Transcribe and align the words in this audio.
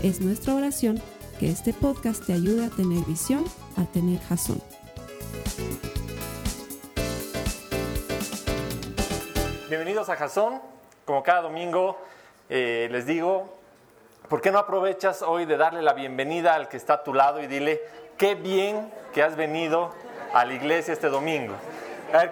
Es 0.00 0.20
nuestra 0.20 0.54
oración 0.54 1.02
que 1.40 1.50
este 1.50 1.72
podcast 1.72 2.24
te 2.24 2.32
ayude 2.32 2.66
a 2.66 2.70
tener 2.70 3.04
visión, 3.04 3.44
a 3.76 3.84
tener 3.92 4.20
jazón. 4.20 4.62
Bienvenidos 9.68 10.08
a 10.08 10.14
Jazón. 10.14 10.62
Como 11.04 11.24
cada 11.24 11.40
domingo 11.40 11.98
eh, 12.48 12.88
les 12.92 13.06
digo, 13.06 13.58
¿por 14.28 14.40
qué 14.40 14.52
no 14.52 14.58
aprovechas 14.60 15.22
hoy 15.22 15.46
de 15.46 15.56
darle 15.56 15.82
la 15.82 15.94
bienvenida 15.94 16.54
al 16.54 16.68
que 16.68 16.76
está 16.76 16.94
a 16.94 17.02
tu 17.02 17.12
lado 17.12 17.42
y 17.42 17.48
dile, 17.48 17.82
qué 18.16 18.36
bien 18.36 18.92
que 19.12 19.24
has 19.24 19.34
venido 19.34 19.92
a 20.32 20.44
la 20.44 20.54
iglesia 20.54 20.92
este 20.92 21.08
domingo? 21.08 21.54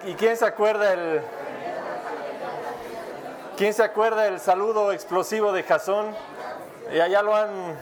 ¿Y 0.05 0.13
quién 0.13 0.37
se 0.37 0.45
acuerda 0.45 0.93
el, 0.93 1.19
quién 3.57 3.73
se 3.73 3.83
acuerda 3.83 4.25
el 4.27 4.39
saludo 4.39 4.93
explosivo 4.93 5.51
de 5.51 5.63
Jasón? 5.63 6.15
Ya, 6.93 7.07
ya 7.07 7.21
lo 7.21 7.35
han 7.35 7.77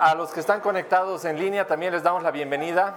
A 0.00 0.14
los 0.14 0.30
que 0.32 0.40
están 0.40 0.60
conectados 0.60 1.24
en 1.24 1.38
línea 1.38 1.66
también 1.66 1.92
les 1.92 2.02
damos 2.02 2.22
la 2.22 2.30
bienvenida 2.30 2.96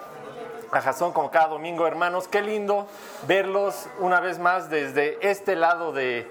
a 0.72 0.82
Jason 0.82 1.14
como 1.14 1.32
cada 1.32 1.48
domingo, 1.48 1.88
hermanos. 1.88 2.28
Qué 2.28 2.42
lindo 2.42 2.88
verlos 3.28 3.88
una 4.00 4.20
vez 4.20 4.40
más 4.40 4.70
desde 4.70 5.18
este 5.22 5.56
lado 5.56 5.94
de, 5.94 6.30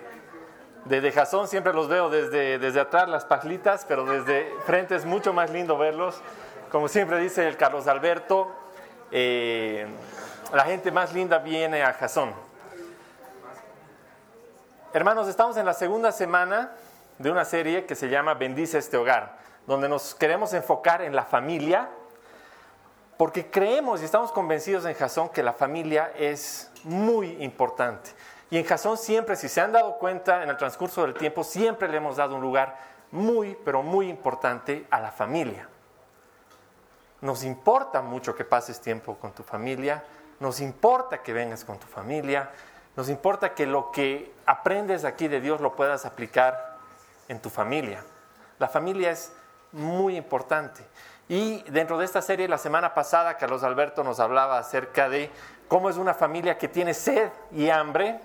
de, 0.84 1.12
Jason. 1.12 1.48
Siempre 1.48 1.72
los 1.72 1.88
veo 1.88 2.10
desde, 2.10 2.58
desde 2.58 2.80
atrás, 2.80 3.08
las 3.08 3.24
pajlitas, 3.24 3.86
pero 3.86 4.04
desde 4.04 4.52
frente 4.66 4.96
es 4.96 5.06
mucho 5.06 5.32
más 5.32 5.50
lindo 5.50 5.78
verlos. 5.78 6.20
Como 6.70 6.88
siempre 6.88 7.20
dice 7.20 7.48
el 7.48 7.56
Carlos 7.56 7.86
Alberto, 7.86 8.52
eh, 9.12 9.86
la 10.52 10.64
gente 10.64 10.90
más 10.90 11.12
linda 11.12 11.38
viene 11.38 11.82
a 11.82 11.92
Jason. 11.92 12.32
Hermanos, 14.92 15.28
estamos 15.28 15.56
en 15.56 15.66
la 15.66 15.74
segunda 15.74 16.12
semana 16.12 16.72
de 17.18 17.30
una 17.30 17.44
serie 17.44 17.84
que 17.86 17.94
se 17.94 18.08
llama 18.08 18.34
Bendice 18.34 18.78
este 18.78 18.96
hogar 18.96 19.46
donde 19.66 19.88
nos 19.88 20.14
queremos 20.14 20.52
enfocar 20.52 21.02
en 21.02 21.14
la 21.14 21.24
familia, 21.24 21.88
porque 23.16 23.50
creemos 23.50 24.00
y 24.00 24.04
estamos 24.04 24.30
convencidos 24.30 24.84
en 24.84 24.94
Jasón 24.94 25.28
que 25.30 25.42
la 25.42 25.52
familia 25.52 26.12
es 26.16 26.70
muy 26.84 27.42
importante. 27.42 28.10
Y 28.50 28.58
en 28.58 28.64
Jasón 28.64 28.96
siempre, 28.96 29.34
si 29.34 29.48
se 29.48 29.60
han 29.60 29.72
dado 29.72 29.98
cuenta 29.98 30.42
en 30.42 30.50
el 30.50 30.56
transcurso 30.56 31.02
del 31.02 31.14
tiempo, 31.14 31.42
siempre 31.42 31.88
le 31.88 31.96
hemos 31.96 32.16
dado 32.16 32.36
un 32.36 32.40
lugar 32.40 32.76
muy, 33.10 33.56
pero 33.64 33.82
muy 33.82 34.08
importante 34.08 34.86
a 34.90 35.00
la 35.00 35.10
familia. 35.10 35.68
Nos 37.22 37.42
importa 37.42 38.02
mucho 38.02 38.36
que 38.36 38.44
pases 38.44 38.80
tiempo 38.80 39.16
con 39.16 39.32
tu 39.32 39.42
familia, 39.42 40.04
nos 40.40 40.60
importa 40.60 41.22
que 41.22 41.32
vengas 41.32 41.64
con 41.64 41.78
tu 41.78 41.86
familia, 41.86 42.50
nos 42.96 43.08
importa 43.08 43.54
que 43.54 43.66
lo 43.66 43.90
que 43.90 44.32
aprendes 44.46 45.04
aquí 45.04 45.28
de 45.28 45.40
Dios 45.40 45.60
lo 45.60 45.76
puedas 45.76 46.06
aplicar 46.06 46.76
en 47.28 47.40
tu 47.40 47.50
familia. 47.50 48.02
La 48.58 48.68
familia 48.68 49.10
es 49.10 49.32
muy 49.72 50.16
importante. 50.16 50.82
Y 51.28 51.62
dentro 51.70 51.98
de 51.98 52.04
esta 52.04 52.22
serie, 52.22 52.48
la 52.48 52.58
semana 52.58 52.94
pasada, 52.94 53.36
Carlos 53.36 53.62
Alberto 53.62 54.04
nos 54.04 54.20
hablaba 54.20 54.58
acerca 54.58 55.08
de 55.08 55.30
cómo 55.68 55.90
es 55.90 55.96
una 55.96 56.14
familia 56.14 56.56
que 56.56 56.68
tiene 56.68 56.94
sed 56.94 57.30
y 57.52 57.68
hambre 57.68 58.20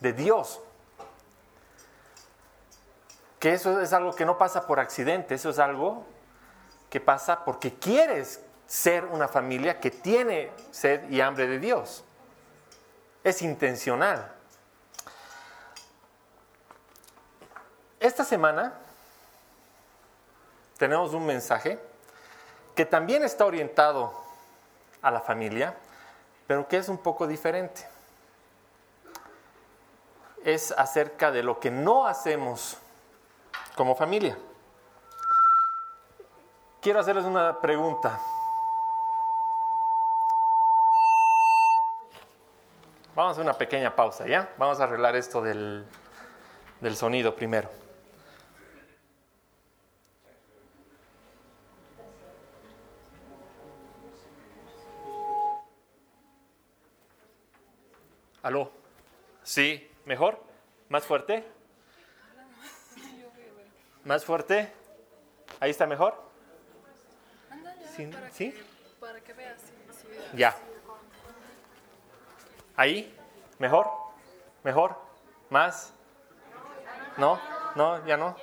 de 0.00 0.12
Dios. 0.12 0.60
Que 3.38 3.52
eso 3.52 3.80
es 3.80 3.92
algo 3.92 4.14
que 4.14 4.24
no 4.24 4.38
pasa 4.38 4.66
por 4.66 4.80
accidente, 4.80 5.34
eso 5.34 5.50
es 5.50 5.58
algo 5.58 6.06
que 6.88 7.00
pasa 7.00 7.44
porque 7.44 7.74
quieres 7.74 8.40
ser 8.74 9.04
una 9.04 9.28
familia 9.28 9.78
que 9.78 9.92
tiene 9.92 10.50
sed 10.72 11.08
y 11.08 11.20
hambre 11.20 11.46
de 11.46 11.60
Dios. 11.60 12.02
Es 13.22 13.40
intencional. 13.40 14.34
Esta 18.00 18.24
semana 18.24 18.74
tenemos 20.76 21.14
un 21.14 21.24
mensaje 21.24 21.78
que 22.74 22.84
también 22.84 23.22
está 23.22 23.46
orientado 23.46 24.12
a 25.02 25.12
la 25.12 25.20
familia, 25.20 25.76
pero 26.48 26.66
que 26.66 26.78
es 26.78 26.88
un 26.88 26.98
poco 26.98 27.28
diferente. 27.28 27.86
Es 30.42 30.72
acerca 30.72 31.30
de 31.30 31.44
lo 31.44 31.60
que 31.60 31.70
no 31.70 32.08
hacemos 32.08 32.76
como 33.76 33.94
familia. 33.94 34.36
Quiero 36.82 36.98
hacerles 36.98 37.24
una 37.24 37.60
pregunta. 37.60 38.18
Vamos 43.14 43.30
a 43.30 43.32
hacer 43.32 43.44
una 43.44 43.56
pequeña 43.56 43.94
pausa, 43.94 44.26
¿ya? 44.26 44.52
Vamos 44.58 44.80
a 44.80 44.84
arreglar 44.84 45.14
esto 45.14 45.40
del, 45.40 45.84
del 46.80 46.96
sonido 46.96 47.36
primero. 47.36 47.70
¿Aló? 58.42 58.72
¿Sí? 59.44 59.90
¿Mejor? 60.04 60.42
¿Más 60.88 61.04
fuerte? 61.04 61.44
¿Más 64.04 64.24
fuerte? 64.24 64.72
¿Ahí 65.60 65.70
está 65.70 65.86
mejor? 65.86 66.20
¿Sí? 67.94 68.10
¿Sí? 68.32 68.54
Para 68.98 69.20
que 69.20 69.32
veas. 69.32 69.60
Ya. 70.34 70.54
¿Ahí? 72.76 73.16
¿Mejor? 73.58 73.90
¿Mejor? 74.62 74.96
¿Más? 75.50 75.92
¿No? 77.16 77.38
¿No? 77.76 78.04
¿Ya 78.04 78.16
no? 78.16 78.36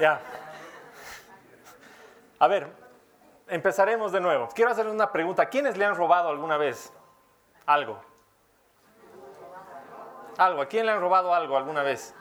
Ya. 0.00 0.20
A 2.38 2.48
ver, 2.48 2.68
empezaremos 3.48 4.12
de 4.12 4.20
nuevo. 4.20 4.48
Quiero 4.54 4.70
hacerles 4.70 4.94
una 4.94 5.12
pregunta. 5.12 5.46
¿Quiénes 5.46 5.76
le 5.76 5.84
han 5.84 5.94
robado 5.94 6.30
alguna 6.30 6.56
vez 6.56 6.92
algo? 7.66 8.00
Algo. 10.38 10.62
¿A 10.62 10.66
quién 10.66 10.86
le 10.86 10.92
han 10.92 11.00
robado 11.00 11.34
algo 11.34 11.56
alguna 11.56 11.82
vez? 11.82 12.14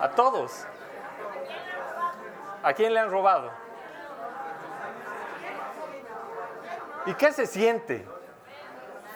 A 0.00 0.10
todos. 0.10 0.66
¿A 2.62 2.72
quién 2.74 2.94
le 2.94 3.00
han 3.00 3.10
robado? 3.10 3.50
¿Y 7.06 7.14
qué 7.14 7.32
se 7.32 7.46
siente? 7.46 8.06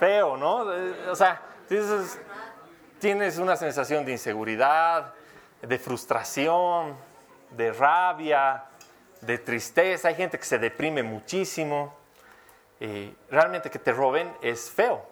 Feo, 0.00 0.36
¿no? 0.36 0.66
O 1.10 1.14
sea, 1.14 1.40
tienes 2.98 3.38
una 3.38 3.56
sensación 3.56 4.04
de 4.04 4.12
inseguridad, 4.12 5.14
de 5.62 5.78
frustración, 5.78 6.96
de 7.50 7.72
rabia, 7.72 8.64
de 9.20 9.38
tristeza. 9.38 10.08
Hay 10.08 10.16
gente 10.16 10.38
que 10.38 10.44
se 10.44 10.58
deprime 10.58 11.02
muchísimo. 11.02 11.94
realmente 13.30 13.70
que 13.70 13.78
te 13.78 13.92
roben 13.92 14.36
es 14.42 14.70
feo. 14.70 15.06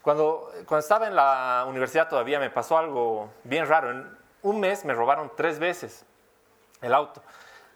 Cuando, 0.00 0.52
cuando 0.66 0.80
estaba 0.80 1.08
en 1.08 1.16
la 1.16 1.64
universidad 1.66 2.08
todavía 2.08 2.38
me 2.38 2.50
pasó 2.50 2.78
algo 2.78 3.30
bien 3.42 3.66
raro. 3.66 3.90
En 3.90 4.18
un 4.42 4.60
mes 4.60 4.84
me 4.84 4.94
robaron 4.94 5.32
tres 5.34 5.58
veces 5.58 6.04
el 6.80 6.94
auto. 6.94 7.22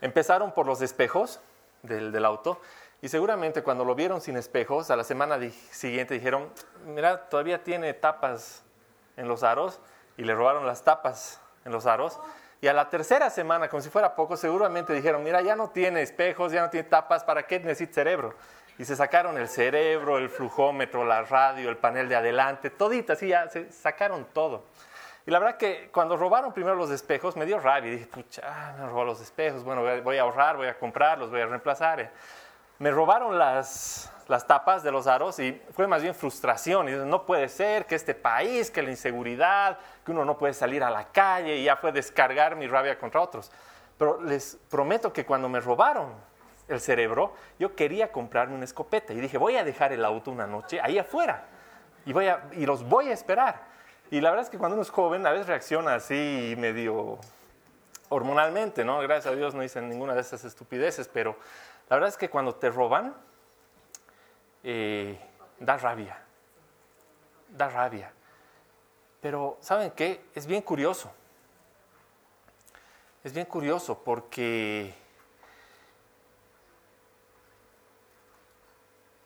Empezaron 0.00 0.52
por 0.52 0.66
los 0.66 0.82
espejos 0.82 1.40
del, 1.82 2.12
del 2.12 2.24
auto 2.24 2.60
y 3.00 3.08
seguramente 3.08 3.62
cuando 3.62 3.84
lo 3.84 3.94
vieron 3.94 4.20
sin 4.20 4.36
espejos, 4.36 4.90
a 4.90 4.96
la 4.96 5.04
semana 5.04 5.38
siguiente 5.70 6.14
dijeron, 6.14 6.50
mira, 6.84 7.28
todavía 7.28 7.62
tiene 7.62 7.94
tapas 7.94 8.64
en 9.16 9.28
los 9.28 9.44
aros 9.44 9.80
y 10.16 10.24
le 10.24 10.34
robaron 10.34 10.66
las 10.66 10.82
tapas 10.82 11.40
en 11.64 11.70
los 11.70 11.86
aros. 11.86 12.18
Y 12.60 12.66
a 12.66 12.72
la 12.72 12.90
tercera 12.90 13.30
semana, 13.30 13.68
como 13.68 13.80
si 13.82 13.88
fuera 13.88 14.16
poco, 14.16 14.36
seguramente 14.36 14.92
dijeron, 14.92 15.22
mira, 15.22 15.40
ya 15.42 15.54
no 15.54 15.70
tiene 15.70 16.02
espejos, 16.02 16.50
ya 16.50 16.62
no 16.62 16.70
tiene 16.70 16.88
tapas, 16.88 17.22
¿para 17.22 17.44
qué 17.46 17.60
necesita 17.60 17.94
cerebro? 17.94 18.34
Y 18.78 18.84
se 18.84 18.96
sacaron 18.96 19.38
el 19.38 19.48
cerebro, 19.48 20.18
el 20.18 20.28
flujómetro, 20.28 21.04
la 21.04 21.22
radio, 21.22 21.70
el 21.70 21.76
panel 21.76 22.08
de 22.08 22.16
adelante, 22.16 22.70
todita, 22.70 23.12
así 23.12 23.28
ya 23.28 23.48
se 23.48 23.70
sacaron 23.70 24.26
todo. 24.32 24.64
Y 25.28 25.30
la 25.30 25.40
verdad 25.40 25.58
que 25.58 25.90
cuando 25.92 26.16
robaron 26.16 26.54
primero 26.54 26.74
los 26.74 26.88
espejos 26.90 27.36
me 27.36 27.44
dio 27.44 27.60
rabia. 27.60 27.90
Dije, 27.90 28.06
pucha, 28.06 28.40
ah, 28.46 28.72
me 28.78 28.84
han 28.84 29.06
los 29.06 29.20
espejos, 29.20 29.62
bueno, 29.62 29.82
voy 30.02 30.16
a 30.16 30.22
ahorrar, 30.22 30.56
voy 30.56 30.68
a 30.68 30.78
comprarlos, 30.78 31.30
voy 31.30 31.42
a 31.42 31.46
reemplazar. 31.46 32.10
me 32.78 32.90
robaron 32.90 33.38
las, 33.38 34.10
las 34.26 34.46
tapas 34.46 34.82
de 34.82 34.90
los 34.90 35.06
aros 35.06 35.38
y 35.38 35.60
fue 35.72 35.86
más 35.86 36.00
bien 36.00 36.14
frustración. 36.14 36.88
Y 36.88 36.92
no 36.92 37.26
puede 37.26 37.50
ser 37.50 37.84
que 37.84 37.94
este 37.94 38.14
país, 38.14 38.70
que 38.70 38.80
la 38.80 38.88
inseguridad, 38.88 39.76
que 40.02 40.12
uno 40.12 40.24
no 40.24 40.38
puede 40.38 40.54
salir 40.54 40.82
a 40.82 40.88
la 40.88 41.08
calle 41.08 41.56
y 41.56 41.64
ya 41.64 41.76
fue 41.76 41.92
descargar 41.92 42.56
mi 42.56 42.66
rabia 42.66 42.98
contra 42.98 43.20
otros. 43.20 43.52
Pero 43.98 44.22
les 44.22 44.56
prometo 44.70 45.12
que 45.12 45.26
cuando 45.26 45.46
me 45.50 45.60
robaron 45.60 46.10
el 46.68 46.80
cerebro, 46.80 47.34
yo 47.58 47.76
quería 47.76 48.10
comprarme 48.10 48.54
una 48.54 48.64
escopeta 48.64 49.12
y 49.12 49.20
dije, 49.20 49.36
voy 49.36 49.58
a 49.58 49.64
dejar 49.64 49.92
el 49.92 50.06
auto 50.06 50.30
una 50.30 50.46
noche 50.46 50.80
ahí 50.80 50.96
afuera 50.98 51.44
y, 52.06 52.14
voy 52.14 52.28
a, 52.28 52.48
y 52.52 52.64
los 52.64 52.82
voy 52.88 53.10
a 53.10 53.12
esperar. 53.12 53.67
Y 54.10 54.20
la 54.20 54.30
verdad 54.30 54.44
es 54.44 54.50
que 54.50 54.58
cuando 54.58 54.74
uno 54.74 54.82
es 54.82 54.90
joven, 54.90 55.26
a 55.26 55.30
veces 55.30 55.46
reacciona 55.46 55.94
así 55.94 56.54
medio 56.56 57.18
hormonalmente, 58.08 58.84
¿no? 58.84 58.98
Gracias 59.00 59.32
a 59.32 59.36
Dios 59.36 59.54
no 59.54 59.62
hice 59.62 59.82
ninguna 59.82 60.14
de 60.14 60.22
esas 60.22 60.44
estupideces, 60.44 61.08
pero 61.08 61.36
la 61.90 61.96
verdad 61.96 62.08
es 62.08 62.16
que 62.16 62.30
cuando 62.30 62.54
te 62.54 62.70
roban, 62.70 63.14
eh, 64.62 65.18
da 65.58 65.76
rabia, 65.76 66.18
da 67.48 67.68
rabia. 67.68 68.12
Pero, 69.20 69.58
¿saben 69.60 69.90
qué? 69.90 70.24
Es 70.34 70.46
bien 70.46 70.62
curioso. 70.62 71.12
Es 73.24 73.32
bien 73.32 73.46
curioso 73.46 74.02
porque 74.02 74.94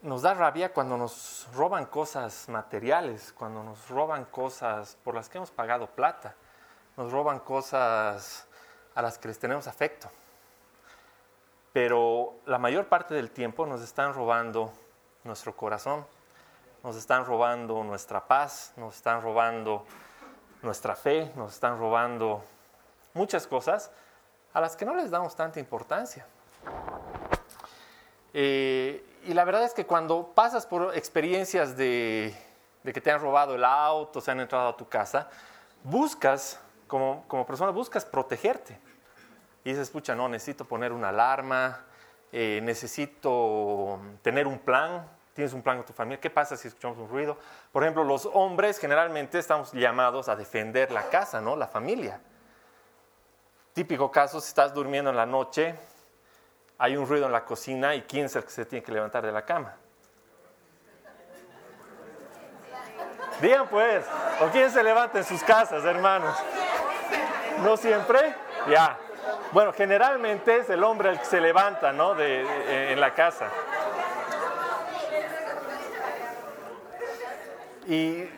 nos 0.02 0.22
da 0.22 0.34
rabia 0.34 0.72
cuando 0.72 0.96
nos 0.96 1.46
roban 1.54 1.86
cosas 1.86 2.48
materiales, 2.48 3.32
cuando 3.32 3.62
nos 3.62 3.88
roban 3.88 4.24
cosas 4.24 4.98
por 5.04 5.14
las 5.14 5.28
que 5.28 5.38
hemos 5.38 5.52
pagado 5.52 5.86
plata, 5.86 6.34
nos 6.96 7.12
roban 7.12 7.38
cosas 7.38 8.46
a 8.94 9.02
las 9.02 9.16
que 9.18 9.28
les 9.28 9.38
tenemos 9.38 9.68
afecto. 9.68 10.08
Pero 11.72 12.34
la 12.46 12.58
mayor 12.58 12.88
parte 12.88 13.14
del 13.14 13.30
tiempo 13.30 13.64
nos 13.64 13.80
están 13.80 14.12
robando 14.12 14.72
nuestro 15.22 15.56
corazón, 15.56 16.04
nos 16.82 16.96
están 16.96 17.24
robando 17.24 17.84
nuestra 17.84 18.26
paz, 18.26 18.72
nos 18.76 18.96
están 18.96 19.22
robando 19.22 19.86
nuestra 20.62 20.96
fe, 20.96 21.32
nos 21.36 21.54
están 21.54 21.78
robando 21.78 22.42
muchas 23.14 23.46
cosas 23.46 23.92
a 24.52 24.60
las 24.60 24.76
que 24.76 24.84
no 24.84 24.96
les 24.96 25.10
damos 25.10 25.36
tanta 25.36 25.60
importancia. 25.60 26.26
Eh, 28.34 29.11
y 29.24 29.34
la 29.34 29.44
verdad 29.44 29.64
es 29.64 29.74
que 29.74 29.86
cuando 29.86 30.32
pasas 30.34 30.66
por 30.66 30.96
experiencias 30.96 31.76
de, 31.76 32.34
que 32.84 33.00
te 33.00 33.10
han 33.10 33.20
robado 33.20 33.54
el 33.54 33.64
auto, 33.64 34.20
se 34.20 34.30
han 34.30 34.40
entrado 34.40 34.68
a 34.68 34.76
tu 34.76 34.88
casa, 34.88 35.28
buscas, 35.84 36.60
como, 36.86 37.24
como 37.28 37.46
persona, 37.46 37.70
buscas 37.70 38.04
protegerte. 38.04 38.78
Y 39.64 39.70
dices, 39.70 39.88
escucha, 39.88 40.14
no, 40.14 40.28
necesito 40.28 40.64
poner 40.64 40.92
una 40.92 41.10
alarma, 41.10 41.84
eh, 42.32 42.60
necesito 42.62 44.00
tener 44.22 44.46
un 44.46 44.58
plan, 44.58 45.06
tienes 45.34 45.52
un 45.52 45.62
plan 45.62 45.76
con 45.78 45.86
tu 45.86 45.92
familia, 45.92 46.20
¿qué 46.20 46.30
pasa 46.30 46.56
si 46.56 46.68
escuchamos 46.68 46.98
un 46.98 47.08
ruido? 47.08 47.36
Por 47.70 47.82
ejemplo, 47.82 48.04
los 48.04 48.28
hombres 48.32 48.78
generalmente 48.78 49.38
estamos 49.38 49.72
llamados 49.72 50.28
a 50.28 50.36
defender 50.36 50.90
la 50.90 51.08
casa, 51.08 51.40
¿no? 51.40 51.56
La 51.56 51.68
familia. 51.68 52.20
Típico 53.72 54.10
caso, 54.10 54.40
si 54.40 54.48
estás 54.48 54.74
durmiendo 54.74 55.10
en 55.10 55.16
la 55.16 55.26
noche, 55.26 55.74
hay 56.78 56.96
un 56.96 57.06
ruido 57.06 57.26
en 57.26 57.32
la 57.32 57.44
cocina 57.44 57.94
y 57.94 58.02
quién 58.02 58.26
es 58.26 58.36
el 58.36 58.44
que 58.44 58.50
se 58.50 58.64
tiene 58.64 58.84
que 58.84 58.92
levantar 58.92 59.24
de 59.24 59.32
la 59.32 59.44
cama. 59.44 59.76
Digan 63.40 63.66
pues, 63.68 64.04
¿o 64.40 64.46
quién 64.48 64.70
se 64.70 64.82
levanta 64.82 65.18
en 65.18 65.24
sus 65.24 65.42
casas, 65.42 65.84
hermanos? 65.84 66.36
¿No 67.62 67.76
siempre? 67.76 68.34
Ya. 68.68 68.96
Bueno, 69.52 69.72
generalmente 69.72 70.58
es 70.58 70.70
el 70.70 70.82
hombre 70.84 71.10
el 71.10 71.18
que 71.18 71.24
se 71.24 71.40
levanta, 71.40 71.92
¿no? 71.92 72.18
en 72.18 73.00
la 73.00 73.12
casa. 73.14 73.48
Y 77.86 78.28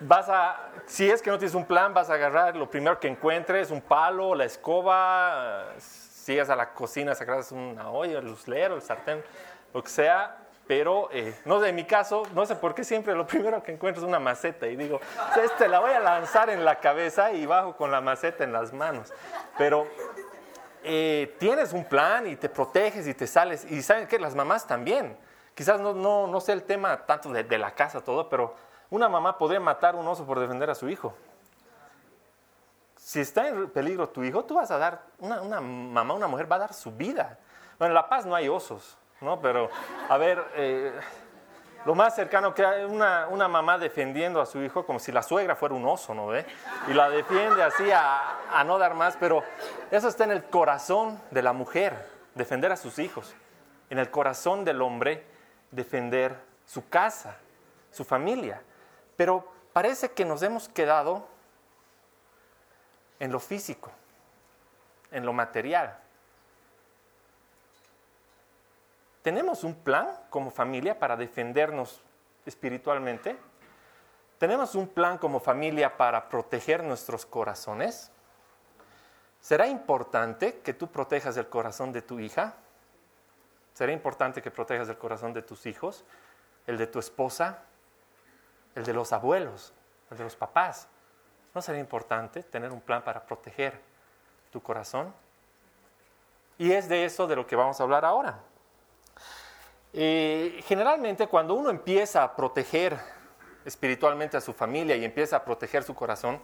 vas 0.00 0.28
a, 0.28 0.70
si 0.86 1.10
es 1.10 1.22
que 1.22 1.30
no 1.30 1.38
tienes 1.38 1.54
un 1.54 1.64
plan, 1.64 1.94
vas 1.94 2.10
a 2.10 2.14
agarrar 2.14 2.56
lo 2.56 2.68
primero 2.68 2.98
que 2.98 3.08
encuentres, 3.08 3.70
un 3.70 3.80
palo, 3.80 4.34
la 4.34 4.44
escoba, 4.44 5.66
si 6.20 6.32
llegas 6.32 6.50
a 6.50 6.56
la 6.56 6.74
cocina, 6.74 7.14
sacas 7.14 7.50
una 7.50 7.90
olla, 7.90 8.18
el 8.18 8.26
luslero, 8.26 8.74
el 8.74 8.82
sartén, 8.82 9.24
lo 9.72 9.82
que 9.82 9.88
sea, 9.88 10.36
pero 10.66 11.08
eh, 11.12 11.34
no 11.46 11.60
sé, 11.60 11.70
en 11.70 11.74
mi 11.74 11.84
caso, 11.84 12.24
no 12.34 12.44
sé 12.44 12.56
por 12.56 12.74
qué 12.74 12.84
siempre 12.84 13.14
lo 13.14 13.26
primero 13.26 13.62
que 13.62 13.72
encuentro 13.72 14.02
es 14.02 14.08
una 14.08 14.20
maceta 14.20 14.66
y 14.66 14.76
digo, 14.76 15.00
este 15.42 15.66
la 15.66 15.80
voy 15.80 15.92
a 15.92 16.00
lanzar 16.00 16.50
en 16.50 16.64
la 16.64 16.78
cabeza 16.78 17.32
y 17.32 17.46
bajo 17.46 17.74
con 17.74 17.90
la 17.90 18.00
maceta 18.00 18.44
en 18.44 18.52
las 18.52 18.72
manos. 18.72 19.12
Pero 19.56 19.86
eh, 20.84 21.34
tienes 21.38 21.72
un 21.72 21.84
plan 21.84 22.26
y 22.26 22.36
te 22.36 22.48
proteges 22.48 23.06
y 23.08 23.14
te 23.14 23.26
sales. 23.26 23.64
Y 23.70 23.82
saben 23.82 24.06
que 24.06 24.18
las 24.18 24.34
mamás 24.34 24.66
también. 24.66 25.16
Quizás 25.54 25.80
no, 25.80 25.94
no, 25.94 26.26
no 26.26 26.40
sé 26.40 26.52
el 26.52 26.62
tema 26.62 27.06
tanto 27.06 27.30
de 27.32 27.58
la 27.58 27.74
casa, 27.74 28.02
todo, 28.02 28.28
pero 28.28 28.54
una 28.90 29.08
mamá 29.08 29.38
podría 29.38 29.60
matar 29.60 29.96
un 29.96 30.06
oso 30.06 30.24
por 30.26 30.38
defender 30.38 30.70
a 30.70 30.74
su 30.74 30.88
hijo 30.88 31.14
si 33.10 33.18
está 33.18 33.48
en 33.48 33.68
peligro 33.70 34.08
tu 34.08 34.22
hijo, 34.22 34.44
tú 34.44 34.54
vas 34.54 34.70
a 34.70 34.78
dar, 34.78 35.02
una, 35.18 35.42
una, 35.42 35.60
mamá, 35.60 36.14
una 36.14 36.28
mujer 36.28 36.50
va 36.50 36.54
a 36.54 36.58
dar 36.60 36.72
su 36.72 36.92
vida. 36.92 37.40
Bueno, 37.76 37.90
en 37.90 37.94
La 37.96 38.08
Paz 38.08 38.24
no 38.24 38.36
hay 38.36 38.48
osos, 38.48 38.96
¿no? 39.20 39.40
Pero, 39.40 39.68
a 40.08 40.16
ver, 40.16 40.40
eh, 40.54 40.92
lo 41.84 41.96
más 41.96 42.14
cercano 42.14 42.54
que 42.54 42.64
hay 42.64 42.84
una, 42.84 43.26
una 43.26 43.48
mamá 43.48 43.78
defendiendo 43.78 44.40
a 44.40 44.46
su 44.46 44.62
hijo 44.62 44.86
como 44.86 45.00
si 45.00 45.10
la 45.10 45.24
suegra 45.24 45.56
fuera 45.56 45.74
un 45.74 45.84
oso, 45.86 46.14
¿no 46.14 46.28
ve? 46.28 46.46
Y 46.86 46.92
la 46.92 47.10
defiende 47.10 47.64
así 47.64 47.90
a, 47.90 48.38
a 48.56 48.62
no 48.62 48.78
dar 48.78 48.94
más, 48.94 49.16
pero 49.18 49.42
eso 49.90 50.06
está 50.06 50.22
en 50.22 50.30
el 50.30 50.44
corazón 50.44 51.20
de 51.32 51.42
la 51.42 51.52
mujer, 51.52 51.96
defender 52.36 52.70
a 52.70 52.76
sus 52.76 53.00
hijos. 53.00 53.34
En 53.88 53.98
el 53.98 54.08
corazón 54.12 54.64
del 54.64 54.80
hombre, 54.80 55.26
defender 55.72 56.36
su 56.64 56.88
casa, 56.88 57.38
su 57.90 58.04
familia. 58.04 58.62
Pero 59.16 59.52
parece 59.72 60.12
que 60.12 60.24
nos 60.24 60.44
hemos 60.44 60.68
quedado 60.68 61.26
en 63.20 63.30
lo 63.30 63.38
físico, 63.38 63.92
en 65.12 65.24
lo 65.24 65.32
material. 65.32 65.96
¿Tenemos 69.22 69.62
un 69.62 69.74
plan 69.74 70.08
como 70.30 70.50
familia 70.50 70.98
para 70.98 71.16
defendernos 71.16 72.02
espiritualmente? 72.46 73.38
¿Tenemos 74.38 74.74
un 74.74 74.88
plan 74.88 75.18
como 75.18 75.38
familia 75.38 75.98
para 75.98 76.30
proteger 76.30 76.82
nuestros 76.82 77.26
corazones? 77.26 78.10
¿Será 79.40 79.66
importante 79.66 80.60
que 80.60 80.72
tú 80.72 80.88
protejas 80.88 81.36
el 81.36 81.48
corazón 81.48 81.92
de 81.92 82.00
tu 82.00 82.18
hija? 82.18 82.54
¿Será 83.74 83.92
importante 83.92 84.40
que 84.40 84.50
protejas 84.50 84.88
el 84.88 84.96
corazón 84.96 85.34
de 85.34 85.42
tus 85.42 85.66
hijos? 85.66 86.04
¿El 86.66 86.78
de 86.78 86.86
tu 86.86 86.98
esposa? 86.98 87.64
¿El 88.74 88.84
de 88.84 88.94
los 88.94 89.12
abuelos? 89.12 89.74
¿El 90.10 90.16
de 90.16 90.24
los 90.24 90.36
papás? 90.36 90.88
¿No 91.54 91.62
sería 91.62 91.80
importante 91.80 92.42
tener 92.42 92.70
un 92.70 92.80
plan 92.80 93.02
para 93.02 93.24
proteger 93.24 93.80
tu 94.52 94.62
corazón? 94.62 95.12
Y 96.58 96.72
es 96.72 96.88
de 96.88 97.04
eso 97.04 97.26
de 97.26 97.36
lo 97.36 97.46
que 97.46 97.56
vamos 97.56 97.80
a 97.80 97.82
hablar 97.82 98.04
ahora. 98.04 98.38
Generalmente 99.92 101.26
cuando 101.26 101.54
uno 101.54 101.70
empieza 101.70 102.22
a 102.22 102.36
proteger 102.36 102.96
espiritualmente 103.64 104.36
a 104.36 104.40
su 104.40 104.52
familia 104.52 104.96
y 104.96 105.04
empieza 105.04 105.36
a 105.36 105.44
proteger 105.44 105.82
su 105.82 105.94
corazón, 105.94 106.40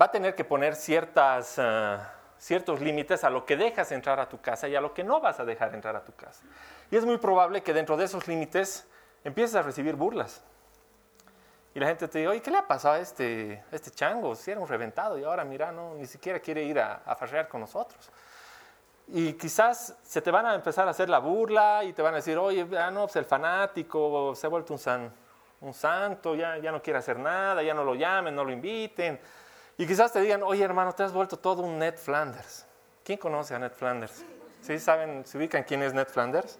va 0.00 0.06
a 0.06 0.10
tener 0.10 0.34
que 0.34 0.44
poner 0.44 0.74
ciertas, 0.74 1.54
eh, 1.58 1.98
ciertos 2.38 2.80
límites 2.80 3.24
a 3.24 3.30
lo 3.30 3.46
que 3.46 3.56
dejas 3.56 3.92
entrar 3.92 4.18
a 4.20 4.28
tu 4.28 4.40
casa 4.40 4.68
y 4.68 4.74
a 4.74 4.80
lo 4.80 4.92
que 4.92 5.04
no 5.04 5.20
vas 5.20 5.38
a 5.38 5.44
dejar 5.44 5.74
entrar 5.74 5.96
a 5.96 6.04
tu 6.04 6.14
casa. 6.14 6.42
Y 6.90 6.96
es 6.96 7.04
muy 7.04 7.18
probable 7.18 7.62
que 7.62 7.72
dentro 7.72 7.96
de 7.96 8.04
esos 8.04 8.26
límites 8.26 8.86
empieces 9.24 9.54
a 9.54 9.62
recibir 9.62 9.94
burlas. 9.94 10.42
Y 11.74 11.80
la 11.80 11.86
gente 11.86 12.06
te 12.06 12.18
dice, 12.18 12.28
oye, 12.28 12.42
¿qué 12.42 12.50
le 12.50 12.58
ha 12.58 12.66
pasado 12.66 12.94
a 12.94 12.98
este, 12.98 13.64
este 13.72 13.90
chango? 13.90 14.34
Si 14.34 14.50
era 14.50 14.60
un 14.60 14.68
reventado 14.68 15.18
y 15.18 15.24
ahora 15.24 15.44
mira, 15.44 15.72
no, 15.72 15.94
ni 15.94 16.06
siquiera 16.06 16.38
quiere 16.38 16.62
ir 16.62 16.78
a, 16.78 17.02
a 17.04 17.16
farrear 17.16 17.48
con 17.48 17.60
nosotros. 17.60 18.10
Y 19.08 19.34
quizás 19.34 19.96
se 20.02 20.22
te 20.22 20.30
van 20.30 20.46
a 20.46 20.54
empezar 20.54 20.86
a 20.86 20.90
hacer 20.90 21.08
la 21.08 21.18
burla 21.18 21.82
y 21.84 21.92
te 21.92 22.02
van 22.02 22.14
a 22.14 22.16
decir, 22.16 22.38
oye, 22.38 22.66
ah, 22.78 22.90
no, 22.90 23.02
pues 23.02 23.16
el 23.16 23.24
fanático 23.24 24.34
se 24.34 24.46
ha 24.46 24.50
vuelto 24.50 24.72
un, 24.72 24.78
san, 24.78 25.12
un 25.60 25.74
santo, 25.74 26.34
ya, 26.34 26.58
ya 26.58 26.70
no 26.72 26.82
quiere 26.82 26.98
hacer 26.98 27.18
nada, 27.18 27.62
ya 27.62 27.74
no 27.74 27.84
lo 27.84 27.94
llamen, 27.94 28.34
no 28.34 28.44
lo 28.44 28.52
inviten. 28.52 29.18
Y 29.78 29.86
quizás 29.86 30.12
te 30.12 30.20
digan, 30.20 30.42
oye 30.42 30.62
hermano, 30.62 30.92
te 30.92 31.02
has 31.02 31.12
vuelto 31.12 31.38
todo 31.38 31.62
un 31.62 31.78
Ned 31.78 31.96
Flanders. 31.96 32.66
¿Quién 33.04 33.18
conoce 33.18 33.54
a 33.54 33.58
Ned 33.58 33.72
Flanders? 33.72 34.24
¿Sí 34.60 34.78
saben, 34.78 35.24
se 35.26 35.38
ubican 35.38 35.64
quién 35.64 35.82
es 35.82 35.92
Ned 35.92 36.06
Flanders? 36.06 36.58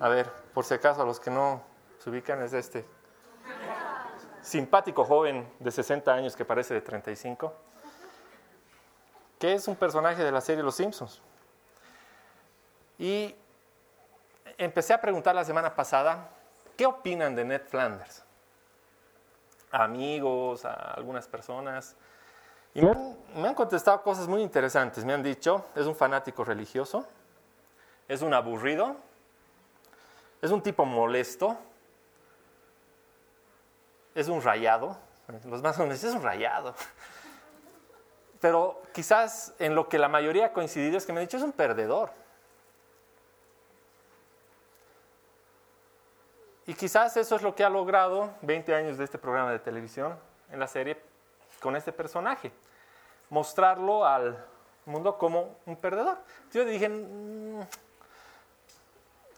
A 0.00 0.08
ver, 0.08 0.28
por 0.52 0.64
si 0.64 0.74
acaso 0.74 1.02
a 1.02 1.04
los 1.04 1.18
que 1.18 1.30
no 1.30 1.62
se 1.98 2.10
ubican 2.10 2.42
es 2.42 2.52
este 2.52 2.84
simpático 4.42 5.04
joven 5.04 5.48
de 5.60 5.70
60 5.70 6.12
años 6.12 6.36
que 6.36 6.44
parece 6.44 6.74
de 6.74 6.80
35, 6.80 7.54
que 9.38 9.54
es 9.54 9.66
un 9.68 9.76
personaje 9.76 10.22
de 10.22 10.32
la 10.32 10.40
serie 10.40 10.62
Los 10.62 10.74
Simpsons. 10.74 11.22
Y 12.98 13.34
empecé 14.58 14.92
a 14.92 15.00
preguntar 15.00 15.34
la 15.34 15.44
semana 15.44 15.74
pasada, 15.74 16.28
¿qué 16.76 16.86
opinan 16.86 17.34
de 17.34 17.44
Ned 17.44 17.62
Flanders? 17.66 18.24
A 19.70 19.84
amigos, 19.84 20.64
a 20.64 20.72
algunas 20.72 21.26
personas. 21.26 21.96
Y 22.74 22.82
me 22.82 22.90
han, 22.90 23.16
me 23.34 23.48
han 23.48 23.54
contestado 23.54 24.02
cosas 24.02 24.28
muy 24.28 24.42
interesantes. 24.42 25.04
Me 25.04 25.12
han 25.12 25.22
dicho, 25.22 25.64
es 25.74 25.86
un 25.86 25.96
fanático 25.96 26.44
religioso, 26.44 27.06
es 28.08 28.22
un 28.22 28.34
aburrido, 28.34 28.96
es 30.40 30.50
un 30.50 30.62
tipo 30.62 30.84
molesto, 30.84 31.56
es 34.14 34.28
un 34.28 34.42
rayado, 34.42 34.96
los 35.44 35.62
más 35.62 35.76
jóvenes 35.76 36.02
es 36.04 36.14
un 36.14 36.22
rayado. 36.22 36.74
Pero 38.40 38.82
quizás 38.92 39.54
en 39.58 39.74
lo 39.74 39.88
que 39.88 39.98
la 39.98 40.08
mayoría 40.08 40.46
ha 40.46 40.52
coincidido 40.52 40.98
es 40.98 41.06
que 41.06 41.12
me 41.12 41.20
han 41.20 41.26
dicho 41.26 41.36
es 41.36 41.42
un 41.42 41.52
perdedor. 41.52 42.10
Y 46.66 46.74
quizás 46.74 47.16
eso 47.16 47.36
es 47.36 47.42
lo 47.42 47.54
que 47.54 47.64
ha 47.64 47.68
logrado 47.68 48.34
20 48.42 48.74
años 48.74 48.98
de 48.98 49.04
este 49.04 49.18
programa 49.18 49.52
de 49.52 49.58
televisión 49.58 50.18
en 50.50 50.60
la 50.60 50.66
serie 50.66 51.00
con 51.60 51.76
este 51.76 51.92
personaje. 51.92 52.52
Mostrarlo 53.30 54.04
al 54.04 54.44
mundo 54.86 55.18
como 55.18 55.56
un 55.66 55.76
perdedor. 55.76 56.18
Yo 56.52 56.64
dije, 56.64 56.88
mm, 56.88 57.60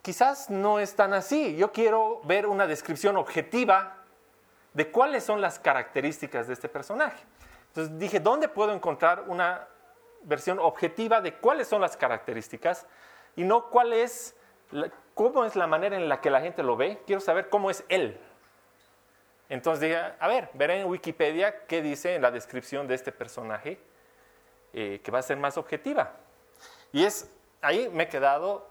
quizás 0.03 0.51
no 0.51 0.79
es 0.79 0.97
tan 0.97 1.13
así. 1.13 1.57
Yo 1.57 1.73
quiero 1.73 2.21
ver 2.25 2.47
una 2.47 2.67
descripción 2.67 3.17
objetiva 3.17 4.04
de 4.75 4.91
cuáles 4.91 5.25
son 5.25 5.41
las 5.41 5.59
características 5.59 6.49
de 6.49 6.53
este 6.53 6.69
personaje. 6.69 7.25
Entonces 7.69 7.99
dije, 7.99 8.21
¿dónde 8.21 8.49
puedo 8.49 8.73
encontrar 8.73 9.25
una 9.29 9.67
versión 10.23 10.59
objetiva 10.59 11.21
de 11.21 11.35
cuáles 11.35 11.69
son 11.69 11.81
las 11.81 11.97
características 11.97 12.87
y 13.37 13.45
no 13.45 13.71
cuál 13.71 13.93
es, 13.93 14.37
cómo 15.15 15.45
es 15.45 15.57
la 15.57 15.67
manera 15.67 15.97
en 15.97 16.09
la 16.09 16.21
que 16.21 16.31
la 16.31 16.41
gente 16.41 16.63
lo 16.63 16.77
ve? 16.77 17.01
Quiero 17.07 17.21
saber 17.21 17.49
cómo 17.49 17.71
es 17.71 17.85
él. 17.89 18.21
Entonces 19.49 19.81
dije, 19.89 20.01
a 20.19 20.29
ver, 20.29 20.51
veré 20.55 20.81
en 20.81 20.89
Wikipedia 20.89 21.67
qué 21.67 21.81
dice 21.81 22.17
en 22.17 22.23
la 22.23 22.31
descripción 22.31 22.89
de 22.89 22.95
este 22.95 23.13
personaje 23.13 23.79
eh, 24.73 25.01
que 25.05 25.11
va 25.11 25.21
a 25.21 25.23
ser 25.23 25.37
más 25.37 25.57
objetiva. 25.57 26.13
Y 26.93 27.05
es, 27.05 27.31
ahí 27.61 27.89
me 27.93 28.05
he 28.05 28.09
quedado, 28.09 28.69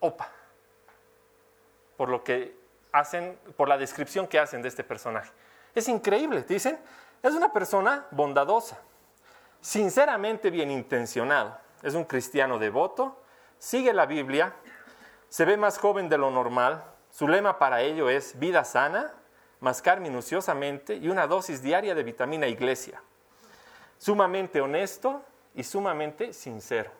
opa, 0.00 0.30
por 1.96 2.08
lo 2.08 2.22
que 2.22 2.61
hacen, 2.92 3.38
por 3.56 3.68
la 3.68 3.78
descripción 3.78 4.26
que 4.26 4.38
hacen 4.38 4.62
de 4.62 4.68
este 4.68 4.84
personaje. 4.84 5.32
Es 5.74 5.88
increíble, 5.88 6.42
dicen, 6.42 6.78
es 7.22 7.34
una 7.34 7.52
persona 7.52 8.06
bondadosa, 8.10 8.78
sinceramente 9.60 10.50
bien 10.50 10.70
intencionado, 10.70 11.58
es 11.82 11.94
un 11.94 12.04
cristiano 12.04 12.58
devoto, 12.58 13.22
sigue 13.58 13.92
la 13.92 14.06
Biblia, 14.06 14.54
se 15.28 15.44
ve 15.44 15.56
más 15.56 15.78
joven 15.78 16.08
de 16.08 16.18
lo 16.18 16.30
normal, 16.30 16.84
su 17.10 17.26
lema 17.28 17.58
para 17.58 17.80
ello 17.80 18.10
es 18.10 18.38
vida 18.38 18.64
sana, 18.64 19.12
mascar 19.60 20.00
minuciosamente 20.00 20.96
y 20.96 21.08
una 21.08 21.26
dosis 21.26 21.62
diaria 21.62 21.94
de 21.94 22.02
vitamina 22.02 22.46
iglesia. 22.48 23.02
Sumamente 23.98 24.60
honesto 24.60 25.22
y 25.54 25.62
sumamente 25.62 26.32
sincero. 26.32 26.90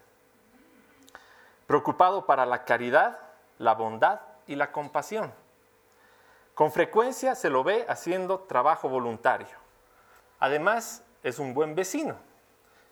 Preocupado 1.66 2.24
para 2.26 2.46
la 2.46 2.64
caridad, 2.64 3.18
la 3.58 3.74
bondad 3.74 4.20
y 4.46 4.54
la 4.54 4.70
compasión. 4.70 5.32
Con 6.54 6.70
frecuencia 6.70 7.34
se 7.34 7.50
lo 7.50 7.64
ve 7.64 7.86
haciendo 7.88 8.40
trabajo 8.40 8.88
voluntario. 8.88 9.56
Además, 10.38 11.04
es 11.22 11.38
un 11.38 11.54
buen 11.54 11.74
vecino. 11.74 12.16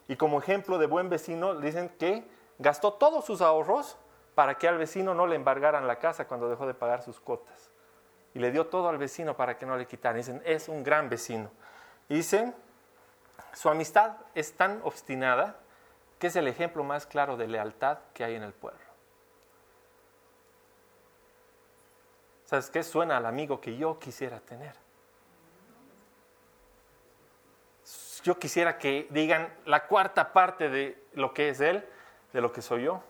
Y 0.08 0.16
como 0.16 0.38
ejemplo 0.38 0.78
de 0.78 0.86
buen 0.86 1.08
vecino, 1.08 1.54
dicen 1.54 1.88
que 1.90 2.26
gastó 2.58 2.94
todos 2.94 3.24
sus 3.24 3.40
ahorros 3.40 3.96
para 4.34 4.56
que 4.56 4.68
al 4.68 4.78
vecino 4.78 5.14
no 5.14 5.26
le 5.26 5.36
embargaran 5.36 5.86
la 5.86 5.98
casa 5.98 6.26
cuando 6.26 6.48
dejó 6.48 6.66
de 6.66 6.74
pagar 6.74 7.02
sus 7.02 7.20
cuotas. 7.20 7.70
Y 8.32 8.38
le 8.38 8.50
dio 8.50 8.66
todo 8.68 8.88
al 8.88 8.98
vecino 8.98 9.36
para 9.36 9.58
que 9.58 9.66
no 9.66 9.76
le 9.76 9.86
quitaran. 9.86 10.16
Dicen, 10.16 10.42
es 10.44 10.68
un 10.68 10.82
gran 10.82 11.08
vecino. 11.08 11.50
Y 12.08 12.14
dicen, 12.14 12.54
su 13.52 13.68
amistad 13.68 14.16
es 14.34 14.56
tan 14.56 14.80
obstinada 14.84 15.56
que 16.18 16.28
es 16.28 16.36
el 16.36 16.48
ejemplo 16.48 16.84
más 16.84 17.06
claro 17.06 17.36
de 17.36 17.48
lealtad 17.48 17.98
que 18.14 18.24
hay 18.24 18.36
en 18.36 18.42
el 18.42 18.52
pueblo. 18.52 18.89
¿Sabes 22.50 22.68
qué? 22.68 22.82
Suena 22.82 23.16
al 23.16 23.26
amigo 23.26 23.60
que 23.60 23.76
yo 23.76 24.00
quisiera 24.00 24.40
tener. 24.40 24.74
Yo 28.24 28.40
quisiera 28.40 28.76
que 28.76 29.06
digan 29.10 29.54
la 29.66 29.86
cuarta 29.86 30.32
parte 30.32 30.68
de 30.68 31.00
lo 31.12 31.32
que 31.32 31.50
es 31.50 31.60
él, 31.60 31.88
de 32.32 32.40
lo 32.40 32.52
que 32.52 32.60
soy 32.60 32.82
yo. 32.82 33.04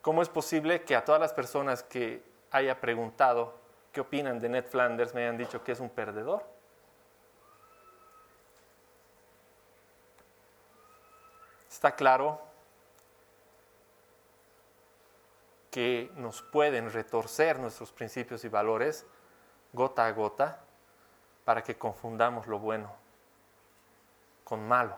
¿Cómo 0.00 0.22
es 0.22 0.30
posible 0.30 0.82
que 0.84 0.96
a 0.96 1.04
todas 1.04 1.20
las 1.20 1.34
personas 1.34 1.82
que 1.82 2.24
haya 2.52 2.80
preguntado 2.80 3.54
qué 3.92 4.00
opinan 4.00 4.40
de 4.40 4.48
Ned 4.48 4.64
Flanders 4.64 5.12
me 5.12 5.24
hayan 5.24 5.36
dicho 5.36 5.62
que 5.62 5.72
es 5.72 5.80
un 5.80 5.90
perdedor? 5.90 6.42
Está 11.68 11.94
claro 11.94 12.47
que 15.70 16.10
nos 16.16 16.42
pueden 16.42 16.90
retorcer 16.92 17.58
nuestros 17.58 17.92
principios 17.92 18.44
y 18.44 18.48
valores 18.48 19.06
gota 19.72 20.06
a 20.06 20.12
gota 20.12 20.60
para 21.44 21.62
que 21.62 21.76
confundamos 21.76 22.46
lo 22.46 22.58
bueno 22.58 22.92
con 24.44 24.66
malo 24.66 24.96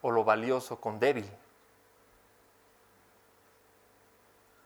o 0.00 0.10
lo 0.10 0.24
valioso 0.24 0.80
con 0.80 0.98
débil. 0.98 1.30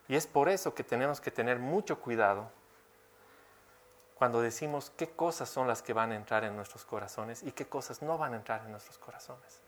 Y 0.08 0.16
es 0.16 0.26
por 0.26 0.48
eso 0.48 0.74
que 0.74 0.82
tenemos 0.82 1.20
que 1.20 1.30
tener 1.30 1.58
mucho 1.58 2.00
cuidado 2.00 2.50
cuando 4.16 4.42
decimos 4.42 4.92
qué 4.96 5.08
cosas 5.10 5.48
son 5.48 5.66
las 5.66 5.82
que 5.82 5.92
van 5.92 6.12
a 6.12 6.16
entrar 6.16 6.44
en 6.44 6.54
nuestros 6.54 6.84
corazones 6.84 7.42
y 7.42 7.52
qué 7.52 7.66
cosas 7.66 8.02
no 8.02 8.18
van 8.18 8.34
a 8.34 8.36
entrar 8.36 8.62
en 8.64 8.72
nuestros 8.72 8.98
corazones. 8.98 9.62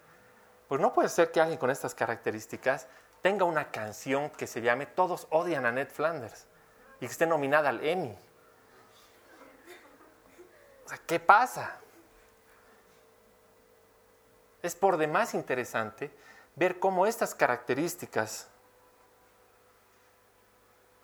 Pues 0.69 0.81
no 0.81 0.93
puede 0.93 1.09
ser 1.09 1.31
que 1.31 1.41
alguien 1.41 1.59
con 1.59 1.71
estas 1.71 1.95
características 1.95 2.89
tenga 3.23 3.45
una 3.45 3.71
canción 3.71 4.31
que 4.31 4.47
se 4.47 4.61
llame 4.61 4.85
Todos 4.85 5.29
odian 5.31 5.65
a 5.65 5.73
Ned 5.73 5.89
Flanders 5.89 6.47
y 6.97 7.07
que 7.07 7.13
esté 7.13 7.27
nominada 7.27 7.69
al 7.71 7.85
Emmy. 7.85 8.17
O 10.85 10.89
sea, 10.89 10.99
¿qué 11.07 11.21
pasa? 11.21 11.79
Es 14.61 14.75
por 14.75 14.97
demás 14.97 15.35
interesante 15.35 16.11
ver 16.57 16.79
cómo 16.79 17.07
estas 17.07 17.35
características, 17.35 18.49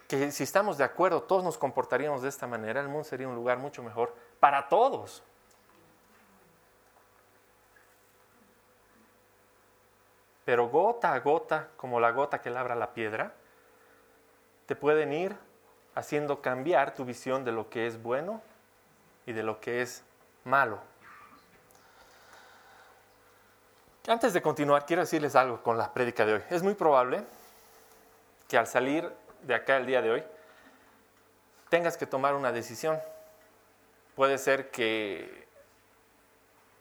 que 0.08 0.32
si 0.32 0.42
estamos 0.42 0.76
de 0.78 0.84
acuerdo, 0.84 1.22
todos 1.22 1.44
nos 1.44 1.56
comportaríamos 1.56 2.22
de 2.22 2.28
esta 2.28 2.46
manera, 2.46 2.80
el 2.80 2.88
mundo 2.88 3.04
sería 3.04 3.28
un 3.28 3.34
lugar 3.34 3.58
mucho 3.58 3.82
mejor 3.82 4.14
para 4.40 4.68
todos. 4.68 5.22
Pero 10.48 10.70
gota 10.70 11.12
a 11.12 11.20
gota, 11.20 11.68
como 11.76 12.00
la 12.00 12.10
gota 12.10 12.40
que 12.40 12.48
labra 12.48 12.74
la 12.74 12.94
piedra, 12.94 13.34
te 14.64 14.74
pueden 14.74 15.12
ir 15.12 15.36
haciendo 15.94 16.40
cambiar 16.40 16.94
tu 16.94 17.04
visión 17.04 17.44
de 17.44 17.52
lo 17.52 17.68
que 17.68 17.86
es 17.86 18.02
bueno 18.02 18.40
y 19.26 19.34
de 19.34 19.42
lo 19.42 19.60
que 19.60 19.82
es 19.82 20.02
malo. 20.44 20.78
Antes 24.06 24.32
de 24.32 24.40
continuar, 24.40 24.86
quiero 24.86 25.02
decirles 25.02 25.36
algo 25.36 25.62
con 25.62 25.76
la 25.76 25.92
prédica 25.92 26.24
de 26.24 26.32
hoy. 26.32 26.42
Es 26.48 26.62
muy 26.62 26.72
probable 26.72 27.24
que 28.48 28.56
al 28.56 28.66
salir 28.66 29.12
de 29.42 29.54
acá 29.54 29.76
el 29.76 29.84
día 29.84 30.00
de 30.00 30.12
hoy 30.12 30.24
tengas 31.68 31.98
que 31.98 32.06
tomar 32.06 32.34
una 32.34 32.52
decisión. 32.52 32.98
Puede 34.16 34.38
ser 34.38 34.70
que 34.70 35.46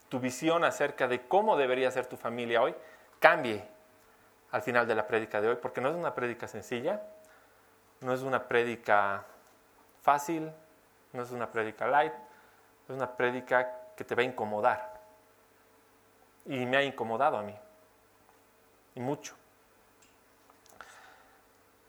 tu 0.08 0.22
visión 0.22 0.64
acerca 0.64 1.10
de 1.10 1.28
cómo 1.28 1.58
debería 1.58 1.92
ser 1.92 2.06
tu 2.06 2.16
familia 2.16 2.62
hoy 2.62 2.74
cambie 3.20 3.68
al 4.52 4.62
final 4.62 4.88
de 4.88 4.96
la 4.96 5.08
prédica 5.08 5.42
de 5.42 5.50
hoy, 5.50 5.56
porque 5.62 5.82
no 5.82 5.90
es 5.90 5.96
una 5.96 6.14
prédica 6.16 6.48
sencilla, 6.48 7.02
no 8.02 8.14
es 8.14 8.22
una 8.22 8.48
prédica 8.48 9.26
fácil, 10.02 10.52
no 11.14 11.24
es 11.24 11.32
una 11.32 11.52
prédica 11.52 11.88
light, 11.88 12.14
es 12.86 12.96
una 12.96 13.16
prédica 13.16 13.74
que 13.96 14.04
te 14.04 14.16
va 14.16 14.22
a 14.22 14.26
incomodar. 14.26 14.98
Y 16.46 16.66
me 16.66 16.78
ha 16.78 16.84
incomodado 16.84 17.38
a 17.38 17.44
mí, 17.44 17.56
y 18.96 19.00
mucho. 19.00 19.36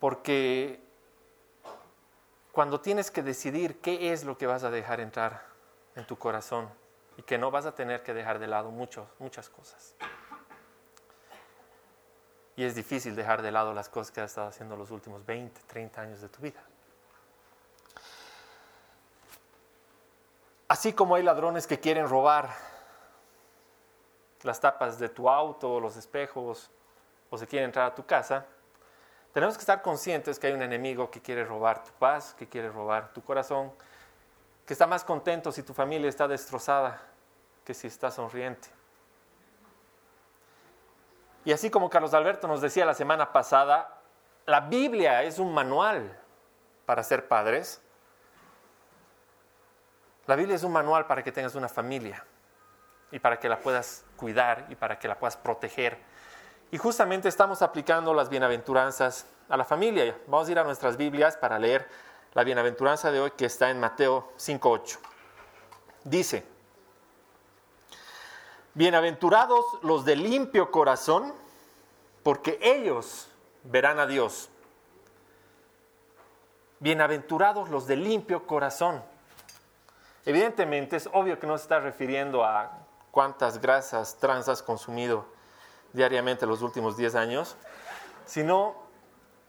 Porque 0.00 0.80
cuando 2.52 2.80
tienes 2.80 3.11
que 3.11 3.23
decidir 3.23 3.80
qué 3.80 4.12
es 4.12 4.25
lo 4.25 4.37
que 4.37 4.47
vas 4.47 4.64
a 4.64 4.70
dejar 4.70 4.99
entrar 5.00 5.42
en 5.94 6.06
tu 6.06 6.18
corazón 6.18 6.68
y 7.16 7.23
que 7.23 7.38
no 7.38 7.50
vas 7.50 7.66
a 7.66 7.75
tener 7.75 8.02
que 8.02 8.14
dejar 8.14 8.38
de 8.38 8.47
lado 8.49 8.70
muchas 8.70 9.49
cosas. 9.49 9.94
Y 12.59 12.65
es 12.65 12.75
difícil 12.75 13.15
dejar 13.15 13.41
de 13.41 13.53
lado 13.53 13.73
las 13.73 13.88
cosas 13.88 14.11
que 14.11 14.21
has 14.21 14.33
estado 14.33 14.49
haciendo 14.49 14.77
los 14.77 14.91
últimos 14.91 15.25
20, 15.25 15.61
30 15.69 16.00
años 16.00 16.21
de 16.21 16.29
tu 16.29 16.41
vida. 16.41 16.61
Así 20.67 20.93
como 20.93 21.15
hay 21.15 21.23
ladrones 21.23 21.69
que 21.69 21.79
quieren 21.79 22.09
robar 22.09 22.50
las 24.43 24.59
tapas 24.59 24.99
de 24.99 25.09
tu 25.09 25.31
auto, 25.31 25.79
los 25.79 25.97
espejos, 25.97 26.69
o 27.31 27.38
se 27.38 27.47
quieren 27.47 27.67
entrar 27.67 27.93
a 27.93 27.95
tu 27.95 28.05
casa, 28.05 28.45
tenemos 29.33 29.57
que 29.57 29.61
estar 29.61 29.81
conscientes 29.81 30.41
que 30.41 30.49
hay 30.49 30.53
un 30.53 30.62
enemigo 30.62 31.12
que 31.12 31.23
quiere 31.23 31.45
robar 31.45 31.85
tu 31.85 31.93
paz, 31.93 32.35
que 32.35 32.49
quiere 32.49 32.71
robar 32.71 33.12
tu 33.12 33.23
corazón, 33.23 33.71
que 34.67 34.73
está 34.73 34.88
más 34.88 35.05
contento 35.05 35.53
si 35.53 35.62
tu 35.62 35.75
familia 35.75 36.09
está 36.09 36.27
destrozada 36.27 37.00
que 37.65 37.73
si 37.73 37.87
está 37.87 38.11
sonriente. 38.11 38.77
Y 41.49 41.52
así 41.52 41.71
como 41.71 41.88
Carlos 41.88 42.12
Alberto 42.12 42.47
nos 42.47 42.61
decía 42.61 42.85
la 42.85 42.93
semana 42.93 43.33
pasada, 43.33 44.02
la 44.45 44.61
Biblia 44.61 45.23
es 45.23 45.38
un 45.38 45.55
manual 45.55 46.14
para 46.85 47.02
ser 47.02 47.26
padres. 47.26 47.81
La 50.26 50.37
Biblia 50.37 50.57
es 50.57 50.62
un 50.62 50.73
manual 50.73 51.07
para 51.07 51.25
que 51.25 51.33
tengas 51.33 51.55
una 51.55 51.71
familia 51.71 52.23
y 53.11 53.19
para 53.19 53.40
que 53.40 53.49
la 53.49 53.61
puedas 53.61 54.05
cuidar 54.19 54.67
y 54.69 54.75
para 54.75 54.99
que 54.99 55.09
la 55.09 55.19
puedas 55.19 55.38
proteger. 55.38 55.97
Y 56.71 56.76
justamente 56.76 57.31
estamos 57.31 57.62
aplicando 57.62 58.12
las 58.12 58.28
bienaventuranzas 58.28 59.25
a 59.49 59.57
la 59.57 59.64
familia. 59.64 60.19
Vamos 60.26 60.49
a 60.49 60.52
ir 60.52 60.59
a 60.59 60.64
nuestras 60.64 60.99
Biblias 60.99 61.38
para 61.38 61.59
leer 61.59 61.88
la 62.35 62.45
bienaventuranza 62.45 63.11
de 63.11 63.21
hoy 63.21 63.31
que 63.31 63.47
está 63.47 63.71
en 63.71 63.81
Mateo 63.81 64.35
5.8. 64.37 64.99
Dice, 66.05 66.47
bienaventurados 68.78 69.64
los 69.82 70.04
de 70.04 70.14
limpio 70.14 70.70
corazón, 70.70 71.35
porque 72.23 72.61
ellos 72.62 73.28
verán 73.64 73.99
a 73.99 74.06
Dios. 74.06 74.50
Bienaventurados 76.78 77.70
los 77.70 77.88
de 77.88 77.97
limpio 77.97 78.47
corazón. 78.47 79.02
Evidentemente 80.25 80.94
es 80.94 81.08
obvio 81.12 81.40
que 81.40 81.49
no 81.49 81.58
se 81.58 81.62
está 81.64 81.80
refiriendo 81.80 82.44
a 82.44 82.70
cuántas 83.11 83.61
grasas 83.61 84.16
trans 84.20 84.49
has 84.49 84.62
consumido 84.62 85.26
diariamente 85.92 86.47
los 86.47 86.62
últimos 86.62 86.97
10 86.97 87.16
años, 87.16 87.56
sino 88.26 88.76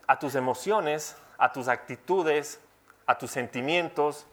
a 0.08 0.18
tus 0.18 0.34
emociones, 0.34 1.16
a 1.38 1.52
tus 1.52 1.68
actitudes, 1.68 2.58
a 3.06 3.16
tus 3.16 3.30
sentimientos, 3.30 4.26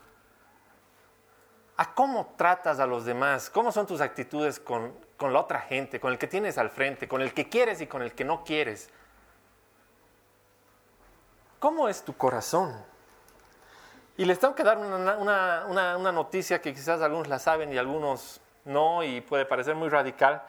a 1.78 1.94
cómo 1.94 2.34
tratas 2.36 2.80
a 2.80 2.88
los 2.88 3.06
demás, 3.06 3.52
cómo 3.52 3.72
son 3.72 3.86
tus 3.86 4.02
actitudes 4.02 4.60
con, 4.60 4.94
con, 5.16 5.32
la 5.32 5.40
otra 5.40 5.60
gente, 5.62 6.00
con 6.00 6.12
el 6.12 6.18
que 6.18 6.28
tienes 6.28 6.58
al 6.58 6.72
frente, 6.72 7.08
con 7.08 7.22
el 7.22 7.34
que 7.34 7.48
quieres 7.48 7.80
y 7.82 7.88
con 7.88 8.02
el 8.02 8.14
que 8.14 8.26
no 8.26 8.44
quieres. 8.44 8.90
¿Cómo 11.60 11.88
es 11.88 12.04
tu 12.04 12.18
corazón? 12.18 12.76
Y 14.18 14.26
les 14.26 14.40
tengo 14.40 14.56
que 14.56 14.64
dar 14.64 14.80
una, 14.80 15.18
una, 15.18 15.98
una, 15.98 16.12
noticia 16.12 16.60
que 16.60 16.74
quizás 16.74 17.02
algunos 17.02 17.28
la 17.28 17.38
saben 17.38 17.72
y 17.72 17.78
algunos 17.78 18.42
no, 18.66 19.04
y 19.04 19.22
puede 19.22 19.46
parecer 19.46 19.76
muy 19.76 19.90
radical, 19.90 20.42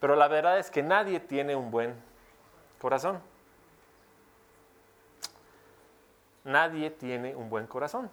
pero 0.00 0.16
la 0.16 0.26
verdad 0.26 0.58
es 0.58 0.70
que 0.70 0.82
nadie 0.82 1.20
tiene 1.20 1.54
un 1.54 1.70
buen 1.70 1.94
corazón. 2.80 3.20
Nadie 6.42 6.90
tiene 6.90 7.36
un 7.36 7.48
buen 7.48 7.68
corazón. 7.68 8.10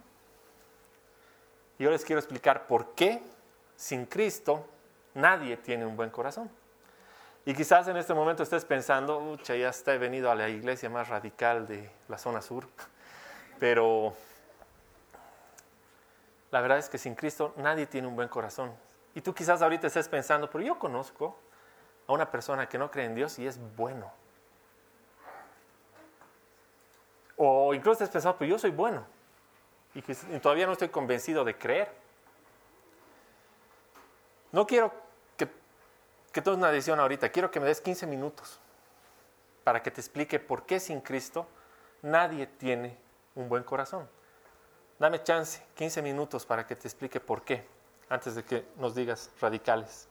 Yo 1.79 1.89
les 1.89 2.03
quiero 2.03 2.19
explicar 2.19 2.67
por 2.67 2.93
qué 2.93 3.23
sin 3.77 4.05
Cristo 4.05 4.65
nadie 5.13 5.55
tiene 5.55 5.85
un 5.85 5.95
buen 5.95 6.09
corazón. 6.09 6.51
Y 7.45 7.53
quizás 7.53 7.87
en 7.87 7.95
este 7.95 8.13
momento 8.13 8.43
estés 8.43 8.65
pensando, 8.65 9.17
ucha, 9.17 9.55
ya 9.55 9.69
está, 9.69 9.93
he 9.93 9.97
venido 9.97 10.29
a 10.29 10.35
la 10.35 10.49
iglesia 10.49 10.89
más 10.89 11.07
radical 11.07 11.65
de 11.65 11.89
la 12.09 12.17
zona 12.17 12.41
sur. 12.41 12.67
Pero 13.59 14.13
la 16.51 16.59
verdad 16.59 16.79
es 16.79 16.89
que 16.89 16.97
sin 16.97 17.15
Cristo 17.15 17.53
nadie 17.55 17.87
tiene 17.87 18.07
un 18.07 18.15
buen 18.15 18.27
corazón. 18.27 18.73
Y 19.15 19.21
tú 19.21 19.33
quizás 19.33 19.61
ahorita 19.61 19.87
estés 19.87 20.07
pensando, 20.07 20.49
pero 20.49 20.63
yo 20.63 20.77
conozco 20.77 21.35
a 22.07 22.13
una 22.13 22.29
persona 22.29 22.69
que 22.69 22.77
no 22.77 22.91
cree 22.91 23.05
en 23.05 23.15
Dios 23.15 23.39
y 23.39 23.47
es 23.47 23.59
bueno. 23.75 24.11
O 27.35 27.73
incluso 27.73 28.03
estés 28.03 28.09
pensando, 28.09 28.37
pero 28.37 28.51
yo 28.51 28.59
soy 28.59 28.71
bueno. 28.71 29.03
Y, 30.07 30.39
todavía 30.39 30.65
no 30.65 30.73
estoy 30.73 30.89
convencido 30.89 31.43
de 31.43 31.57
creer. 31.57 31.91
No 34.51 34.65
quiero 34.65 34.93
que, 35.37 35.47
que 36.31 36.41
tomes 36.41 36.57
una 36.57 36.71
decisión 36.71 36.99
ahorita, 36.99 37.29
quiero 37.29 37.51
que 37.51 37.59
me 37.59 37.67
des 37.67 37.81
15 37.81 38.07
minutos 38.07 38.59
para 39.63 39.83
que 39.83 39.91
te 39.91 40.01
explique 40.01 40.39
por 40.39 40.65
qué 40.65 40.79
sin 40.79 41.01
Cristo 41.01 41.45
nadie 42.01 42.47
tiene 42.47 42.97
un 43.35 43.49
buen 43.49 43.63
corazón. 43.63 44.07
Dame 44.97 45.21
chance, 45.23 45.63
15 45.75 46.01
minutos 46.01 46.45
para 46.45 46.65
que 46.65 46.75
te 46.75 46.87
explique 46.87 47.19
por 47.19 47.43
qué, 47.43 47.65
antes 48.09 48.35
de 48.35 48.43
que 48.43 48.65
nos 48.77 48.95
digas 48.95 49.29
radicales. 49.39 50.07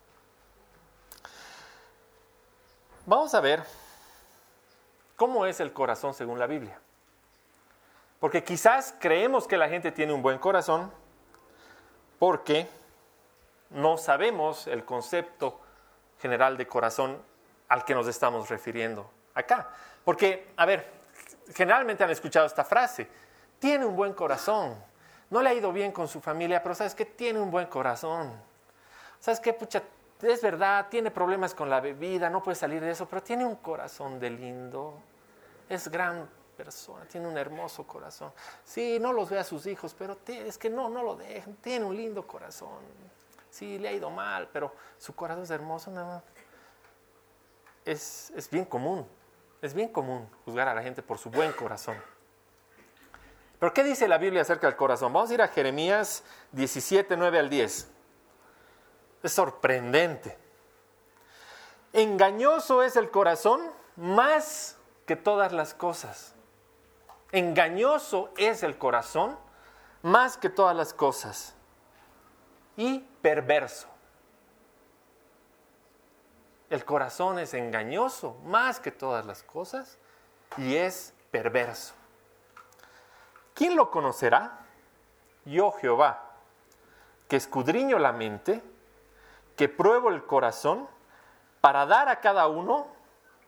Vamos 3.05 3.33
a 3.33 3.41
ver 3.41 3.63
cómo 5.15 5.45
es 5.45 5.59
el 5.59 5.73
corazón 5.73 6.13
según 6.13 6.39
la 6.39 6.47
Biblia. 6.47 6.79
Porque 8.19 8.43
quizás 8.43 8.93
creemos 8.99 9.47
que 9.47 9.57
la 9.57 9.69
gente 9.69 9.91
tiene 9.91 10.13
un 10.13 10.21
buen 10.21 10.39
corazón 10.39 10.91
porque 12.17 12.67
no 13.69 13.97
sabemos 13.97 14.67
el 14.67 14.83
concepto 14.83 15.59
general 16.19 16.57
de 16.57 16.67
corazón 16.67 17.21
al 17.69 17.85
que 17.85 17.95
nos 17.95 18.07
estamos 18.07 18.49
refiriendo 18.49 19.09
acá. 19.33 19.69
Porque, 20.03 20.51
a 20.57 20.65
ver, 20.65 20.85
generalmente 21.53 22.03
han 22.03 22.09
escuchado 22.09 22.45
esta 22.45 22.65
frase, 22.65 23.07
tiene 23.57 23.85
un 23.85 23.95
buen 23.95 24.13
corazón, 24.13 24.75
no 25.29 25.41
le 25.41 25.49
ha 25.49 25.53
ido 25.53 25.71
bien 25.71 25.91
con 25.91 26.07
su 26.07 26.19
familia, 26.19 26.61
pero 26.61 26.75
sabes 26.75 26.95
que 26.95 27.05
tiene 27.05 27.39
un 27.39 27.51
buen 27.51 27.67
corazón. 27.67 28.33
Sabes 29.19 29.39
que, 29.39 29.53
pucha, 29.53 29.83
es 30.21 30.41
verdad, 30.41 30.87
tiene 30.89 31.11
problemas 31.11 31.53
con 31.53 31.69
la 31.69 31.79
bebida, 31.79 32.29
no 32.29 32.43
puede 32.43 32.55
salir 32.55 32.81
de 32.81 32.91
eso, 32.91 33.07
pero 33.07 33.21
tiene 33.21 33.45
un 33.45 33.55
corazón 33.57 34.19
de 34.19 34.29
lindo, 34.29 34.99
es 35.69 35.87
gran 35.87 36.27
persona, 36.59 37.05
tiene 37.05 37.25
un 37.25 37.37
hermoso 37.37 37.87
corazón. 37.87 38.33
Sí, 38.65 38.99
no 38.99 39.13
los 39.13 39.29
ve 39.29 39.39
a 39.39 39.45
sus 39.45 39.65
hijos, 39.65 39.95
pero 39.97 40.17
es 40.27 40.57
que 40.57 40.69
no, 40.69 40.89
no 40.89 41.03
lo 41.03 41.15
dejan, 41.15 41.53
tiene 41.55 41.85
un 41.85 41.95
lindo 41.95 42.27
corazón. 42.27 42.79
Sí, 43.49 43.79
le 43.79 43.87
ha 43.87 43.93
ido 43.93 44.09
mal, 44.09 44.49
pero 44.51 44.73
su 44.97 45.15
corazón 45.15 45.43
es 45.43 45.49
hermoso. 45.51 45.89
No. 45.89 46.21
Es, 47.85 48.31
es 48.35 48.49
bien 48.49 48.65
común, 48.65 49.07
es 49.61 49.73
bien 49.73 49.87
común 49.87 50.29
juzgar 50.43 50.67
a 50.67 50.75
la 50.75 50.83
gente 50.83 51.01
por 51.01 51.17
su 51.17 51.29
buen 51.29 51.53
corazón. 51.53 51.95
Pero 53.57 53.73
¿qué 53.73 53.83
dice 53.85 54.09
la 54.09 54.17
Biblia 54.17 54.41
acerca 54.41 54.67
del 54.67 54.75
corazón? 54.75 55.13
Vamos 55.13 55.31
a 55.31 55.33
ir 55.35 55.41
a 55.41 55.47
Jeremías 55.47 56.25
17, 56.51 57.15
9 57.15 57.39
al 57.39 57.49
10. 57.49 57.89
Es 59.23 59.31
sorprendente. 59.31 60.37
Engañoso 61.93 62.83
es 62.83 62.97
el 62.97 63.09
corazón 63.09 63.61
más 63.95 64.77
que 65.05 65.15
todas 65.15 65.53
las 65.53 65.73
cosas. 65.73 66.35
Engañoso 67.31 68.31
es 68.37 68.63
el 68.63 68.77
corazón 68.77 69.37
más 70.01 70.37
que 70.37 70.49
todas 70.49 70.75
las 70.75 70.93
cosas. 70.93 71.55
Y 72.75 72.99
perverso. 73.21 73.87
El 76.69 76.85
corazón 76.85 77.39
es 77.39 77.53
engañoso 77.53 78.35
más 78.45 78.79
que 78.79 78.91
todas 78.91 79.25
las 79.25 79.43
cosas 79.43 79.97
y 80.57 80.75
es 80.75 81.13
perverso. 81.31 81.93
¿Quién 83.53 83.75
lo 83.75 83.91
conocerá? 83.91 84.59
Yo 85.45 85.71
Jehová, 85.71 86.31
que 87.27 87.35
escudriño 87.35 87.97
la 87.99 88.13
mente, 88.13 88.63
que 89.55 89.67
pruebo 89.67 90.09
el 90.09 90.25
corazón, 90.25 90.87
para 91.59 91.85
dar 91.85 92.07
a 92.07 92.21
cada 92.21 92.47
uno 92.47 92.87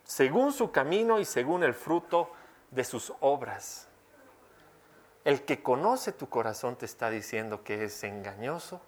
según 0.03 0.51
su 0.51 0.71
camino 0.71 1.19
y 1.19 1.25
según 1.25 1.63
el 1.63 1.73
fruto 1.73 2.31
de 2.71 2.83
sus 2.83 3.13
obras. 3.19 3.87
El 5.23 5.45
que 5.45 5.61
conoce 5.61 6.11
tu 6.11 6.29
corazón 6.29 6.75
te 6.75 6.85
está 6.85 7.09
diciendo 7.09 7.63
que 7.63 7.83
es 7.83 8.03
engañoso 8.03 8.81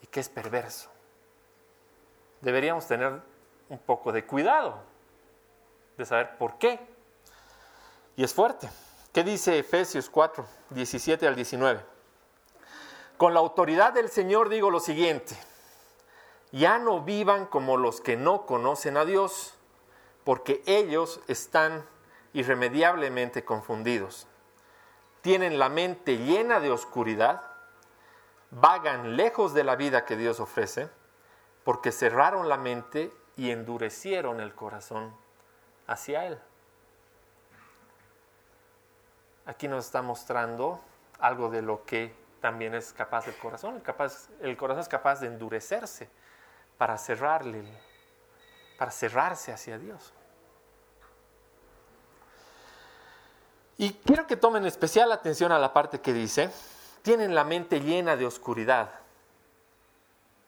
y 0.00 0.06
que 0.06 0.20
es 0.20 0.28
perverso. 0.28 0.90
Deberíamos 2.40 2.86
tener 2.86 3.20
un 3.68 3.78
poco 3.78 4.12
de 4.12 4.24
cuidado 4.24 4.80
de 5.98 6.06
saber 6.06 6.38
por 6.38 6.58
qué. 6.58 6.80
Y 8.16 8.24
es 8.24 8.32
fuerte. 8.32 8.68
¿Qué 9.12 9.24
dice 9.24 9.58
Efesios 9.58 10.08
4, 10.10 10.46
17 10.70 11.26
al 11.26 11.34
19? 11.34 11.80
Con 13.16 13.32
la 13.32 13.40
autoridad 13.40 13.92
del 13.92 14.10
Señor 14.10 14.48
digo 14.50 14.70
lo 14.70 14.80
siguiente, 14.80 15.34
ya 16.52 16.78
no 16.78 17.00
vivan 17.00 17.46
como 17.46 17.78
los 17.78 18.00
que 18.00 18.16
no 18.16 18.44
conocen 18.44 18.98
a 18.98 19.06
Dios, 19.06 19.54
porque 20.24 20.62
ellos 20.66 21.20
están 21.28 21.86
irremediablemente 22.36 23.44
confundidos. 23.46 24.26
Tienen 25.22 25.58
la 25.58 25.70
mente 25.70 26.18
llena 26.18 26.60
de 26.60 26.70
oscuridad, 26.70 27.40
vagan 28.50 29.16
lejos 29.16 29.54
de 29.54 29.64
la 29.64 29.74
vida 29.74 30.04
que 30.04 30.16
Dios 30.16 30.38
ofrece, 30.38 30.90
porque 31.64 31.92
cerraron 31.92 32.50
la 32.50 32.58
mente 32.58 33.10
y 33.36 33.50
endurecieron 33.50 34.40
el 34.40 34.54
corazón 34.54 35.16
hacia 35.86 36.26
Él. 36.26 36.38
Aquí 39.46 39.66
nos 39.66 39.86
está 39.86 40.02
mostrando 40.02 40.80
algo 41.18 41.48
de 41.48 41.62
lo 41.62 41.86
que 41.86 42.14
también 42.42 42.74
es 42.74 42.92
capaz 42.92 43.26
el 43.28 43.36
corazón. 43.38 43.82
El, 44.42 44.56
corazón 44.58 44.80
es 44.80 44.88
capaz 44.88 45.20
de 45.20 45.28
endurecerse 45.28 46.10
para 46.76 46.98
cerrarle, 46.98 47.64
para 48.78 48.90
cerrarse 48.90 49.52
hacia 49.52 49.78
Dios. 49.78 50.12
Y 53.78 53.92
quiero 54.04 54.26
que 54.26 54.36
tomen 54.36 54.64
especial 54.64 55.12
atención 55.12 55.52
a 55.52 55.58
la 55.58 55.72
parte 55.72 56.00
que 56.00 56.12
dice, 56.12 56.50
tienen 57.02 57.34
la 57.34 57.44
mente 57.44 57.80
llena 57.80 58.16
de 58.16 58.26
oscuridad 58.26 58.90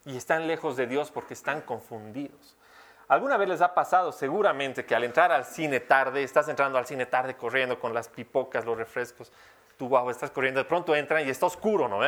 y 0.05 0.17
están 0.17 0.47
lejos 0.47 0.77
de 0.77 0.87
Dios 0.87 1.11
porque 1.11 1.35
están 1.35 1.61
confundidos. 1.61 2.57
¿Alguna 3.09 3.37
vez 3.37 3.49
les 3.49 3.61
ha 3.61 3.75
pasado 3.75 4.13
seguramente 4.13 4.85
que 4.85 4.95
al 4.95 5.05
entrar 5.05 5.33
al 5.33 5.45
cine 5.45 5.81
tarde, 5.81 6.23
estás 6.23 6.49
entrando 6.49 6.79
al 6.79 6.87
cine 6.87 7.07
tarde 7.07 7.37
corriendo 7.37 7.79
con 7.79 7.95
las 7.95 8.09
pipocas, 8.09 8.65
los 8.65 8.77
refrescos, 8.77 9.33
tú 9.77 9.89
guau, 9.89 10.11
estás 10.11 10.31
corriendo, 10.31 10.61
de 10.61 10.65
pronto 10.65 10.95
entran 10.95 11.27
y 11.27 11.31
está 11.31 11.47
oscuro, 11.47 11.89
¿no? 11.89 12.01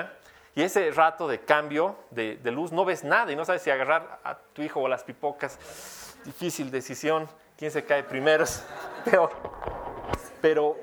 Y 0.55 0.63
ese 0.63 0.91
rato 0.91 1.29
de 1.29 1.41
cambio 1.41 1.97
de, 2.11 2.39
luz 2.45 2.73
no 2.73 2.85
ves 2.85 3.05
nada 3.05 3.31
y 3.31 3.37
no 3.37 3.45
sabes 3.45 3.63
si 3.63 3.71
agarrar 3.71 4.21
a 4.25 4.37
tu 4.37 4.63
hijo 4.63 4.81
o 4.81 4.89
las 4.89 5.05
pipocas. 5.05 6.17
Difícil 6.25 6.71
decisión, 6.71 7.29
quién 7.57 7.71
se 7.71 7.85
cae 7.85 8.03
primero, 8.03 8.45
peor. 9.05 9.31
Pero 10.43 10.77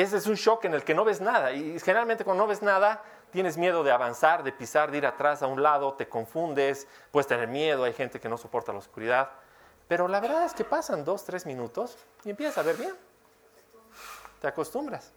ese 0.00 0.18
es 0.18 0.26
un 0.26 0.34
shock 0.34 0.64
en 0.64 0.74
el 0.74 0.84
que 0.84 0.94
no 0.94 1.04
ves 1.04 1.20
nada. 1.20 1.52
Y 1.52 1.78
generalmente 1.80 2.24
cuando 2.24 2.44
no 2.44 2.48
ves 2.48 2.62
nada, 2.62 3.02
tienes 3.30 3.56
miedo 3.56 3.82
de 3.82 3.90
avanzar, 3.90 4.42
de 4.42 4.52
pisar, 4.52 4.90
de 4.90 4.98
ir 4.98 5.06
atrás 5.06 5.42
a 5.42 5.46
un 5.46 5.62
lado, 5.62 5.94
te 5.94 6.08
confundes, 6.08 6.86
puedes 7.10 7.26
tener 7.26 7.48
miedo, 7.48 7.84
hay 7.84 7.92
gente 7.92 8.20
que 8.20 8.28
no 8.28 8.36
soporta 8.36 8.72
la 8.72 8.78
oscuridad. 8.78 9.30
Pero 9.88 10.06
la 10.06 10.20
verdad 10.20 10.44
es 10.44 10.52
que 10.52 10.64
pasan 10.64 11.04
dos, 11.04 11.24
tres 11.24 11.46
minutos 11.46 11.96
y 12.24 12.30
empiezas 12.30 12.58
a 12.58 12.62
ver 12.62 12.76
bien. 12.76 12.94
Te 14.40 14.46
acostumbras. 14.46 15.12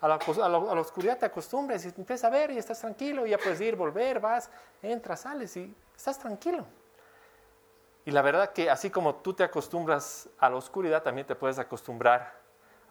A 0.00 0.08
la, 0.08 0.16
oscuridad 0.16 1.18
te 1.18 1.26
acostumbras 1.26 1.84
y 1.84 1.88
empiezas 1.88 2.24
a 2.24 2.30
ver 2.30 2.50
y 2.50 2.58
estás 2.58 2.80
tranquilo, 2.80 3.24
y 3.24 3.30
ya 3.30 3.38
puedes 3.38 3.60
ir, 3.60 3.76
volver, 3.76 4.18
vas, 4.18 4.50
entras, 4.82 5.20
sales 5.20 5.56
y 5.56 5.72
estás 5.94 6.18
tranquilo. 6.18 6.66
Y 8.04 8.10
la 8.10 8.20
verdad 8.20 8.52
que 8.52 8.68
así 8.68 8.90
como 8.90 9.16
tú 9.16 9.32
te 9.32 9.44
acostumbras 9.44 10.28
a 10.38 10.50
la 10.50 10.56
oscuridad, 10.56 11.04
también 11.04 11.24
te 11.24 11.36
puedes 11.36 11.60
acostumbrar 11.60 12.41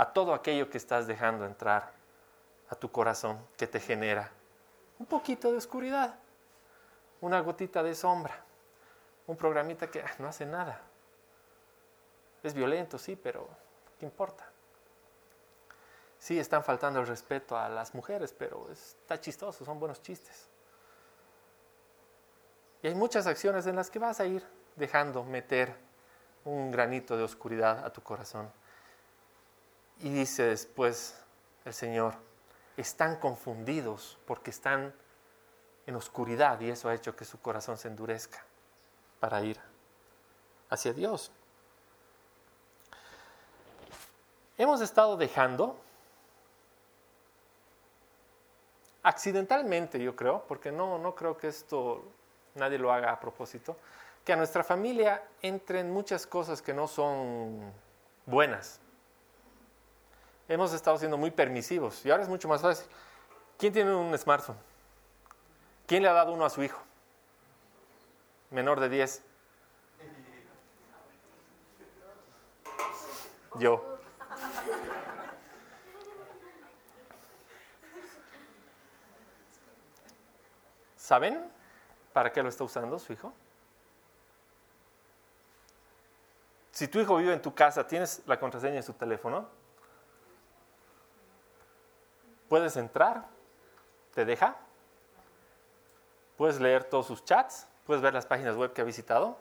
a 0.01 0.13
todo 0.13 0.33
aquello 0.33 0.67
que 0.67 0.79
estás 0.79 1.05
dejando 1.05 1.45
entrar 1.45 1.91
a 2.69 2.75
tu 2.75 2.91
corazón, 2.91 3.37
que 3.55 3.67
te 3.67 3.79
genera 3.79 4.31
un 4.97 5.05
poquito 5.05 5.51
de 5.51 5.59
oscuridad, 5.59 6.15
una 7.21 7.39
gotita 7.41 7.83
de 7.83 7.93
sombra, 7.93 8.43
un 9.27 9.37
programita 9.37 9.91
que 9.91 10.03
no 10.17 10.27
hace 10.27 10.47
nada. 10.47 10.81
Es 12.41 12.55
violento, 12.55 12.97
sí, 12.97 13.15
pero 13.15 13.47
¿qué 13.99 14.07
importa? 14.07 14.43
Sí, 16.17 16.39
están 16.39 16.63
faltando 16.63 16.99
el 16.99 17.05
respeto 17.05 17.55
a 17.55 17.69
las 17.69 17.93
mujeres, 17.93 18.33
pero 18.33 18.71
está 18.71 19.21
chistoso, 19.21 19.63
son 19.63 19.79
buenos 19.79 20.01
chistes. 20.01 20.49
Y 22.81 22.87
hay 22.87 22.95
muchas 22.95 23.27
acciones 23.27 23.67
en 23.67 23.75
las 23.75 23.91
que 23.91 23.99
vas 23.99 24.19
a 24.19 24.25
ir 24.25 24.43
dejando 24.75 25.23
meter 25.23 25.75
un 26.43 26.71
granito 26.71 27.15
de 27.15 27.21
oscuridad 27.21 27.85
a 27.85 27.93
tu 27.93 28.01
corazón. 28.01 28.51
Y 30.01 30.09
dice 30.09 30.43
después 30.43 31.15
el 31.65 31.73
Señor, 31.73 32.15
están 32.77 33.17
confundidos 33.17 34.17
porque 34.25 34.49
están 34.49 34.93
en 35.85 35.95
oscuridad 35.95 36.59
y 36.61 36.69
eso 36.69 36.89
ha 36.89 36.95
hecho 36.95 37.15
que 37.15 37.25
su 37.25 37.39
corazón 37.39 37.77
se 37.77 37.87
endurezca 37.87 38.43
para 39.19 39.41
ir 39.41 39.59
hacia 40.69 40.93
Dios. 40.93 41.31
Hemos 44.57 44.81
estado 44.81 45.17
dejando 45.17 45.77
accidentalmente, 49.03 49.99
yo 49.99 50.15
creo, 50.15 50.43
porque 50.47 50.71
no, 50.71 50.97
no 50.97 51.15
creo 51.15 51.37
que 51.37 51.47
esto 51.47 52.03
nadie 52.55 52.77
lo 52.77 52.91
haga 52.91 53.11
a 53.11 53.19
propósito, 53.19 53.77
que 54.23 54.33
a 54.33 54.35
nuestra 54.35 54.63
familia 54.63 55.23
entren 55.41 55.91
muchas 55.91 56.27
cosas 56.27 56.61
que 56.61 56.73
no 56.73 56.87
son 56.87 57.71
buenas. 58.25 58.79
Hemos 60.51 60.73
estado 60.73 60.97
siendo 60.97 61.17
muy 61.17 61.31
permisivos 61.31 62.05
y 62.05 62.11
ahora 62.11 62.23
es 62.23 62.27
mucho 62.27 62.49
más 62.49 62.61
fácil. 62.61 62.85
¿Quién 63.57 63.71
tiene 63.71 63.95
un 63.95 64.17
smartphone? 64.17 64.57
¿Quién 65.87 66.03
le 66.03 66.09
ha 66.09 66.11
dado 66.11 66.33
uno 66.33 66.43
a 66.43 66.49
su 66.49 66.61
hijo? 66.61 66.77
Menor 68.49 68.81
de 68.81 68.89
10. 68.89 69.23
Yo. 73.59 73.97
¿Saben 80.97 81.49
para 82.11 82.33
qué 82.33 82.43
lo 82.43 82.49
está 82.49 82.65
usando 82.65 82.99
su 82.99 83.13
hijo? 83.13 83.31
Si 86.73 86.89
tu 86.89 86.99
hijo 86.99 87.15
vive 87.15 87.31
en 87.31 87.41
tu 87.41 87.55
casa, 87.55 87.87
¿tienes 87.87 88.21
la 88.25 88.37
contraseña 88.37 88.75
de 88.75 88.83
su 88.83 88.91
teléfono? 88.91 89.60
Puedes 92.51 92.75
entrar, 92.75 93.23
te 94.13 94.25
deja, 94.25 94.57
puedes 96.35 96.59
leer 96.59 96.83
todos 96.83 97.07
sus 97.07 97.23
chats, 97.23 97.65
puedes 97.85 98.01
ver 98.03 98.13
las 98.13 98.25
páginas 98.25 98.57
web 98.57 98.73
que 98.73 98.81
ha 98.81 98.83
visitado. 98.83 99.37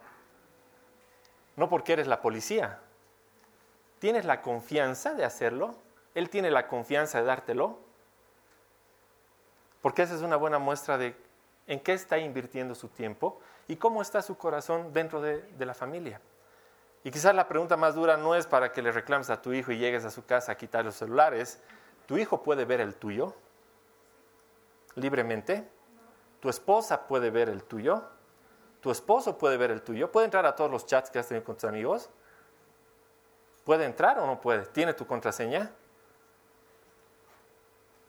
No 1.57 1.68
porque 1.68 1.94
eres 1.94 2.07
la 2.07 2.23
policía. 2.23 2.79
Tienes 3.99 4.25
la 4.27 4.42
confianza 4.42 5.14
de 5.14 5.25
hacerlo, 5.25 5.75
él 6.14 6.31
tiene 6.31 6.53
la 6.53 6.68
confianza 6.68 7.18
de 7.18 7.25
dártelo, 7.25 7.81
porque 9.83 10.03
esa 10.03 10.14
es 10.14 10.23
una 10.23 10.37
buena 10.37 10.61
muestra 10.61 10.96
de 10.96 11.16
en 11.66 11.81
qué 11.81 11.94
está 11.94 12.16
invirtiendo 12.18 12.77
su 12.77 12.87
tiempo 12.87 13.40
y 13.66 13.75
cómo 13.75 14.03
está 14.03 14.23
su 14.23 14.38
corazón 14.38 14.92
dentro 14.92 15.20
de, 15.20 15.44
la 15.59 15.75
familia. 15.75 16.20
Y 17.03 17.11
quizás 17.11 17.35
la 17.35 17.49
pregunta 17.49 17.77
más 17.77 17.96
dura 17.96 18.16
no 18.16 18.37
es 18.37 18.46
para 18.46 18.70
que 18.70 18.83
le 18.83 18.92
reclames 18.92 19.31
a 19.31 19.42
tu 19.42 19.53
hijo 19.53 19.73
y 19.73 19.79
llegues 19.79 20.05
a 20.05 20.12
su 20.12 20.25
casa 20.25 20.53
a 20.53 20.55
quitar 20.55 20.85
los 20.85 20.94
celulares. 20.94 21.61
Tu 22.11 22.18
hijo 22.18 22.42
puede 22.42 22.64
ver 22.64 22.81
el 22.81 22.96
tuyo 22.96 23.37
libremente. 24.96 25.70
Tu 26.40 26.49
esposa 26.49 27.07
puede 27.07 27.31
ver 27.31 27.49
el 27.49 27.62
tuyo. 27.62 28.03
Tu 28.81 28.90
esposo 28.90 29.38
puede 29.38 29.57
ver 29.57 29.70
el 29.70 29.81
tuyo. 29.81 30.11
Puede 30.11 30.25
entrar 30.25 30.44
a 30.44 30.57
todos 30.57 30.73
los 30.73 30.87
chats 30.87 31.09
que 31.09 31.20
has 31.20 31.29
tenido 31.29 31.44
con 31.44 31.55
tus 31.55 31.66
amigos. 31.66 32.11
¿Puede 33.62 33.85
entrar 33.85 34.18
o 34.18 34.27
no 34.27 34.40
puede? 34.40 34.66
¿Tiene 34.66 34.92
tu 34.92 35.07
contraseña? 35.07 35.70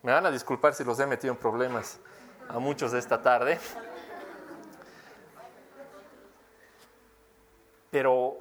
Me 0.01 0.11
van 0.11 0.25
a 0.25 0.31
disculpar 0.31 0.73
si 0.73 0.83
los 0.83 0.99
he 0.99 1.05
metido 1.05 1.31
en 1.31 1.39
problemas 1.39 1.99
a 2.49 2.57
muchos 2.57 2.93
de 2.93 2.97
esta 2.97 3.21
tarde. 3.21 3.59
Pero 7.91 8.39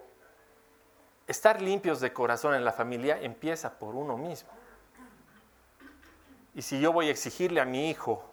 estar 1.27 1.61
limpios 1.61 2.01
de 2.01 2.14
corazón 2.14 2.55
en 2.55 2.64
la 2.64 2.73
familia 2.73 3.20
empieza 3.20 3.79
por 3.79 3.94
uno 3.94 4.16
mismo. 4.16 4.60
Y 6.54 6.62
si 6.62 6.80
yo 6.80 6.92
voy 6.92 7.08
a 7.08 7.10
exigirle 7.10 7.60
a 7.60 7.64
mi 7.64 7.90
hijo 7.90 8.24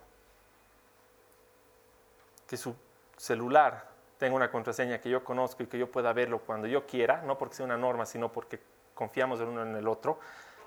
que 2.48 2.58
su 2.58 2.76
celular 3.18 3.88
tenga 4.18 4.36
una 4.36 4.50
contraseña 4.50 5.00
que 5.00 5.10
yo 5.10 5.24
conozco 5.24 5.64
y 5.64 5.68
que 5.68 5.78
yo 5.78 5.92
pueda 5.92 6.14
verlo 6.14 6.40
cuando 6.40 6.68
yo 6.68 6.86
quiera, 6.86 7.22
no 7.22 7.38
porque 7.38 7.56
sea 7.56 7.66
una 7.66 7.78
norma, 7.78 8.06
sino 8.06 8.32
porque 8.32 8.60
confiamos 8.96 9.40
el 9.40 9.48
uno 9.48 9.64
en 9.64 9.76
el 9.76 9.88
otro, 9.88 10.20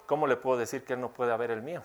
¿cómo 0.07 0.27
le 0.27 0.37
puedo 0.37 0.59
decir 0.59 0.85
que 0.85 0.93
él 0.93 1.01
no 1.01 1.11
puede 1.11 1.37
ver 1.37 1.51
el 1.51 1.63
mío? 1.63 1.83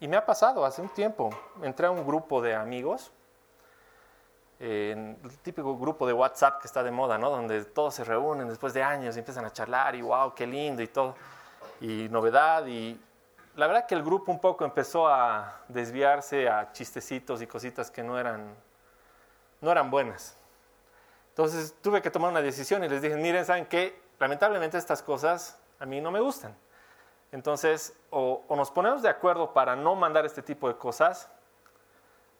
Y 0.00 0.08
me 0.08 0.16
ha 0.16 0.26
pasado 0.26 0.64
hace 0.64 0.82
un 0.82 0.88
tiempo, 0.88 1.30
entré 1.62 1.86
a 1.86 1.90
un 1.90 2.04
grupo 2.04 2.42
de 2.42 2.54
amigos, 2.54 3.12
el 4.58 5.16
típico 5.42 5.76
grupo 5.76 6.06
de 6.06 6.12
WhatsApp 6.12 6.60
que 6.60 6.66
está 6.66 6.82
de 6.82 6.90
moda, 6.90 7.18
¿no? 7.18 7.30
Donde 7.30 7.64
todos 7.64 7.94
se 7.94 8.04
reúnen 8.04 8.48
después 8.48 8.72
de 8.72 8.82
años 8.82 9.16
y 9.16 9.18
empiezan 9.18 9.44
a 9.44 9.52
charlar 9.52 9.94
y 9.94 10.02
wow, 10.02 10.34
qué 10.34 10.46
lindo 10.46 10.82
y 10.82 10.88
todo, 10.88 11.14
y 11.80 12.08
novedad. 12.10 12.66
Y 12.66 13.00
la 13.56 13.66
verdad 13.66 13.86
que 13.86 13.94
el 13.94 14.02
grupo 14.02 14.32
un 14.32 14.40
poco 14.40 14.64
empezó 14.64 15.08
a 15.08 15.60
desviarse 15.68 16.48
a 16.48 16.72
chistecitos 16.72 17.40
y 17.42 17.46
cositas 17.46 17.90
que 17.90 18.02
no 18.02 18.18
eran, 18.18 18.54
no 19.60 19.70
eran 19.70 19.90
buenas. 19.90 20.36
Entonces 21.30 21.74
tuve 21.82 22.00
que 22.00 22.10
tomar 22.10 22.30
una 22.30 22.42
decisión 22.42 22.84
y 22.84 22.88
les 22.88 23.02
dije, 23.02 23.16
miren, 23.16 23.44
¿saben 23.44 23.66
qué? 23.66 24.00
Lamentablemente 24.18 24.78
estas 24.78 25.02
cosas 25.02 25.58
a 25.80 25.86
mí 25.86 26.00
no 26.00 26.10
me 26.10 26.20
gustan. 26.20 26.56
Entonces, 27.32 27.98
o, 28.10 28.44
nos 28.50 28.70
ponemos 28.70 29.02
de 29.02 29.08
acuerdo 29.08 29.52
para 29.52 29.74
no 29.74 29.96
mandar 29.96 30.24
este 30.24 30.42
tipo 30.42 30.68
de 30.68 30.76
cosas, 30.76 31.28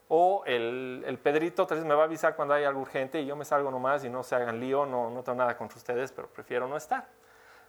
o 0.07 0.45
el, 0.47 1.19
Pedrito 1.23 1.67
tal 1.67 1.79
vez 1.79 1.87
me 1.87 1.95
va 1.95 2.03
a 2.03 2.05
avisar 2.05 2.37
cuando 2.37 2.55
hay 2.55 2.63
algo 2.63 2.81
urgente 2.81 3.21
y 3.21 3.27
yo 3.27 3.35
me 3.35 3.45
salgo 3.45 3.71
nomás 3.73 4.05
y 4.05 4.09
no 4.09 4.23
se 4.23 4.37
hagan 4.37 4.61
lío, 4.61 4.87
no, 4.87 5.11
no 5.11 5.25
tengo 5.25 5.39
nada 5.39 5.57
contra 5.57 5.79
ustedes, 5.79 6.13
pero 6.13 6.29
prefiero 6.29 6.69
no 6.69 6.77
estar. 6.77 7.09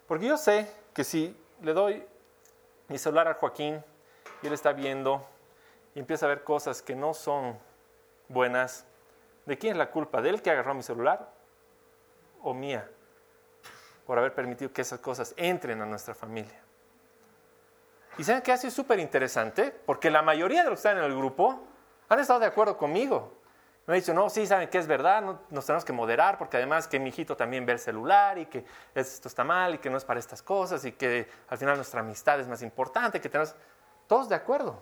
Porque 0.07 0.27
yo 0.27 0.37
sé 0.37 0.71
que 0.93 1.03
si 1.03 1.35
le 1.61 1.73
doy 1.73 2.05
mi 2.87 2.97
celular 2.97 3.27
a 3.27 3.33
Joaquín 3.35 3.83
y 4.41 4.47
él 4.47 4.53
está 4.53 4.73
viendo 4.73 5.27
y 5.93 5.99
empieza 5.99 6.25
a 6.25 6.29
ver 6.29 6.43
cosas 6.43 6.81
que 6.81 6.95
no 6.95 7.13
son 7.13 7.57
buenas, 8.27 8.85
¿de 9.45 9.57
quién 9.57 9.73
es 9.73 9.77
la 9.77 9.91
culpa? 9.91 10.21
¿De 10.21 10.29
él 10.29 10.41
que 10.41 10.51
agarró 10.51 10.73
mi 10.73 10.83
celular 10.83 11.31
o 12.41 12.53
mía? 12.53 12.89
Por 14.05 14.19
haber 14.19 14.33
permitido 14.33 14.71
que 14.71 14.81
esas 14.81 14.99
cosas 14.99 15.33
entren 15.37 15.81
a 15.81 15.85
nuestra 15.85 16.13
familia. 16.13 16.61
Y 18.17 18.23
saben 18.23 18.41
que 18.41 18.51
ha 18.51 18.57
sido 18.57 18.71
súper 18.71 18.99
interesante, 18.99 19.71
porque 19.71 20.09
la 20.09 20.21
mayoría 20.21 20.63
de 20.63 20.69
los 20.69 20.79
que 20.81 20.87
están 20.87 20.97
en 20.97 21.03
el 21.03 21.17
grupo 21.17 21.61
han 22.07 22.19
estado 22.19 22.39
de 22.39 22.45
acuerdo 22.45 22.77
conmigo. 22.77 23.33
Me 23.87 23.93
han 23.93 23.99
dicho, 23.99 24.13
no, 24.15 24.29
sí, 24.29 24.47
saben 24.47 24.67
que 24.67 24.79
es 24.79 24.87
verdad, 24.87 25.21
nos 25.49 25.65
tenemos 25.65 25.85
que 25.85 25.93
moderar, 25.93 26.39
porque 26.39 26.57
además 26.57 26.87
que 26.87 26.99
mi 26.99 27.09
hijito 27.09 27.37
también 27.37 27.67
ve 27.67 27.73
el 27.73 27.79
celular 27.79 28.37
y 28.39 28.47
que 28.47 28.65
esto 28.95 29.27
está 29.27 29.43
mal 29.43 29.75
y 29.75 29.77
que 29.77 29.91
no 29.91 29.97
es 29.97 30.05
para 30.05 30.19
estas 30.19 30.41
cosas 30.41 30.83
y 30.85 30.93
que 30.93 31.29
al 31.49 31.57
final 31.59 31.75
nuestra 31.75 31.99
amistad 31.99 32.39
es 32.39 32.47
más 32.47 32.63
importante, 32.63 33.21
que 33.21 33.29
tenemos 33.29 33.55
todos 34.07 34.27
de 34.27 34.35
acuerdo. 34.35 34.81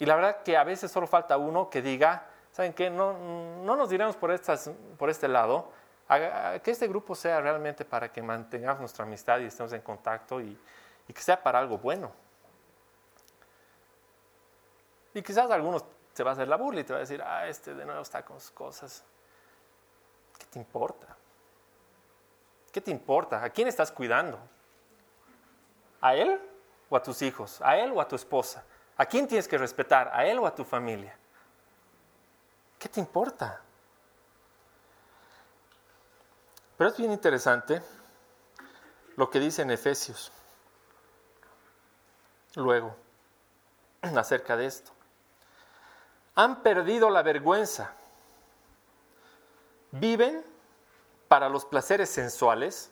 Y 0.00 0.06
la 0.06 0.16
verdad 0.16 0.42
que 0.42 0.56
a 0.56 0.64
veces 0.64 0.90
solo 0.90 1.06
falta 1.06 1.36
uno 1.36 1.70
que 1.70 1.82
diga, 1.82 2.26
¿saben 2.50 2.72
qué? 2.72 2.90
No, 2.90 3.12
no 3.62 3.76
nos 3.76 3.88
diremos 3.88 4.16
por, 4.16 4.32
estas, 4.32 4.72
por 4.98 5.08
este 5.08 5.28
lado, 5.28 5.70
que 6.64 6.70
este 6.72 6.88
grupo 6.88 7.14
sea 7.14 7.40
realmente 7.40 7.84
para 7.84 8.10
que 8.10 8.22
mantengamos 8.22 8.80
nuestra 8.80 9.04
amistad 9.04 9.38
y 9.38 9.44
estemos 9.44 9.72
en 9.72 9.82
contacto 9.82 10.40
y, 10.40 10.58
y 11.06 11.12
que 11.12 11.22
sea 11.22 11.40
para 11.40 11.60
algo 11.60 11.78
bueno. 11.78 12.10
Y 15.14 15.22
quizás 15.22 15.48
algunos 15.48 15.84
se 16.14 16.22
va 16.22 16.30
a 16.30 16.32
hacer 16.34 16.46
la 16.46 16.56
burla 16.56 16.80
y 16.80 16.84
te 16.84 16.92
va 16.92 16.98
a 16.98 17.00
decir, 17.00 17.20
ah, 17.22 17.48
este 17.48 17.74
de 17.74 17.84
nuevo 17.84 18.00
está 18.00 18.24
con 18.24 18.40
sus 18.40 18.52
cosas. 18.52 19.04
¿Qué 20.38 20.46
te 20.46 20.58
importa? 20.60 21.08
¿Qué 22.70 22.80
te 22.80 22.92
importa? 22.92 23.42
¿A 23.42 23.50
quién 23.50 23.66
estás 23.66 23.90
cuidando? 23.90 24.38
¿A 26.00 26.14
él 26.14 26.40
o 26.88 26.96
a 26.96 27.02
tus 27.02 27.20
hijos? 27.22 27.60
¿A 27.62 27.76
él 27.76 27.90
o 27.92 28.00
a 28.00 28.06
tu 28.06 28.14
esposa? 28.14 28.64
¿A 28.96 29.06
quién 29.06 29.26
tienes 29.26 29.48
que 29.48 29.58
respetar? 29.58 30.08
¿A 30.12 30.24
él 30.24 30.38
o 30.38 30.46
a 30.46 30.54
tu 30.54 30.64
familia? 30.64 31.18
¿Qué 32.78 32.88
te 32.88 33.00
importa? 33.00 33.60
Pero 36.78 36.90
es 36.90 36.96
bien 36.96 37.10
interesante 37.10 37.82
lo 39.16 39.28
que 39.30 39.40
dice 39.40 39.62
en 39.62 39.72
Efesios. 39.72 40.30
Luego, 42.54 42.94
acerca 44.02 44.56
de 44.56 44.66
esto. 44.66 44.93
Han 46.34 46.62
perdido 46.62 47.10
la 47.10 47.22
vergüenza. 47.22 47.92
Viven 49.92 50.44
para 51.28 51.48
los 51.48 51.64
placeres 51.64 52.10
sensuales 52.10 52.90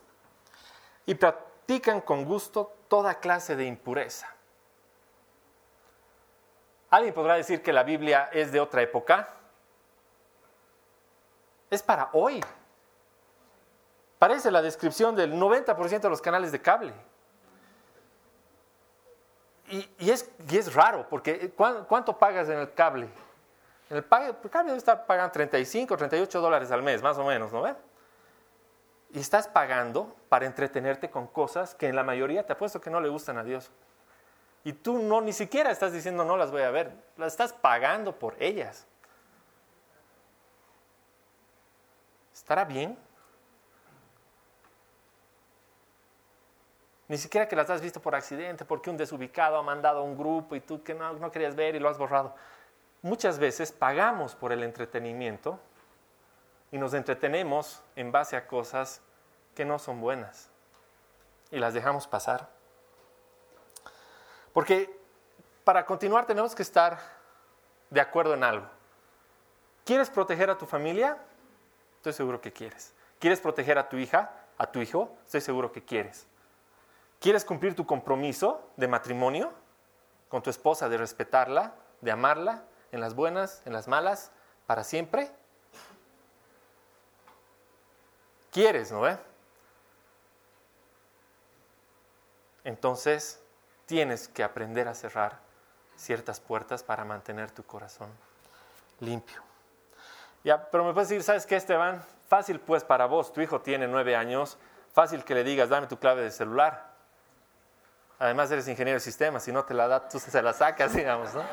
y 1.05 1.15
practican 1.15 2.01
con 2.01 2.25
gusto 2.25 2.73
toda 2.87 3.15
clase 3.15 3.55
de 3.55 3.65
impureza. 3.65 4.27
¿Alguien 6.89 7.13
podrá 7.13 7.35
decir 7.35 7.61
que 7.61 7.73
la 7.73 7.83
Biblia 7.83 8.29
es 8.31 8.51
de 8.51 8.59
otra 8.59 8.81
época? 8.81 9.27
Es 11.69 11.81
para 11.81 12.09
hoy. 12.13 12.39
Parece 14.19 14.51
la 14.51 14.61
descripción 14.61 15.15
del 15.15 15.33
90% 15.33 15.99
de 15.99 16.09
los 16.09 16.21
canales 16.21 16.51
de 16.51 16.61
cable. 16.61 16.93
Y, 19.69 20.11
es, 20.11 20.29
es, 20.49 20.73
raro, 20.73 21.07
porque 21.09 21.51
¿cuánto 21.51 22.17
pagas 22.17 22.47
en 22.47 22.59
el 22.59 22.73
cable? 22.73 23.09
El, 23.93 24.07
cable 24.07 24.71
debe 24.71 24.77
estar 24.77 25.05
pagando 25.05 25.31
35, 25.33 25.95
38 25.95 26.41
dólares 26.41 26.71
al 26.71 26.81
mes, 26.81 27.03
más 27.03 27.17
o 27.17 27.23
menos, 27.23 27.53
¿no 27.53 27.61
ven? 27.61 27.75
Y 29.11 29.19
estás 29.19 29.47
pagando 29.47 30.15
para 30.29 30.47
entretenerte 30.47 31.11
con 31.11 31.27
cosas 31.27 31.75
que 31.75 31.87
en 31.87 31.95
la 31.95 32.03
mayoría 32.03 32.43
te 32.43 32.53
apuesto 32.53 32.81
que 32.81 32.89
no 32.89 32.99
le 32.99 33.09
gustan 33.09 33.37
a 33.37 33.43
Dios. 33.43 33.71
Y 34.63 34.73
tú 34.73 34.97
no, 34.97 35.21
ni 35.21 35.31
siquiera 35.31 35.69
estás 35.69 35.93
diciendo 35.93 36.25
no 36.25 36.37
las 36.37 36.49
voy 36.49 36.63
a 36.63 36.71
ver, 36.71 36.91
las 37.17 37.33
estás 37.33 37.53
pagando 37.53 38.17
por 38.17 38.35
ellas. 38.41 38.87
¿Estará 42.33 42.65
bien? 42.65 42.97
Ni 47.07 47.17
siquiera 47.17 47.47
que 47.47 47.55
las 47.55 47.69
has 47.69 47.81
visto 47.81 48.01
por 48.01 48.15
accidente, 48.15 48.65
porque 48.65 48.89
un 48.89 48.97
desubicado 48.97 49.57
ha 49.57 49.61
mandado 49.61 49.99
a 49.99 50.01
un 50.01 50.17
grupo 50.17 50.55
y 50.55 50.61
tú 50.61 50.81
que 50.81 50.95
no 50.95 51.31
querías 51.31 51.53
ver 51.55 51.75
y 51.75 51.79
lo 51.79 51.89
has 51.89 51.99
borrado. 51.99 52.33
Muchas 53.03 53.37
veces 53.37 53.73
pagamos 53.73 54.33
por 54.33 54.53
el 54.53 54.63
entretenimiento 54.63 55.59
y 56.71 56.77
nos 56.77 56.93
entretenemos 56.93 57.83
en 57.97 58.13
base 58.13 58.37
a 58.37 58.47
cosas 58.47 59.01
que 59.53 59.65
no 59.65 59.77
son 59.77 59.99
buenas 59.99 60.49
y 61.51 61.59
las 61.59 61.73
dejamos 61.73 62.07
pasar. 62.07 62.49
Porque 64.53 64.97
para 65.65 65.85
continuar 65.85 66.25
tenemos 66.25 66.55
que 66.55 66.63
estar 66.63 66.97
de 67.89 67.99
acuerdo 67.99 68.35
en 68.35 68.43
algo. 68.45 68.67
¿Quieres 69.83 70.09
proteger 70.09 70.49
a 70.49 70.57
tu 70.57 70.65
familia? 70.65 71.17
Estoy 71.97 72.13
seguro 72.13 72.39
que 72.39 72.53
quieres. 72.53 72.93
¿Quieres 73.19 73.41
proteger 73.41 73.77
a 73.77 73.89
tu 73.89 73.97
hija, 73.97 74.31
a 74.57 74.71
tu 74.71 74.79
hijo? 74.79 75.13
Estoy 75.25 75.41
seguro 75.41 75.73
que 75.73 75.83
quieres. 75.83 76.25
¿Quieres 77.19 77.43
cumplir 77.43 77.75
tu 77.75 77.85
compromiso 77.85 78.69
de 78.77 78.87
matrimonio 78.87 79.51
con 80.29 80.41
tu 80.41 80.49
esposa, 80.49 80.87
de 80.87 80.97
respetarla, 80.97 81.73
de 81.99 82.11
amarla, 82.11 82.63
en 82.93 83.01
las 83.01 83.13
buenas, 83.15 83.61
en 83.65 83.73
las 83.73 83.89
malas, 83.89 84.31
para 84.65 84.85
siempre? 84.85 85.29
quieres, 88.53 88.91
¿no 88.91 89.01
ve? 89.01 89.17
Entonces 92.63 93.41
tienes 93.85 94.29
que 94.29 94.43
aprender 94.43 94.87
a 94.87 94.93
cerrar 94.93 95.39
ciertas 95.97 96.39
puertas 96.39 96.83
para 96.83 97.03
mantener 97.03 97.51
tu 97.51 97.63
corazón 97.63 98.09
limpio. 98.99 99.41
Ya, 100.43 100.69
pero 100.69 100.85
me 100.85 100.93
puedes 100.93 101.09
decir, 101.09 101.23
¿sabes 101.23 101.45
qué, 101.45 101.55
Esteban? 101.55 102.01
Fácil 102.27 102.59
pues 102.59 102.83
para 102.83 103.05
vos, 103.05 103.33
tu 103.33 103.41
hijo 103.41 103.61
tiene 103.61 103.87
nueve 103.87 104.15
años, 104.15 104.57
fácil 104.93 105.25
que 105.25 105.33
le 105.33 105.43
digas, 105.43 105.69
dame 105.69 105.87
tu 105.87 105.97
clave 105.97 106.21
de 106.21 106.31
celular. 106.31 106.93
Además 108.19 108.51
eres 108.51 108.67
ingeniero 108.67 108.97
de 108.97 109.01
sistemas, 109.01 109.43
si 109.43 109.51
no 109.51 109.65
te 109.65 109.73
la 109.73 109.87
da, 109.87 110.07
tú 110.07 110.19
se 110.19 110.41
la 110.41 110.53
sacas, 110.53 110.93
digamos, 110.93 111.33
¿no? 111.33 111.43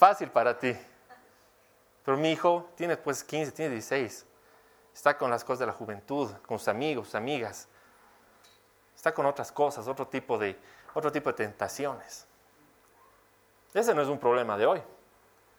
Fácil 0.00 0.30
para 0.30 0.58
ti. 0.58 0.74
Pero 2.06 2.16
mi 2.16 2.32
hijo 2.32 2.70
tiene 2.74 2.96
pues 2.96 3.22
15, 3.22 3.52
tiene 3.52 3.72
16. 3.74 4.24
Está 4.94 5.18
con 5.18 5.30
las 5.30 5.44
cosas 5.44 5.58
de 5.58 5.66
la 5.66 5.74
juventud, 5.74 6.30
con 6.46 6.58
sus 6.58 6.68
amigos, 6.68 7.08
sus 7.08 7.16
amigas. 7.16 7.68
Está 8.96 9.12
con 9.12 9.26
otras 9.26 9.52
cosas, 9.52 9.86
otro 9.86 10.08
tipo 10.08 10.38
de, 10.38 10.58
otro 10.94 11.12
tipo 11.12 11.28
de 11.28 11.36
tentaciones. 11.36 12.26
Ese 13.74 13.94
no 13.94 14.00
es 14.00 14.08
un 14.08 14.18
problema 14.18 14.56
de 14.56 14.64
hoy. 14.64 14.82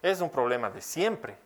Es 0.01 0.21
un 0.21 0.31
problema 0.31 0.71
de 0.71 0.81
siempre. 0.81 1.37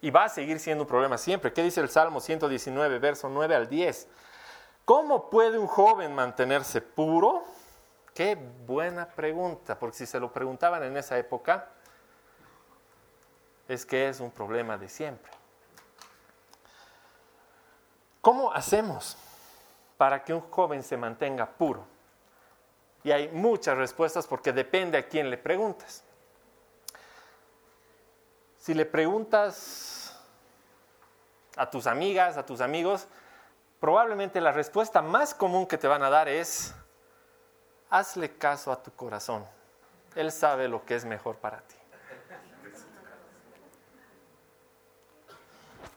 Y 0.00 0.10
va 0.10 0.24
a 0.24 0.28
seguir 0.28 0.58
siendo 0.58 0.82
un 0.82 0.88
problema 0.88 1.18
siempre. 1.18 1.52
¿Qué 1.52 1.62
dice 1.62 1.80
el 1.80 1.90
Salmo 1.90 2.20
119, 2.20 2.98
verso 2.98 3.28
9 3.28 3.54
al 3.54 3.68
10? 3.68 4.08
¿Cómo 4.84 5.30
puede 5.30 5.58
un 5.58 5.68
joven 5.68 6.12
mantenerse 6.12 6.80
puro? 6.80 7.44
Qué 8.12 8.34
buena 8.66 9.06
pregunta, 9.06 9.78
porque 9.78 9.98
si 9.98 10.06
se 10.06 10.18
lo 10.18 10.32
preguntaban 10.32 10.82
en 10.82 10.96
esa 10.96 11.16
época, 11.16 11.68
es 13.72 13.86
que 13.86 14.08
es 14.08 14.20
un 14.20 14.30
problema 14.30 14.76
de 14.76 14.88
siempre. 14.88 15.32
¿Cómo 18.20 18.52
hacemos 18.52 19.16
para 19.96 20.22
que 20.22 20.32
un 20.32 20.40
joven 20.42 20.82
se 20.82 20.96
mantenga 20.96 21.46
puro? 21.46 21.84
Y 23.02 23.10
hay 23.10 23.28
muchas 23.28 23.76
respuestas 23.76 24.26
porque 24.26 24.52
depende 24.52 24.96
a 24.98 25.08
quién 25.08 25.28
le 25.28 25.38
preguntas. 25.38 26.04
Si 28.58 28.74
le 28.74 28.86
preguntas 28.86 30.16
a 31.56 31.68
tus 31.68 31.88
amigas, 31.88 32.36
a 32.36 32.46
tus 32.46 32.60
amigos, 32.60 33.08
probablemente 33.80 34.40
la 34.40 34.52
respuesta 34.52 35.02
más 35.02 35.34
común 35.34 35.66
que 35.66 35.78
te 35.78 35.88
van 35.88 36.04
a 36.04 36.10
dar 36.10 36.28
es, 36.28 36.72
hazle 37.90 38.36
caso 38.36 38.70
a 38.70 38.80
tu 38.80 38.92
corazón. 38.92 39.44
Él 40.14 40.30
sabe 40.30 40.68
lo 40.68 40.84
que 40.84 40.94
es 40.94 41.04
mejor 41.04 41.36
para 41.36 41.60
ti. 41.62 41.81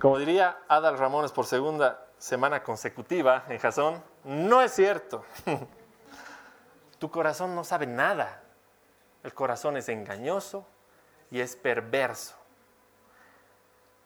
Como 0.05 0.19
diría 0.19 0.59
Adal 0.67 0.99
Ramones 0.99 1.31
por 1.31 1.47
segunda 1.47 2.05
semana 2.19 2.61
consecutiva 2.61 3.43
en 3.49 3.57
Jasón, 3.57 4.03
no 4.23 4.61
es 4.61 4.71
cierto. 4.71 5.25
tu 6.99 7.09
corazón 7.09 7.55
no 7.55 7.63
sabe 7.63 7.87
nada. 7.87 8.43
El 9.23 9.33
corazón 9.33 9.77
es 9.77 9.89
engañoso 9.89 10.67
y 11.31 11.39
es 11.39 11.55
perverso. 11.55 12.35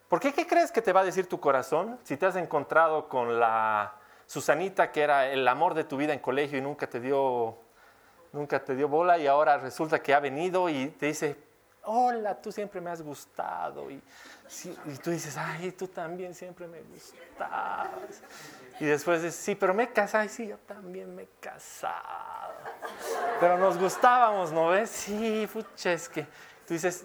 ¿Por 0.08 0.20
qué? 0.20 0.32
¿Qué 0.32 0.46
crees 0.46 0.72
que 0.72 0.80
te 0.80 0.94
va 0.94 1.00
a 1.00 1.04
decir 1.04 1.28
tu 1.28 1.38
corazón 1.38 2.00
si 2.02 2.16
te 2.16 2.24
has 2.24 2.36
encontrado 2.36 3.06
con 3.06 3.38
la 3.38 3.92
Susanita 4.24 4.92
que 4.92 5.02
era 5.02 5.26
el 5.30 5.46
amor 5.46 5.74
de 5.74 5.84
tu 5.84 5.98
vida 5.98 6.14
en 6.14 6.20
colegio 6.20 6.56
y 6.56 6.62
nunca 6.62 6.88
te 6.88 6.98
dio, 6.98 7.58
nunca 8.32 8.64
te 8.64 8.74
dio 8.74 8.88
bola 8.88 9.18
y 9.18 9.26
ahora 9.26 9.58
resulta 9.58 10.02
que 10.02 10.14
ha 10.14 10.20
venido 10.20 10.70
y 10.70 10.86
te 10.86 11.04
dice, 11.04 11.36
hola, 11.84 12.40
tú 12.40 12.52
siempre 12.52 12.80
me 12.80 12.90
has 12.90 13.02
gustado. 13.02 13.90
Y, 13.90 14.02
y 14.86 14.96
tú 15.02 15.10
dices, 15.10 15.36
ay, 15.36 15.72
tú 15.72 15.88
también 15.88 16.34
siempre 16.34 16.66
me 16.66 16.80
gustabas. 16.82 18.22
Y 18.78 18.86
después 18.86 19.22
dices, 19.22 19.38
sí, 19.38 19.54
pero 19.54 19.74
me 19.74 19.84
he 19.84 19.92
casado. 19.92 20.22
Ay, 20.22 20.28
sí, 20.28 20.46
yo 20.46 20.58
también 20.58 21.14
me 21.14 21.22
he 21.22 21.28
casado. 21.40 22.54
Pero 23.38 23.58
nos 23.58 23.78
gustábamos, 23.78 24.52
¿no 24.52 24.68
ves? 24.68 24.90
Sí, 24.90 25.48
pucha, 25.52 25.92
es 25.92 26.08
que 26.08 26.22
tú 26.66 26.74
dices, 26.74 27.04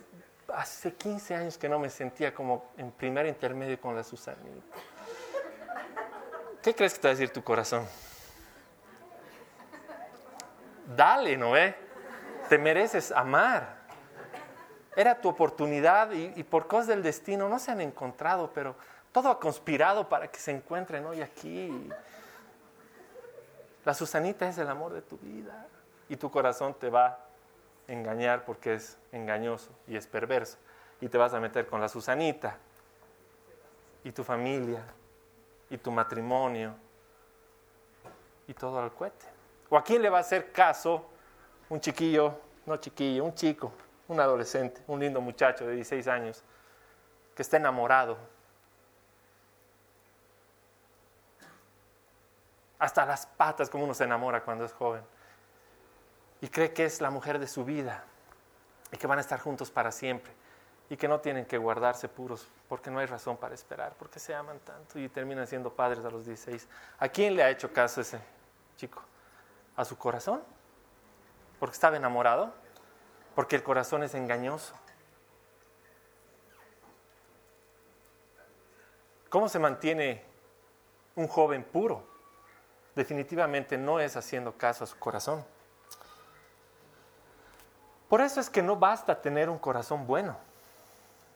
hace 0.54 0.94
15 0.94 1.36
años 1.36 1.58
que 1.58 1.68
no 1.68 1.80
me 1.80 1.90
sentía 1.90 2.34
como 2.34 2.72
en 2.78 2.92
primer 2.92 3.26
intermedio 3.26 3.80
con 3.80 3.96
la 3.96 4.04
Susanita. 4.04 4.78
¿Qué 6.62 6.74
crees 6.74 6.96
que 6.96 7.00
te 7.00 7.08
va 7.08 7.12
a 7.12 7.16
decir 7.16 7.32
tu 7.32 7.44
corazón? 7.44 7.86
Dale, 10.96 11.38
¿no 11.38 11.52
ve? 11.52 11.76
Te 12.50 12.58
mereces 12.58 13.12
amar. 13.12 13.85
Era 14.96 15.20
tu 15.20 15.30
oportunidad 15.30 16.12
y, 16.12 16.44
por 16.44 16.68
cosas 16.68 16.88
del 16.88 17.04
destino 17.04 17.50
no 17.50 17.60
se 17.60 17.72
han 17.72 17.82
encontrado, 17.82 18.52
pero 18.54 18.76
todo 19.12 19.30
ha 19.30 19.40
conspirado 19.40 20.08
para 20.08 20.30
que 20.30 20.40
se 20.40 20.52
encuentren 20.52 21.06
hoy 21.06 21.22
aquí. 21.22 21.90
La 23.84 23.94
Susanita 23.94 24.48
es 24.48 24.58
el 24.58 24.70
amor 24.70 24.94
de 24.94 25.02
tu 25.02 25.18
vida 25.18 25.68
y 26.10 26.16
tu 26.16 26.32
corazón 26.32 26.74
te 26.74 26.90
va 26.90 27.26
engañar 27.88 28.46
porque 28.46 28.76
es 28.76 28.98
engañoso 29.12 29.72
y 29.88 29.96
es 29.96 30.08
perverso. 30.08 30.58
Y 31.02 31.10
te 31.10 31.18
vas 31.18 31.34
a 31.34 31.40
meter 31.40 31.68
con 31.68 31.82
la 31.82 31.90
Susanita 31.90 32.58
y 34.04 34.12
tu 34.12 34.24
familia 34.24 34.82
y 35.70 35.78
tu 35.78 35.92
matrimonio 35.92 36.74
y 38.48 38.54
todo 38.54 38.80
al 38.80 38.94
cohete. 38.94 39.26
¿O 39.70 39.78
a 39.78 39.84
quién 39.84 40.02
le 40.02 40.10
va 40.10 40.20
a 40.20 40.22
hacer 40.22 40.52
caso 40.52 41.06
un 41.70 41.80
chiquillo, 41.80 42.40
no 42.66 42.78
chiquillo, 42.78 43.26
un 43.26 43.34
chico, 43.34 43.72
un 44.08 44.20
adolescente, 44.20 44.82
un 44.88 45.00
lindo 45.00 45.22
muchacho 45.22 45.66
de 45.66 45.74
16 45.74 46.08
años 46.08 46.44
que 47.36 47.42
está 47.42 47.58
enamorado? 47.58 48.18
Hasta 52.80 53.06
las 53.06 53.26
patas 53.26 53.70
como 53.70 53.86
uno 53.86 53.94
se 53.94 54.04
enamora 54.04 54.44
cuando 54.44 54.66
es 54.66 54.74
joven. 54.74 55.04
Y 56.42 56.50
cree 56.50 56.74
que 56.74 56.86
es 56.86 57.02
la 57.02 57.10
mujer 57.10 57.40
de 57.40 57.48
su 57.48 57.66
vida 57.66 58.04
y 58.92 58.98
que 58.98 59.08
van 59.08 59.18
a 59.18 59.22
estar 59.22 59.40
juntos 59.40 59.72
para 59.72 59.92
siempre 59.92 60.32
y 60.90 60.98
que 60.98 61.08
no 61.08 61.20
tienen 61.20 61.46
que 61.46 61.58
guardarse 61.58 62.08
puros 62.08 62.48
porque 62.70 62.92
no 62.92 63.00
hay 63.00 63.06
razón 63.08 63.38
para 63.38 63.56
esperar, 63.56 63.94
porque 63.98 64.20
se 64.20 64.36
aman 64.36 64.60
tanto 64.60 65.00
y 65.00 65.10
terminan 65.10 65.48
siendo 65.48 65.74
padres 65.74 66.06
a 66.06 66.10
los 66.10 66.26
16. 66.26 66.68
¿A 67.00 67.10
quién 67.10 67.36
le 67.36 67.44
ha 67.44 67.50
hecho 67.50 67.72
caso 67.74 68.02
ese 68.02 68.20
chico? 68.78 69.02
¿A 69.76 69.86
su 69.86 69.98
corazón? 69.98 70.44
¿Porque 71.60 71.74
estaba 71.74 71.98
enamorado? 71.98 72.54
Porque 73.36 73.58
el 73.58 73.64
corazón 73.64 74.04
es 74.04 74.16
engañoso. 74.16 74.74
¿Cómo 79.30 79.50
se 79.50 79.60
mantiene 79.60 80.24
un 81.16 81.28
joven 81.28 81.64
puro? 81.64 82.04
Definitivamente 82.96 83.78
no 83.78 84.00
es 84.00 84.16
haciendo 84.16 84.58
caso 84.58 84.86
a 84.86 84.88
su 84.88 84.98
corazón. 84.98 85.46
Por 88.08 88.22
eso 88.22 88.40
es 88.40 88.50
que 88.50 88.62
no 88.62 88.78
basta 88.78 89.22
tener 89.22 89.50
un 89.50 89.58
corazón 89.58 90.08
bueno. 90.08 90.38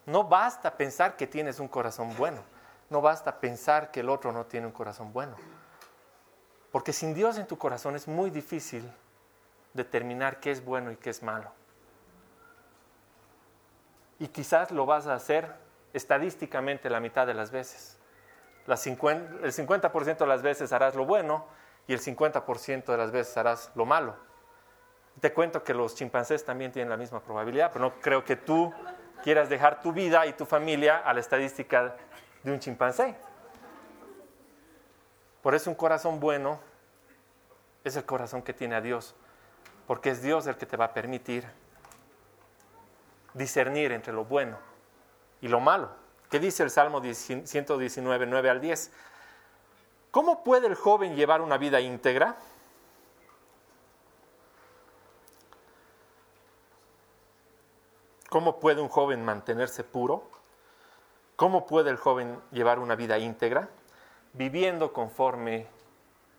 No 0.05 0.23
basta 0.23 0.77
pensar 0.77 1.17
que 1.17 1.27
tienes 1.27 1.59
un 1.59 1.67
corazón 1.67 2.15
bueno. 2.15 2.41
No 2.89 3.01
basta 3.01 3.39
pensar 3.39 3.91
que 3.91 3.99
el 3.99 4.09
otro 4.09 4.31
no 4.31 4.45
tiene 4.45 4.67
un 4.67 4.71
corazón 4.71 5.11
bueno. 5.11 5.35
Porque 6.71 6.93
sin 6.93 7.13
Dios 7.13 7.37
en 7.37 7.47
tu 7.47 7.57
corazón 7.57 7.95
es 7.95 8.07
muy 8.07 8.29
difícil 8.29 8.89
determinar 9.73 10.39
qué 10.39 10.51
es 10.51 10.63
bueno 10.63 10.91
y 10.91 10.95
qué 10.95 11.09
es 11.09 11.21
malo. 11.21 11.51
Y 14.19 14.27
quizás 14.27 14.71
lo 14.71 14.85
vas 14.85 15.07
a 15.07 15.13
hacer 15.13 15.55
estadísticamente 15.93 16.89
la 16.89 16.99
mitad 16.99 17.25
de 17.25 17.33
las 17.33 17.51
veces. 17.51 17.97
el 18.67 18.75
50% 18.75 20.17
de 20.17 20.27
las 20.27 20.41
veces 20.41 20.71
harás 20.71 20.95
lo 20.95 21.05
bueno 21.05 21.45
y 21.87 21.93
el 21.93 21.99
50% 21.99 22.85
de 22.85 22.97
las 22.97 23.11
veces 23.11 23.35
harás 23.37 23.71
lo 23.75 23.85
malo. 23.85 24.15
Te 25.19 25.33
cuento 25.33 25.63
que 25.63 25.73
los 25.73 25.95
chimpancés 25.95 26.45
también 26.45 26.71
tienen 26.71 26.89
la 26.89 26.97
misma 26.97 27.19
probabilidad, 27.21 27.71
pero 27.73 27.85
no 27.85 27.99
creo 27.99 28.23
que 28.23 28.35
tú 28.35 28.73
quieras 29.23 29.49
dejar 29.49 29.81
tu 29.81 29.91
vida 29.91 30.25
y 30.27 30.33
tu 30.33 30.45
familia 30.45 30.97
a 30.97 31.13
la 31.13 31.19
estadística 31.19 31.95
de 32.43 32.51
un 32.51 32.59
chimpancé. 32.59 33.15
Por 35.41 35.55
eso 35.55 35.69
un 35.69 35.75
corazón 35.75 36.19
bueno 36.19 36.59
es 37.83 37.95
el 37.95 38.05
corazón 38.05 38.41
que 38.41 38.53
tiene 38.53 38.75
a 38.75 38.81
Dios, 38.81 39.15
porque 39.87 40.11
es 40.11 40.21
Dios 40.21 40.47
el 40.47 40.57
que 40.57 40.65
te 40.65 40.77
va 40.77 40.85
a 40.85 40.93
permitir 40.93 41.47
discernir 43.33 43.91
entre 43.91 44.13
lo 44.13 44.25
bueno 44.25 44.57
y 45.41 45.47
lo 45.47 45.59
malo. 45.59 45.89
¿Qué 46.29 46.39
dice 46.39 46.63
el 46.63 46.69
Salmo 46.69 47.01
119, 47.01 48.25
9 48.25 48.49
al 48.49 48.61
10? 48.61 48.91
¿Cómo 50.11 50.43
puede 50.43 50.67
el 50.67 50.75
joven 50.75 51.15
llevar 51.15 51.41
una 51.41 51.57
vida 51.57 51.79
íntegra? 51.79 52.35
¿Cómo 58.29 58.59
puede 58.59 58.81
un 58.81 58.89
joven 58.89 59.25
mantenerse 59.25 59.83
puro? 59.83 60.29
¿Cómo 61.35 61.65
puede 61.65 61.89
el 61.89 61.97
joven 61.97 62.39
llevar 62.51 62.77
una 62.77 62.95
vida 62.95 63.17
íntegra? 63.17 63.69
Viviendo 64.33 64.93
conforme 64.93 65.67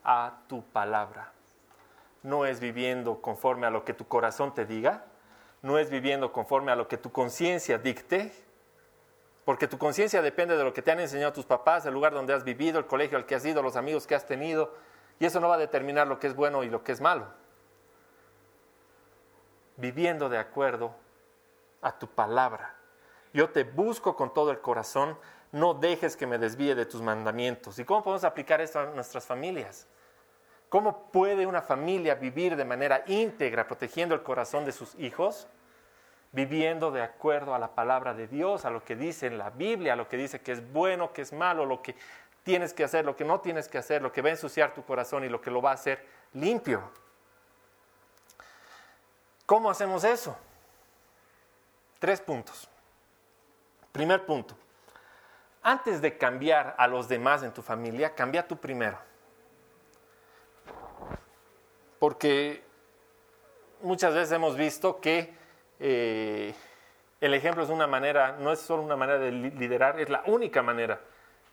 a 0.04 0.38
tu 0.46 0.62
palabra. 0.62 1.32
No 2.22 2.46
es 2.46 2.60
viviendo 2.60 3.20
conforme 3.20 3.66
a 3.66 3.70
lo 3.70 3.84
que 3.84 3.94
tu 3.94 4.06
corazón 4.06 4.54
te 4.54 4.66
diga, 4.66 5.04
no 5.62 5.78
es 5.78 5.90
viviendo 5.90 6.32
conforme 6.32 6.72
a 6.72 6.76
lo 6.76 6.88
que 6.88 6.96
tu 6.96 7.12
conciencia 7.12 7.78
dicte, 7.78 8.32
porque 9.44 9.66
tu 9.66 9.78
conciencia 9.78 10.22
depende 10.22 10.56
de 10.56 10.64
lo 10.64 10.72
que 10.72 10.82
te 10.82 10.90
han 10.90 11.00
enseñado 11.00 11.32
tus 11.32 11.44
papás, 11.44 11.84
el 11.86 11.94
lugar 11.94 12.12
donde 12.12 12.32
has 12.32 12.44
vivido, 12.44 12.78
el 12.78 12.86
colegio 12.86 13.18
al 13.18 13.26
que 13.26 13.34
has 13.34 13.44
ido, 13.44 13.62
los 13.62 13.76
amigos 13.76 14.06
que 14.06 14.14
has 14.14 14.26
tenido, 14.26 14.74
y 15.18 15.26
eso 15.26 15.40
no 15.40 15.48
va 15.48 15.56
a 15.56 15.58
determinar 15.58 16.06
lo 16.06 16.18
que 16.18 16.26
es 16.26 16.34
bueno 16.34 16.62
y 16.62 16.70
lo 16.70 16.82
que 16.82 16.92
es 16.92 17.00
malo. 17.00 17.26
Viviendo 19.76 20.28
de 20.28 20.38
acuerdo 20.38 20.94
a 21.82 21.98
tu 21.98 22.06
palabra. 22.06 22.76
Yo 23.32 23.50
te 23.50 23.64
busco 23.64 24.16
con 24.16 24.32
todo 24.34 24.50
el 24.50 24.60
corazón, 24.60 25.18
no 25.52 25.74
dejes 25.74 26.16
que 26.16 26.26
me 26.26 26.38
desvíe 26.38 26.74
de 26.74 26.86
tus 26.86 27.02
mandamientos. 27.02 27.78
¿Y 27.78 27.84
cómo 27.84 28.02
podemos 28.02 28.24
aplicar 28.24 28.60
esto 28.60 28.80
a 28.80 28.86
nuestras 28.86 29.26
familias? 29.26 29.86
¿Cómo 30.70 31.10
puede 31.10 31.46
una 31.46 31.62
familia 31.62 32.14
vivir 32.14 32.54
de 32.54 32.64
manera 32.64 33.02
íntegra, 33.08 33.66
protegiendo 33.66 34.14
el 34.14 34.22
corazón 34.22 34.64
de 34.64 34.70
sus 34.70 34.94
hijos? 34.94 35.48
Viviendo 36.30 36.92
de 36.92 37.02
acuerdo 37.02 37.56
a 37.56 37.58
la 37.58 37.74
palabra 37.74 38.14
de 38.14 38.28
Dios, 38.28 38.64
a 38.64 38.70
lo 38.70 38.84
que 38.84 38.94
dice 38.94 39.26
en 39.26 39.36
la 39.36 39.50
Biblia, 39.50 39.94
a 39.94 39.96
lo 39.96 40.08
que 40.08 40.16
dice 40.16 40.40
que 40.40 40.52
es 40.52 40.72
bueno, 40.72 41.12
que 41.12 41.22
es 41.22 41.32
malo, 41.32 41.66
lo 41.66 41.82
que 41.82 41.96
tienes 42.44 42.72
que 42.72 42.84
hacer, 42.84 43.04
lo 43.04 43.16
que 43.16 43.24
no 43.24 43.40
tienes 43.40 43.66
que 43.66 43.78
hacer, 43.78 44.00
lo 44.00 44.12
que 44.12 44.22
va 44.22 44.28
a 44.28 44.32
ensuciar 44.32 44.72
tu 44.72 44.84
corazón 44.84 45.24
y 45.24 45.28
lo 45.28 45.40
que 45.40 45.50
lo 45.50 45.60
va 45.60 45.72
a 45.72 45.74
hacer 45.74 46.06
limpio. 46.34 46.88
¿Cómo 49.44 49.68
hacemos 49.68 50.04
eso? 50.04 50.36
Tres 51.98 52.20
puntos. 52.20 52.68
Primer 53.90 54.24
punto. 54.24 54.56
Antes 55.64 56.00
de 56.00 56.16
cambiar 56.16 56.76
a 56.78 56.86
los 56.86 57.08
demás 57.08 57.42
en 57.42 57.52
tu 57.52 57.60
familia, 57.60 58.14
cambia 58.14 58.46
tú 58.46 58.56
primero. 58.56 59.09
Porque 62.00 62.64
muchas 63.82 64.14
veces 64.14 64.32
hemos 64.32 64.56
visto 64.56 65.00
que 65.00 65.32
eh, 65.78 66.54
el 67.20 67.34
ejemplo 67.34 67.62
es 67.62 67.68
una 67.68 67.86
manera, 67.86 68.36
no 68.40 68.52
es 68.52 68.58
solo 68.58 68.82
una 68.82 68.96
manera 68.96 69.18
de 69.18 69.30
liderar, 69.30 70.00
es 70.00 70.08
la 70.08 70.22
única 70.26 70.62
manera 70.62 70.98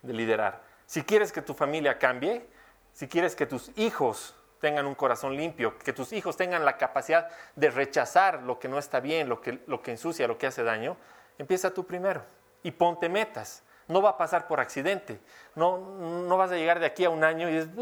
de 0.01 0.13
liderar. 0.13 0.63
Si 0.85 1.03
quieres 1.03 1.33
que 1.33 1.41
tu 1.41 1.53
familia 1.53 1.99
cambie, 1.99 2.47
si 2.93 3.09
quieres 3.09 3.35
que 3.35 3.45
tus 3.45 3.77
hijos 3.77 4.35
tengan 4.61 4.85
un 4.85 4.95
corazón 4.95 5.35
limpio, 5.35 5.77
que 5.77 5.91
tus 5.91 6.13
hijos 6.13 6.37
tengan 6.37 6.63
la 6.63 6.77
capacidad 6.77 7.29
de 7.57 7.69
rechazar 7.69 8.41
lo 8.43 8.57
que 8.57 8.69
no 8.69 8.79
está 8.79 9.01
bien, 9.01 9.27
lo 9.27 9.41
que, 9.41 9.59
lo 9.67 9.81
que 9.81 9.91
ensucia, 9.91 10.29
lo 10.29 10.37
que 10.37 10.47
hace 10.47 10.63
daño, 10.63 10.95
empieza 11.37 11.73
tú 11.73 11.85
primero 11.85 12.23
y 12.63 12.71
ponte 12.71 13.09
metas. 13.09 13.63
No 13.89 14.01
va 14.01 14.11
a 14.11 14.17
pasar 14.17 14.47
por 14.47 14.61
accidente. 14.61 15.19
No, 15.55 15.77
no 15.77 16.37
vas 16.37 16.51
a 16.51 16.55
llegar 16.55 16.79
de 16.79 16.85
aquí 16.85 17.03
a 17.03 17.09
un 17.09 17.25
año 17.25 17.49
y 17.49 17.57
es 17.57 17.73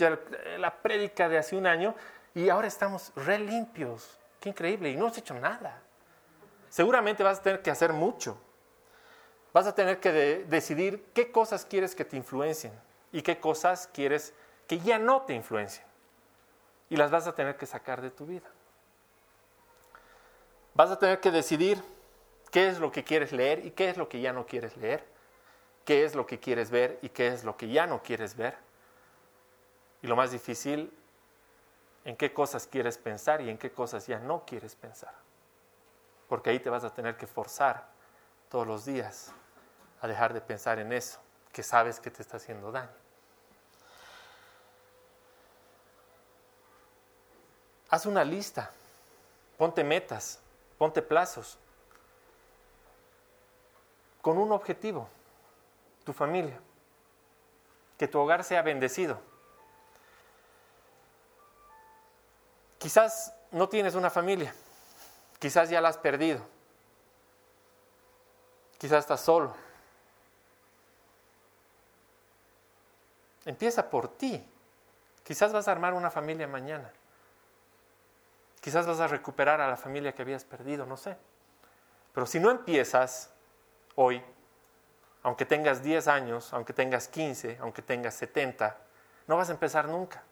la 0.00 0.82
prédica 0.82 1.28
de 1.28 1.38
hace 1.38 1.56
un 1.56 1.66
año 1.66 1.94
y 2.34 2.48
ahora 2.48 2.68
estamos 2.68 3.12
re 3.16 3.38
limpios. 3.38 4.18
Qué 4.40 4.50
increíble. 4.50 4.90
Y 4.90 4.96
no 4.96 5.06
has 5.06 5.18
hecho 5.18 5.34
nada. 5.34 5.82
Seguramente 6.68 7.22
vas 7.22 7.38
a 7.38 7.42
tener 7.42 7.62
que 7.62 7.70
hacer 7.70 7.92
mucho. 7.92 8.38
Vas 9.52 9.66
a 9.66 9.74
tener 9.74 9.98
que 9.98 10.12
decidir 10.46 11.06
qué 11.14 11.32
cosas 11.32 11.64
quieres 11.64 11.94
que 11.94 12.04
te 12.04 12.16
influencien 12.16 12.72
y 13.12 13.22
qué 13.22 13.40
cosas 13.40 13.88
quieres 13.92 14.34
que 14.66 14.78
ya 14.78 14.98
no 14.98 15.22
te 15.22 15.34
influencien 15.34 15.86
y 16.90 16.96
las 16.96 17.10
vas 17.10 17.26
a 17.26 17.34
tener 17.34 17.56
que 17.56 17.66
sacar 17.66 18.00
de 18.00 18.10
tu 18.10 18.26
vida. 18.26 18.48
Vas 20.74 20.90
a 20.90 20.98
tener 20.98 21.20
que 21.20 21.30
decidir 21.30 21.82
qué 22.50 22.68
es 22.68 22.78
lo 22.78 22.92
que 22.92 23.04
quieres 23.04 23.32
leer 23.32 23.64
y 23.64 23.72
qué 23.72 23.90
es 23.90 23.96
lo 23.96 24.08
que 24.08 24.20
ya 24.20 24.32
no 24.32 24.46
quieres 24.46 24.76
leer, 24.76 25.04
qué 25.84 26.04
es 26.04 26.14
lo 26.14 26.26
que 26.26 26.38
quieres 26.38 26.70
ver 26.70 26.98
y 27.02 27.08
qué 27.08 27.28
es 27.28 27.44
lo 27.44 27.56
que 27.56 27.68
ya 27.68 27.86
no 27.86 28.02
quieres 28.02 28.36
ver. 28.36 28.67
Y 30.02 30.06
lo 30.06 30.16
más 30.16 30.30
difícil, 30.30 30.92
en 32.04 32.16
qué 32.16 32.32
cosas 32.32 32.66
quieres 32.66 32.98
pensar 32.98 33.40
y 33.40 33.50
en 33.50 33.58
qué 33.58 33.72
cosas 33.72 34.06
ya 34.06 34.18
no 34.18 34.44
quieres 34.44 34.74
pensar. 34.74 35.14
Porque 36.28 36.50
ahí 36.50 36.60
te 36.60 36.70
vas 36.70 36.84
a 36.84 36.92
tener 36.92 37.16
que 37.16 37.26
forzar 37.26 37.88
todos 38.48 38.66
los 38.66 38.84
días 38.84 39.32
a 40.00 40.06
dejar 40.06 40.32
de 40.32 40.40
pensar 40.40 40.78
en 40.78 40.92
eso 40.92 41.20
que 41.52 41.62
sabes 41.62 41.98
que 42.00 42.10
te 42.10 42.22
está 42.22 42.36
haciendo 42.36 42.70
daño. 42.70 42.90
Haz 47.90 48.06
una 48.06 48.22
lista, 48.22 48.70
ponte 49.56 49.82
metas, 49.82 50.40
ponte 50.76 51.00
plazos, 51.00 51.58
con 54.20 54.36
un 54.36 54.52
objetivo, 54.52 55.08
tu 56.04 56.12
familia, 56.12 56.60
que 57.96 58.06
tu 58.06 58.18
hogar 58.18 58.44
sea 58.44 58.62
bendecido. 58.62 59.18
Quizás 62.78 63.34
no 63.50 63.68
tienes 63.68 63.94
una 63.94 64.10
familia, 64.10 64.54
quizás 65.38 65.68
ya 65.68 65.80
la 65.80 65.88
has 65.88 65.98
perdido, 65.98 66.40
quizás 68.78 69.00
estás 69.00 69.20
solo. 69.20 69.54
Empieza 73.44 73.88
por 73.88 74.08
ti. 74.08 74.46
Quizás 75.24 75.52
vas 75.52 75.68
a 75.68 75.72
armar 75.72 75.94
una 75.94 76.10
familia 76.10 76.46
mañana. 76.46 76.90
Quizás 78.60 78.86
vas 78.86 79.00
a 79.00 79.06
recuperar 79.06 79.60
a 79.60 79.68
la 79.68 79.76
familia 79.76 80.14
que 80.14 80.20
habías 80.22 80.44
perdido, 80.44 80.84
no 80.84 80.96
sé. 80.96 81.16
Pero 82.12 82.26
si 82.26 82.40
no 82.40 82.50
empiezas 82.50 83.30
hoy, 83.94 84.22
aunque 85.22 85.46
tengas 85.46 85.82
10 85.82 86.08
años, 86.08 86.52
aunque 86.52 86.72
tengas 86.72 87.08
15, 87.08 87.58
aunque 87.60 87.80
tengas 87.80 88.14
70, 88.14 88.76
no 89.26 89.36
vas 89.36 89.48
a 89.48 89.52
empezar 89.52 89.88
nunca. 89.88 90.22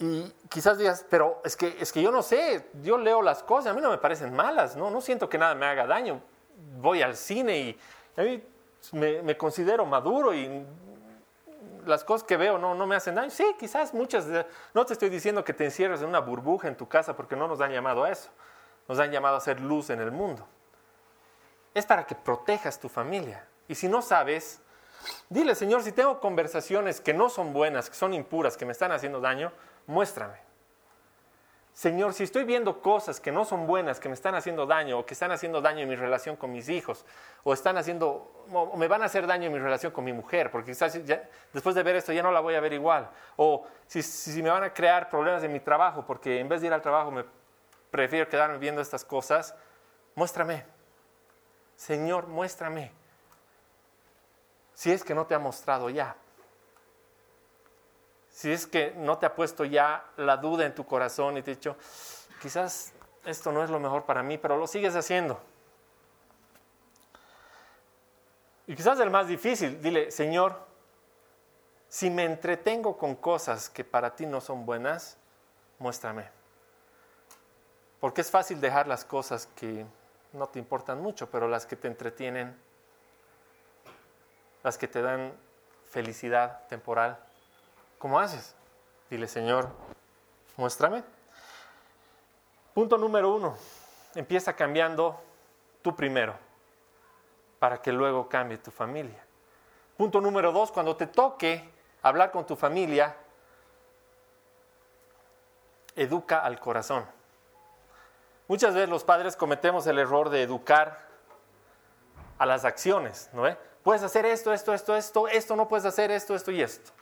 Y 0.00 0.32
quizás 0.48 0.78
digas, 0.78 1.04
pero 1.10 1.40
es 1.44 1.56
que, 1.56 1.76
es 1.80 1.92
que 1.92 2.00
yo 2.00 2.12
no 2.12 2.22
sé, 2.22 2.68
yo 2.82 2.98
leo 2.98 3.20
las 3.20 3.42
cosas, 3.42 3.72
a 3.72 3.74
mí 3.74 3.80
no 3.80 3.90
me 3.90 3.98
parecen 3.98 4.34
malas, 4.34 4.76
no, 4.76 4.90
no 4.90 5.00
siento 5.00 5.28
que 5.28 5.38
nada 5.38 5.54
me 5.54 5.66
haga 5.66 5.86
daño. 5.86 6.20
Voy 6.80 7.02
al 7.02 7.16
cine 7.16 7.58
y 7.58 7.78
a 8.16 8.22
mí 8.22 8.42
me, 8.92 9.22
me 9.22 9.36
considero 9.36 9.84
maduro 9.84 10.32
y 10.32 10.64
las 11.88 12.04
cosas 12.04 12.26
que 12.26 12.36
veo 12.36 12.58
no, 12.58 12.74
no 12.74 12.86
me 12.86 12.94
hacen 12.94 13.16
daño. 13.16 13.30
Sí, 13.30 13.56
quizás 13.58 13.92
muchas, 13.92 14.26
no 14.74 14.86
te 14.86 14.92
estoy 14.92 15.08
diciendo 15.08 15.44
que 15.44 15.52
te 15.52 15.64
encierres 15.64 16.00
en 16.02 16.08
una 16.08 16.20
burbuja 16.20 16.68
en 16.68 16.76
tu 16.76 16.88
casa 16.88 17.16
porque 17.16 17.34
no 17.34 17.48
nos 17.48 17.60
han 17.60 17.72
llamado 17.72 18.04
a 18.04 18.10
eso. 18.10 18.30
Nos 18.86 18.98
han 19.00 19.10
llamado 19.10 19.34
a 19.34 19.38
hacer 19.38 19.60
luz 19.60 19.90
en 19.90 20.00
el 20.00 20.12
mundo. 20.12 20.46
Es 21.74 21.86
para 21.86 22.06
que 22.06 22.14
protejas 22.14 22.78
tu 22.78 22.88
familia. 22.88 23.44
Y 23.66 23.74
si 23.74 23.88
no 23.88 24.00
sabes, 24.00 24.60
dile, 25.28 25.54
Señor, 25.54 25.82
si 25.82 25.92
tengo 25.92 26.20
conversaciones 26.20 27.00
que 27.00 27.12
no 27.12 27.28
son 27.28 27.52
buenas, 27.52 27.90
que 27.90 27.96
son 27.96 28.14
impuras, 28.14 28.56
que 28.56 28.64
me 28.64 28.72
están 28.72 28.92
haciendo 28.92 29.20
daño, 29.20 29.52
muéstrame. 29.88 30.38
Señor, 31.72 32.12
si 32.12 32.24
estoy 32.24 32.44
viendo 32.44 32.82
cosas 32.82 33.20
que 33.20 33.30
no 33.30 33.44
son 33.44 33.66
buenas, 33.66 34.00
que 34.00 34.08
me 34.08 34.14
están 34.14 34.34
haciendo 34.34 34.66
daño, 34.66 34.98
o 34.98 35.06
que 35.06 35.14
están 35.14 35.30
haciendo 35.30 35.60
daño 35.60 35.82
en 35.82 35.88
mi 35.88 35.94
relación 35.94 36.34
con 36.34 36.50
mis 36.50 36.68
hijos, 36.68 37.04
o 37.44 37.52
están 37.52 37.78
haciendo, 37.78 38.44
o 38.52 38.76
me 38.76 38.88
van 38.88 39.02
a 39.02 39.04
hacer 39.04 39.28
daño 39.28 39.46
en 39.46 39.52
mi 39.52 39.60
relación 39.60 39.92
con 39.92 40.04
mi 40.04 40.12
mujer, 40.12 40.50
porque 40.50 40.72
quizás 40.72 40.98
después 41.52 41.76
de 41.76 41.82
ver 41.84 41.94
esto 41.94 42.12
ya 42.12 42.20
no 42.20 42.32
la 42.32 42.40
voy 42.40 42.56
a 42.56 42.60
ver 42.60 42.72
igual, 42.72 43.08
o 43.36 43.64
si, 43.86 44.02
si 44.02 44.42
me 44.42 44.50
van 44.50 44.64
a 44.64 44.74
crear 44.74 45.08
problemas 45.08 45.44
en 45.44 45.52
mi 45.52 45.60
trabajo, 45.60 46.04
porque 46.04 46.40
en 46.40 46.48
vez 46.48 46.60
de 46.60 46.66
ir 46.66 46.72
al 46.72 46.82
trabajo 46.82 47.12
me 47.12 47.24
prefiero 47.92 48.28
quedarme 48.28 48.58
viendo 48.58 48.80
estas 48.80 49.04
cosas, 49.04 49.54
muéstrame. 50.16 50.64
Señor, 51.76 52.26
muéstrame. 52.26 52.90
Si 54.74 54.90
es 54.90 55.04
que 55.04 55.14
no 55.14 55.26
te 55.26 55.36
ha 55.36 55.38
mostrado 55.38 55.90
ya 55.90 56.16
si 58.38 58.52
es 58.52 58.68
que 58.68 58.92
no 58.94 59.18
te 59.18 59.26
ha 59.26 59.34
puesto 59.34 59.64
ya 59.64 60.04
la 60.16 60.36
duda 60.36 60.64
en 60.64 60.72
tu 60.72 60.86
corazón 60.86 61.36
y 61.36 61.42
te 61.42 61.50
ha 61.50 61.54
dicho, 61.56 61.76
quizás 62.40 62.92
esto 63.24 63.50
no 63.50 63.64
es 63.64 63.70
lo 63.70 63.80
mejor 63.80 64.04
para 64.04 64.22
mí, 64.22 64.38
pero 64.38 64.56
lo 64.56 64.68
sigues 64.68 64.94
haciendo. 64.94 65.40
Y 68.68 68.76
quizás 68.76 69.00
el 69.00 69.10
más 69.10 69.26
difícil, 69.26 69.82
dile, 69.82 70.12
Señor, 70.12 70.56
si 71.88 72.10
me 72.10 72.26
entretengo 72.26 72.96
con 72.96 73.16
cosas 73.16 73.68
que 73.68 73.82
para 73.82 74.14
ti 74.14 74.24
no 74.24 74.40
son 74.40 74.64
buenas, 74.64 75.16
muéstrame. 75.80 76.30
Porque 77.98 78.20
es 78.20 78.30
fácil 78.30 78.60
dejar 78.60 78.86
las 78.86 79.04
cosas 79.04 79.48
que 79.56 79.84
no 80.32 80.46
te 80.46 80.60
importan 80.60 81.02
mucho, 81.02 81.28
pero 81.28 81.48
las 81.48 81.66
que 81.66 81.74
te 81.74 81.88
entretienen, 81.88 82.56
las 84.62 84.78
que 84.78 84.86
te 84.86 85.02
dan 85.02 85.32
felicidad 85.86 86.68
temporal, 86.68 87.18
¿Cómo 87.98 88.18
haces? 88.20 88.54
Dile, 89.10 89.26
Señor, 89.26 89.68
muéstrame. 90.56 91.02
Punto 92.74 92.96
número 92.96 93.34
uno, 93.34 93.56
empieza 94.14 94.54
cambiando 94.54 95.20
tú 95.82 95.96
primero, 95.96 96.34
para 97.58 97.82
que 97.82 97.90
luego 97.90 98.28
cambie 98.28 98.58
tu 98.58 98.70
familia. 98.70 99.24
Punto 99.96 100.20
número 100.20 100.52
dos, 100.52 100.70
cuando 100.70 100.96
te 100.96 101.08
toque 101.08 101.68
hablar 102.02 102.30
con 102.30 102.46
tu 102.46 102.54
familia, 102.54 103.16
educa 105.96 106.38
al 106.38 106.60
corazón. 106.60 107.04
Muchas 108.46 108.74
veces 108.74 108.88
los 108.88 109.02
padres 109.02 109.34
cometemos 109.34 109.86
el 109.88 109.98
error 109.98 110.30
de 110.30 110.42
educar 110.42 111.08
a 112.38 112.46
las 112.46 112.64
acciones, 112.64 113.28
¿no? 113.32 113.44
Puedes 113.82 114.04
hacer 114.04 114.24
esto, 114.24 114.52
esto, 114.52 114.72
esto, 114.72 114.94
esto, 114.94 115.26
esto 115.26 115.56
no 115.56 115.66
puedes 115.66 115.84
hacer 115.84 116.12
esto, 116.12 116.36
esto 116.36 116.52
y 116.52 116.62
esto. 116.62 116.92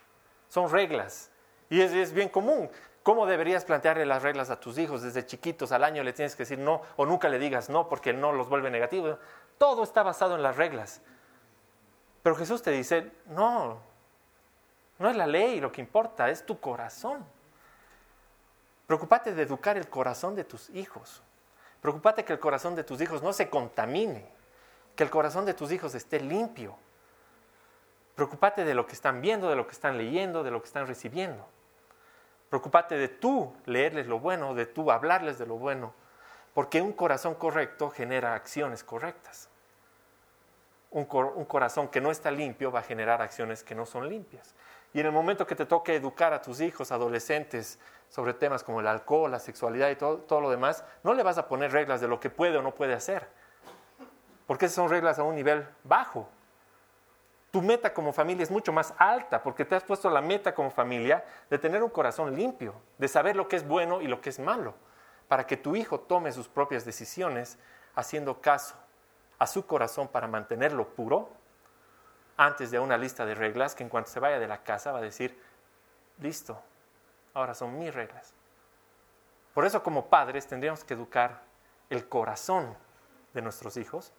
Son 0.49 0.71
reglas. 0.71 1.31
Y 1.69 1.81
es, 1.81 2.13
bien 2.13 2.29
común. 2.29 2.71
¿Cómo 3.03 3.27
deberías 3.27 3.65
plantearle 3.65 4.05
las 4.07 4.23
reglas 4.23 4.51
a 4.51 4.59
tus 4.59 4.79
hijos? 4.79 5.03
Desde 5.03 5.25
chiquitos 5.27 5.73
al 5.73 5.85
año 5.85 6.03
le 6.03 6.13
tienes 6.13 6.35
que 6.35 6.43
decir 6.43 6.59
no 6.59 6.83
o 6.97 7.07
nunca 7.07 7.29
le 7.29 7.39
digas 7.39 7.69
no 7.69 7.89
porque 7.89 8.13
no 8.13 8.33
los 8.33 8.49
vuelve 8.49 8.71
negativos. 8.71 9.19
Todo 9.59 9.85
está 9.85 10.03
basado 10.03 10.35
en 10.35 10.43
las 10.43 10.57
reglas. 10.57 11.01
Pero 12.23 12.35
Jesús 12.35 12.63
te 12.63 12.73
dice, 12.73 13.13
no, 13.27 13.79
no 14.99 15.11
es 15.11 15.17
la 15.17 15.27
ley 15.27 15.61
lo 15.61 15.71
que 15.71 15.81
importa, 15.81 16.29
es 16.31 16.45
tu 16.45 16.59
corazón. 16.59 17.25
Preocúpate 18.87 19.33
de 19.33 19.43
educar 19.43 19.77
el 19.77 19.89
corazón 19.89 20.35
de 20.35 20.45
tus 20.45 20.71
hijos. 20.71 21.23
Preocúpate 21.81 22.25
que 22.25 22.33
el 22.33 22.41
corazón 22.41 22.75
de 22.75 22.85
tus 22.85 23.01
hijos 23.01 23.23
no 23.23 23.33
se 23.33 23.49
contamine, 23.49 24.27
que 24.95 25.05
el 25.05 25.11
corazón 25.11 25.45
de 25.45 25.55
tus 25.55 25.71
hijos 25.71 25.95
esté 25.95 26.21
limpio. 26.21 26.77
Preocúpate 28.17 28.65
de 28.65 28.75
lo 28.75 28.87
que 28.87 28.95
están 28.95 29.21
viendo, 29.21 29.51
de 29.51 29.57
lo 29.57 29.67
que 29.67 29.73
están 29.73 29.99
leyendo, 29.99 30.43
de 30.43 30.51
lo 30.51 30.63
que 30.63 30.67
están 30.67 30.87
recibiendo. 30.87 31.47
Preocúpate 32.49 32.97
de 32.97 33.09
tú 33.09 33.55
leerles 33.67 34.07
lo 34.07 34.19
bueno, 34.19 34.55
de 34.55 34.65
tú 34.65 34.91
hablarles 34.91 35.39
de 35.39 35.45
lo 35.45 35.57
bueno, 35.57 35.93
porque 36.55 36.81
un 36.81 36.95
corazón 36.95 37.35
correcto 37.35 37.91
genera 37.91 38.35
acciones 38.35 38.83
correctas. 38.83 39.51
Un, 40.91 41.05
corazón 41.05 41.89
que 41.89 42.01
no 42.01 42.11
está 42.11 42.31
limpio 42.31 42.73
va 42.73 42.79
a 42.79 42.83
generar 42.83 43.21
acciones 43.21 43.63
que 43.63 43.75
no 43.75 43.85
son 43.85 44.09
limpias. 44.09 44.55
Y 44.95 45.01
en 45.01 45.07
el 45.07 45.13
momento 45.13 45.47
que 45.47 45.55
te 45.55 45.67
toque 45.67 45.95
educar 45.95 46.33
a 46.33 46.41
tus 46.41 46.63
hijos, 46.63 46.93
adolescentes, 46.93 47.79
sobre 48.09 48.33
temas 48.33 48.63
como 48.63 48.81
el 48.81 48.87
alcohol, 48.87 49.31
la 49.31 49.41
sexualidad 49.41 49.91
y 49.91 49.97
todo, 49.97 50.19
todo 50.19 50.41
lo 50.41 50.49
demás, 50.49 50.85
no 51.03 51.13
le 51.13 51.23
vas 51.23 51.37
a 51.37 51.49
poner 51.49 51.71
reglas 51.73 52.01
de 52.01 52.09
lo 52.09 52.19
que 52.19 52.31
puede 52.31 52.57
o 52.57 52.63
no 52.63 52.75
puede 52.75 52.95
hacer, 52.95 53.29
porque 54.47 54.67
esas 54.67 54.77
son 54.77 54.89
reglas 54.89 55.19
a 55.19 55.23
un 55.25 55.35
nivel 55.35 55.67
bajo 55.85 56.31
tu 57.57 57.63
meta 57.63 57.95
como 57.95 58.13
familia 58.13 58.43
es 58.43 58.51
mucho 58.51 58.71
más 58.71 58.93
alta 58.99 59.43
porque 59.43 59.65
te 59.65 59.75
has 59.75 59.83
puesto 59.83 60.11
la 60.11 60.21
meta 60.21 60.55
como 60.55 60.71
familia 60.71 61.25
de 61.49 61.57
tener 61.57 61.83
un 61.83 61.89
corazón 61.89 62.37
limpio, 62.37 62.75
de 62.99 63.09
saber 63.09 63.35
lo 63.35 63.49
que 63.49 63.57
es 63.57 63.67
bueno 63.67 64.03
y 64.03 64.09
lo 64.09 64.21
que 64.21 64.29
es 64.29 64.39
malo, 64.39 64.75
para 65.27 65.47
que 65.47 65.57
tu 65.57 65.75
hijo 65.75 66.01
tome 66.01 66.33
sus 66.33 66.49
propias 66.49 66.85
decisiones 66.85 67.59
haciendo 67.95 68.43
caso 68.43 68.75
a 69.39 69.47
su 69.47 69.65
corazón 69.65 70.07
para 70.09 70.27
mantenerlo 70.27 70.87
puro, 70.89 71.31
antes 72.37 72.71
de 72.71 72.79
una 72.79 72.99
lista 72.99 73.25
de 73.25 73.35
reglas 73.35 73.75
que 73.75 73.85
en 73.85 73.89
cuanto 73.89 74.11
se 74.11 74.21
vaya 74.21 74.39
de 74.39 74.49
la 74.49 74.63
casa 74.63 74.93
va 74.93 74.99
a 74.99 75.01
decir, 75.01 75.43
listo, 76.19 76.61
ahora 77.33 77.55
son 77.55 77.79
mis 77.79 77.95
reglas. 77.95 78.35
Por 79.55 79.65
eso 79.65 79.83
como 79.83 80.11
padres 80.11 80.47
tendríamos 80.47 80.85
que 80.85 80.93
educar 80.93 81.41
el 81.89 82.07
corazón 82.07 82.77
de 83.33 83.41
nuestros 83.41 83.79
hijos 83.79 84.13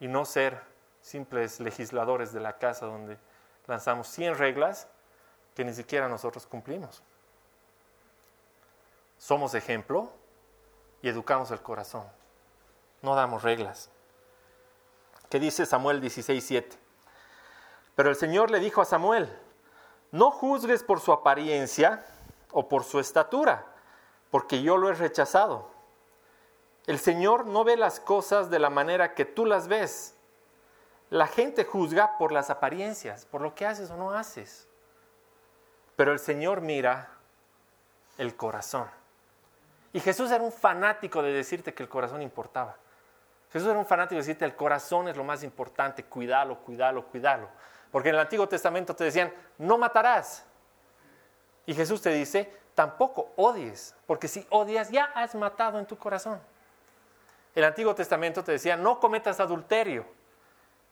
y 0.00 0.08
no 0.08 0.24
ser 0.24 0.71
simples 1.02 1.60
legisladores 1.60 2.32
de 2.32 2.40
la 2.40 2.56
casa 2.56 2.86
donde 2.86 3.18
lanzamos 3.66 4.08
100 4.08 4.38
reglas 4.38 4.88
que 5.54 5.64
ni 5.64 5.74
siquiera 5.74 6.08
nosotros 6.08 6.46
cumplimos. 6.46 7.02
Somos 9.18 9.54
ejemplo 9.54 10.10
y 11.02 11.08
educamos 11.08 11.50
el 11.50 11.60
corazón. 11.60 12.06
No 13.02 13.14
damos 13.14 13.42
reglas. 13.42 13.90
¿Qué 15.28 15.38
dice 15.38 15.66
Samuel 15.66 16.00
16:7? 16.00 16.78
Pero 17.94 18.08
el 18.08 18.16
Señor 18.16 18.50
le 18.50 18.60
dijo 18.60 18.80
a 18.80 18.84
Samuel, 18.84 19.28
no 20.12 20.30
juzgues 20.30 20.82
por 20.82 21.00
su 21.00 21.12
apariencia 21.12 22.04
o 22.50 22.68
por 22.68 22.84
su 22.84 23.00
estatura, 23.00 23.66
porque 24.30 24.62
yo 24.62 24.76
lo 24.76 24.88
he 24.88 24.94
rechazado. 24.94 25.70
El 26.86 26.98
Señor 26.98 27.46
no 27.46 27.64
ve 27.64 27.76
las 27.76 28.00
cosas 28.00 28.50
de 28.50 28.58
la 28.58 28.70
manera 28.70 29.14
que 29.14 29.24
tú 29.24 29.46
las 29.46 29.68
ves 29.68 30.16
la 31.12 31.26
gente 31.26 31.66
juzga 31.66 32.16
por 32.16 32.32
las 32.32 32.48
apariencias, 32.48 33.26
por 33.26 33.42
lo 33.42 33.54
que 33.54 33.66
haces 33.66 33.90
o 33.90 33.98
no 33.98 34.12
haces. 34.12 34.66
Pero 35.94 36.10
el 36.10 36.18
Señor 36.18 36.62
mira 36.62 37.10
el 38.16 38.34
corazón. 38.34 38.88
Y 39.92 40.00
Jesús 40.00 40.30
era 40.30 40.42
un 40.42 40.52
fanático 40.52 41.22
de 41.22 41.34
decirte 41.34 41.74
que 41.74 41.82
el 41.82 41.90
corazón 41.90 42.22
importaba. 42.22 42.78
Jesús 43.52 43.68
era 43.68 43.78
un 43.78 43.84
fanático 43.84 44.14
de 44.14 44.22
decirte 44.22 44.46
el 44.46 44.56
corazón 44.56 45.06
es 45.06 45.14
lo 45.14 45.22
más 45.22 45.42
importante, 45.42 46.02
cuídalo, 46.02 46.58
cuídalo, 46.60 47.04
cuídalo. 47.04 47.48
Porque 47.90 48.08
en 48.08 48.14
el 48.14 48.22
Antiguo 48.22 48.48
Testamento 48.48 48.96
te 48.96 49.04
decían, 49.04 49.30
no 49.58 49.76
matarás. 49.76 50.46
Y 51.66 51.74
Jesús 51.74 52.00
te 52.00 52.08
dice, 52.08 52.50
tampoco 52.74 53.32
odies, 53.36 53.94
porque 54.06 54.28
si 54.28 54.46
odias 54.48 54.88
ya 54.88 55.12
has 55.14 55.34
matado 55.34 55.78
en 55.78 55.84
tu 55.84 55.98
corazón. 55.98 56.40
El 57.54 57.64
Antiguo 57.64 57.94
Testamento 57.94 58.42
te 58.42 58.52
decía, 58.52 58.78
no 58.78 58.98
cometas 58.98 59.40
adulterio. 59.40 60.21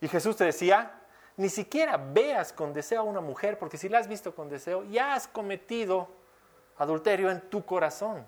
Y 0.01 0.09
Jesús 0.09 0.37
te 0.37 0.45
decía, 0.45 1.01
ni 1.37 1.49
siquiera 1.49 1.97
veas 1.97 2.53
con 2.53 2.73
deseo 2.73 3.01
a 3.01 3.05
una 3.05 3.21
mujer, 3.21 3.59
porque 3.59 3.79
si 3.79 3.89
la 3.89 3.99
has 3.99 4.09
visto 4.09 4.35
con 4.35 4.49
deseo, 4.49 4.85
ya 4.85 5.15
has 5.15 5.27
cometido 5.27 6.09
adulterio 6.79 7.31
en 7.31 7.41
tu 7.49 7.65
corazón. 7.65 8.27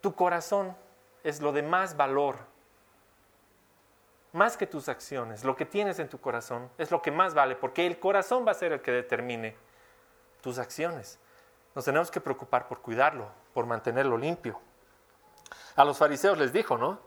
Tu 0.00 0.14
corazón 0.14 0.76
es 1.24 1.40
lo 1.40 1.52
de 1.52 1.62
más 1.62 1.96
valor, 1.96 2.36
más 4.32 4.56
que 4.56 4.66
tus 4.66 4.88
acciones. 4.88 5.44
Lo 5.44 5.56
que 5.56 5.66
tienes 5.66 5.98
en 5.98 6.08
tu 6.08 6.20
corazón 6.20 6.70
es 6.78 6.90
lo 6.90 7.02
que 7.02 7.10
más 7.10 7.34
vale, 7.34 7.56
porque 7.56 7.86
el 7.86 7.98
corazón 7.98 8.46
va 8.46 8.52
a 8.52 8.54
ser 8.54 8.72
el 8.72 8.80
que 8.80 8.92
determine 8.92 9.56
tus 10.40 10.58
acciones. 10.58 11.18
Nos 11.74 11.84
tenemos 11.84 12.10
que 12.10 12.20
preocupar 12.20 12.68
por 12.68 12.80
cuidarlo, 12.80 13.28
por 13.52 13.66
mantenerlo 13.66 14.16
limpio. 14.16 14.60
A 15.76 15.84
los 15.84 15.98
fariseos 15.98 16.38
les 16.38 16.52
dijo, 16.52 16.76
¿no? 16.76 16.98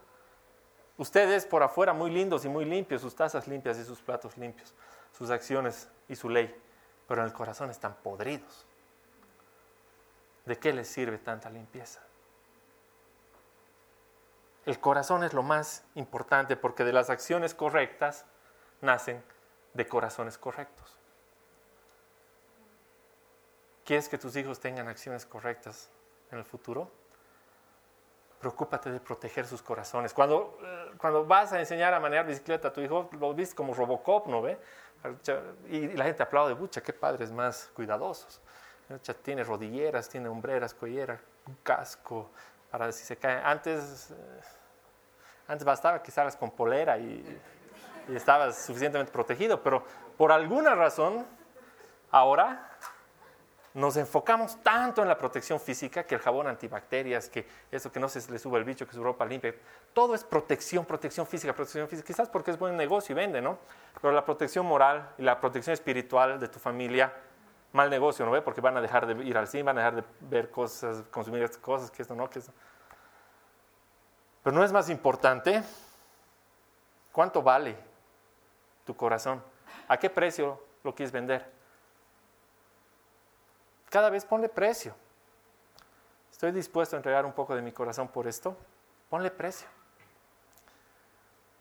Ustedes 0.97 1.45
por 1.45 1.63
afuera 1.63 1.93
muy 1.93 2.11
lindos 2.11 2.45
y 2.45 2.49
muy 2.49 2.65
limpios, 2.65 3.01
sus 3.01 3.15
tazas 3.15 3.47
limpias 3.47 3.77
y 3.77 3.83
sus 3.83 4.01
platos 4.01 4.37
limpios, 4.37 4.73
sus 5.17 5.29
acciones 5.29 5.89
y 6.07 6.15
su 6.15 6.29
ley, 6.29 6.55
pero 7.07 7.21
en 7.21 7.27
el 7.27 7.33
corazón 7.33 7.69
están 7.69 7.95
podridos. 8.03 8.65
¿De 10.45 10.57
qué 10.57 10.73
les 10.73 10.87
sirve 10.87 11.17
tanta 11.17 11.49
limpieza? 11.49 12.01
El 14.65 14.79
corazón 14.79 15.23
es 15.23 15.33
lo 15.33 15.43
más 15.43 15.83
importante 15.95 16.55
porque 16.55 16.83
de 16.83 16.93
las 16.93 17.09
acciones 17.09 17.55
correctas 17.55 18.25
nacen 18.81 19.23
de 19.73 19.87
corazones 19.87 20.37
correctos. 20.37 20.97
¿Quieres 23.85 24.07
que 24.07 24.17
tus 24.17 24.35
hijos 24.35 24.59
tengan 24.59 24.87
acciones 24.87 25.25
correctas 25.25 25.89
en 26.31 26.37
el 26.37 26.45
futuro? 26.45 26.91
Preocúpate 28.41 28.91
de 28.91 28.99
proteger 28.99 29.45
sus 29.45 29.61
corazones. 29.61 30.13
Cuando, 30.13 30.57
eh, 30.63 30.91
cuando 30.97 31.25
vas 31.25 31.53
a 31.53 31.59
enseñar 31.59 31.93
a 31.93 31.99
manejar 31.99 32.25
bicicleta 32.25 32.69
a 32.69 32.73
tu 32.73 32.81
hijo, 32.81 33.09
lo 33.19 33.33
viste 33.33 33.55
como 33.55 33.73
Robocop, 33.73 34.27
¿no 34.27 34.41
ve? 34.41 34.57
Y 35.69 35.87
la 35.89 36.05
gente 36.05 36.23
aplaude, 36.23 36.53
bucha, 36.53 36.81
qué 36.81 36.91
padres 36.91 37.31
más 37.31 37.69
cuidadosos. 37.75 38.41
Tiene 39.21 39.43
rodilleras, 39.43 40.09
tiene 40.09 40.27
hombreras, 40.27 40.73
colleras, 40.73 41.19
un 41.47 41.55
casco, 41.63 42.31
para 42.69 42.91
si 42.91 43.05
se 43.05 43.15
cae. 43.15 43.41
Antes, 43.43 44.11
eh, 44.11 44.41
antes 45.47 45.63
bastaba 45.63 46.01
que 46.01 46.11
con 46.37 46.51
polera 46.51 46.97
y, 46.97 47.41
y 48.09 48.15
estabas 48.15 48.65
suficientemente 48.65 49.11
protegido, 49.11 49.61
pero 49.61 49.83
por 50.17 50.31
alguna 50.31 50.75
razón, 50.75 51.25
ahora 52.11 52.69
nos 53.73 53.95
enfocamos 53.95 54.61
tanto 54.61 55.01
en 55.01 55.07
la 55.07 55.17
protección 55.17 55.59
física 55.59 56.03
que 56.03 56.15
el 56.15 56.21
jabón 56.21 56.47
antibacterias, 56.47 57.29
que 57.29 57.47
eso 57.71 57.91
que 57.91 57.99
no 57.99 58.09
se 58.09 58.29
le 58.31 58.37
sube 58.37 58.59
el 58.59 58.65
bicho, 58.65 58.85
que 58.85 58.93
su 58.93 59.03
ropa 59.03 59.25
limpia, 59.25 59.55
todo 59.93 60.13
es 60.13 60.23
protección, 60.23 60.85
protección 60.85 61.25
física, 61.25 61.53
protección 61.53 61.87
física, 61.87 62.05
quizás 62.05 62.27
porque 62.27 62.51
es 62.51 62.59
buen 62.59 62.75
negocio 62.75 63.13
y 63.13 63.15
vende, 63.15 63.41
¿no? 63.41 63.59
Pero 64.01 64.13
la 64.13 64.25
protección 64.25 64.65
moral 64.65 65.13
y 65.17 65.21
la 65.21 65.39
protección 65.39 65.73
espiritual 65.73 66.39
de 66.39 66.49
tu 66.49 66.59
familia, 66.59 67.13
mal 67.71 67.89
negocio, 67.89 68.25
¿no 68.25 68.31
ve? 68.31 68.41
Porque 68.41 68.59
van 68.59 68.75
a 68.75 68.81
dejar 68.81 69.05
de 69.05 69.23
ir 69.23 69.37
al 69.37 69.47
cine, 69.47 69.63
van 69.63 69.77
a 69.77 69.81
dejar 69.81 69.95
de 69.95 70.03
ver 70.21 70.51
cosas, 70.51 71.03
consumir 71.09 71.49
cosas, 71.61 71.89
que 71.89 72.01
esto 72.01 72.13
no, 72.13 72.29
que 72.29 72.39
esto. 72.39 72.51
Pero 74.43 74.53
no 74.55 74.63
es 74.65 74.71
más 74.73 74.89
importante 74.89 75.63
cuánto 77.13 77.41
vale 77.41 77.77
tu 78.85 78.95
corazón, 78.97 79.41
a 79.87 79.97
qué 79.97 80.09
precio 80.09 80.61
lo 80.83 80.93
quieres 80.93 81.13
vender. 81.13 81.60
Cada 83.91 84.09
vez 84.09 84.23
ponle 84.23 84.47
precio. 84.47 84.95
Estoy 86.31 86.53
dispuesto 86.53 86.95
a 86.95 86.97
entregar 86.97 87.25
un 87.25 87.33
poco 87.33 87.53
de 87.53 87.61
mi 87.61 87.73
corazón 87.73 88.07
por 88.07 88.25
esto. 88.25 88.55
Ponle 89.09 89.29
precio. 89.29 89.67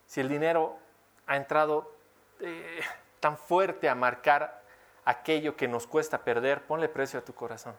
Si 0.07 0.20
el 0.20 0.28
dinero 0.28 0.78
ha 1.26 1.35
entrado 1.37 1.93
eh, 2.39 2.83
tan 3.18 3.37
fuerte 3.37 3.89
a 3.89 3.97
marcar 3.97 4.62
aquello 5.05 5.57
que 5.57 5.66
nos 5.66 5.89
cuesta 5.89 6.18
perder, 6.18 6.64
ponle 6.68 6.89
precio 6.89 7.18
a 7.18 7.22
tu 7.22 7.35
corazón. 7.35 7.74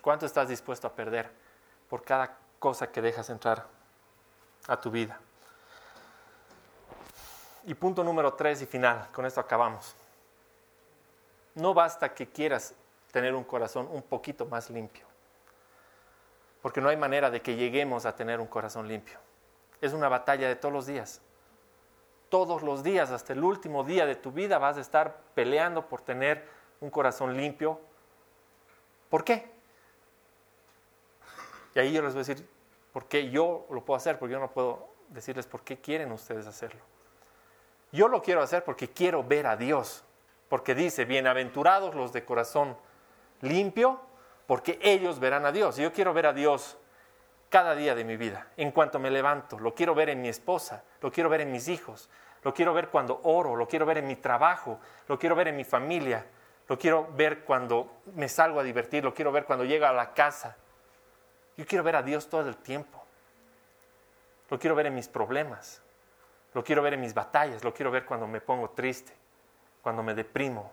¿Cuánto 0.00 0.24
estás 0.24 0.48
dispuesto 0.48 0.86
a 0.86 0.92
perder 0.92 1.28
por 1.90 2.04
cada 2.04 2.38
cosa 2.60 2.92
que 2.92 3.02
dejas 3.02 3.30
entrar 3.30 3.66
a 4.68 4.80
tu 4.80 4.92
vida? 4.92 5.18
Y 7.64 7.74
punto 7.74 8.04
número 8.04 8.34
tres 8.34 8.62
y 8.62 8.66
final, 8.66 9.08
con 9.12 9.26
esto 9.26 9.40
acabamos. 9.40 9.96
No 11.56 11.74
basta 11.74 12.14
que 12.14 12.28
quieras 12.28 12.76
tener 13.12 13.34
un 13.34 13.44
corazón 13.44 13.88
un 13.92 14.02
poquito 14.02 14.46
más 14.46 14.70
limpio. 14.70 15.06
Porque 16.60 16.80
no 16.80 16.88
hay 16.88 16.96
manera 16.96 17.30
de 17.30 17.40
que 17.40 17.54
lleguemos 17.54 18.06
a 18.06 18.16
tener 18.16 18.40
un 18.40 18.46
corazón 18.46 18.88
limpio. 18.88 19.18
Es 19.80 19.92
una 19.92 20.08
batalla 20.08 20.48
de 20.48 20.56
todos 20.56 20.72
los 20.72 20.86
días. 20.86 21.20
Todos 22.28 22.62
los 22.62 22.82
días, 22.82 23.10
hasta 23.10 23.34
el 23.34 23.44
último 23.44 23.84
día 23.84 24.06
de 24.06 24.16
tu 24.16 24.32
vida, 24.32 24.58
vas 24.58 24.78
a 24.78 24.80
estar 24.80 25.18
peleando 25.34 25.86
por 25.86 26.00
tener 26.00 26.48
un 26.80 26.90
corazón 26.90 27.36
limpio. 27.36 27.78
¿Por 29.10 29.22
qué? 29.22 29.52
Y 31.74 31.78
ahí 31.78 31.92
yo 31.92 32.02
les 32.02 32.14
voy 32.14 32.22
a 32.22 32.24
decir, 32.24 32.48
¿por 32.92 33.06
qué 33.06 33.30
yo 33.30 33.66
lo 33.70 33.84
puedo 33.84 33.96
hacer? 33.96 34.18
Porque 34.18 34.32
yo 34.32 34.40
no 34.40 34.50
puedo 34.50 34.88
decirles 35.08 35.46
por 35.46 35.62
qué 35.62 35.78
quieren 35.78 36.10
ustedes 36.12 36.46
hacerlo. 36.46 36.80
Yo 37.90 38.08
lo 38.08 38.22
quiero 38.22 38.40
hacer 38.40 38.64
porque 38.64 38.88
quiero 38.88 39.22
ver 39.22 39.46
a 39.46 39.56
Dios. 39.56 40.04
Porque 40.48 40.74
dice, 40.74 41.04
bienaventurados 41.04 41.94
los 41.94 42.12
de 42.12 42.24
corazón 42.24 42.76
limpio, 43.42 44.00
porque 44.46 44.78
ellos 44.82 45.20
verán 45.20 45.46
a 45.46 45.52
Dios. 45.52 45.76
Yo 45.76 45.92
quiero 45.92 46.12
ver 46.14 46.26
a 46.26 46.32
Dios 46.32 46.78
cada 47.48 47.74
día 47.74 47.94
de 47.94 48.04
mi 48.04 48.16
vida, 48.16 48.48
en 48.56 48.72
cuanto 48.72 48.98
me 48.98 49.10
levanto. 49.10 49.58
Lo 49.58 49.74
quiero 49.74 49.94
ver 49.94 50.08
en 50.08 50.22
mi 50.22 50.28
esposa, 50.28 50.84
lo 51.02 51.12
quiero 51.12 51.28
ver 51.28 51.42
en 51.42 51.52
mis 51.52 51.68
hijos, 51.68 52.08
lo 52.42 52.54
quiero 52.54 52.72
ver 52.72 52.88
cuando 52.88 53.20
oro, 53.24 53.54
lo 53.56 53.68
quiero 53.68 53.84
ver 53.84 53.98
en 53.98 54.06
mi 54.06 54.16
trabajo, 54.16 54.80
lo 55.06 55.18
quiero 55.18 55.36
ver 55.36 55.48
en 55.48 55.56
mi 55.56 55.64
familia, 55.64 56.24
lo 56.66 56.78
quiero 56.78 57.08
ver 57.14 57.44
cuando 57.44 58.00
me 58.14 58.28
salgo 58.28 58.58
a 58.58 58.62
divertir, 58.62 59.04
lo 59.04 59.12
quiero 59.12 59.30
ver 59.32 59.44
cuando 59.44 59.64
llego 59.64 59.84
a 59.84 59.92
la 59.92 60.14
casa. 60.14 60.56
Yo 61.56 61.66
quiero 61.66 61.84
ver 61.84 61.96
a 61.96 62.02
Dios 62.02 62.28
todo 62.28 62.48
el 62.48 62.56
tiempo. 62.56 63.04
Lo 64.48 64.58
quiero 64.58 64.74
ver 64.74 64.86
en 64.86 64.94
mis 64.94 65.08
problemas, 65.08 65.82
lo 66.54 66.64
quiero 66.64 66.82
ver 66.82 66.94
en 66.94 67.00
mis 67.00 67.14
batallas, 67.14 67.64
lo 67.64 67.72
quiero 67.72 67.90
ver 67.90 68.04
cuando 68.04 68.26
me 68.26 68.40
pongo 68.40 68.70
triste, 68.70 69.12
cuando 69.82 70.02
me 70.02 70.14
deprimo. 70.14 70.70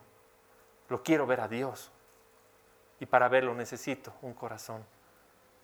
Lo 0.88 1.03
quiero 1.03 1.28
ver 1.28 1.41
a 1.41 1.47
Dios. 1.47 1.91
Y 3.00 3.06
para 3.06 3.30
verlo 3.30 3.54
necesito 3.56 4.14
un 4.22 4.34
corazón 4.34 4.86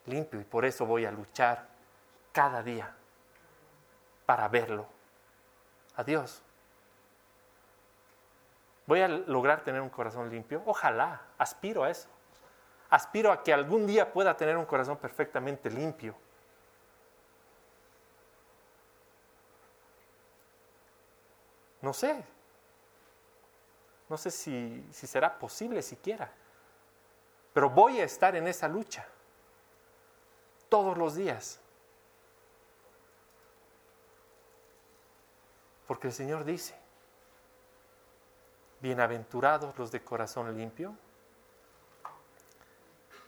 limpio 0.06 0.40
y 0.40 0.44
por 0.44 0.66
eso 0.66 0.86
voy 0.86 1.06
a 1.06 1.12
luchar 1.12 1.68
cada 2.32 2.62
día 2.64 2.94
para 4.26 4.48
verlo. 4.48 4.88
A 5.98 6.04
Dios. 6.04 6.42
¿Voy 8.86 9.02
a 9.02 9.08
lograr 9.08 9.64
tener 9.64 9.82
un 9.82 9.90
corazón 9.90 10.30
limpio? 10.30 10.62
Ojalá, 10.66 11.22
aspiro 11.38 11.84
a 11.84 11.90
eso. 11.90 12.10
Aspiro 12.90 13.32
a 13.32 13.42
que 13.42 13.54
algún 13.54 13.88
día 13.88 14.12
pueda 14.12 14.36
tener 14.36 14.58
un 14.58 14.66
corazón 14.66 14.98
perfectamente 14.98 15.70
limpio. 15.70 16.16
No 21.82 21.94
sé. 21.94 22.24
No 24.10 24.18
sé 24.18 24.32
si 24.32 24.86
será 24.92 25.40
posible 25.40 25.82
siquiera. 25.82 26.30
Pero 27.56 27.70
voy 27.70 28.02
a 28.02 28.04
estar 28.04 28.36
en 28.36 28.50
esa 28.50 28.68
lucha 28.68 29.08
todos 30.68 30.98
los 30.98 31.16
días. 31.16 31.58
Porque 35.88 36.08
el 36.08 36.14
Señor 36.14 36.44
dice, 36.44 36.76
bienaventurados 38.82 39.78
los 39.78 39.90
de 39.90 40.04
corazón 40.04 40.54
limpio, 40.58 40.98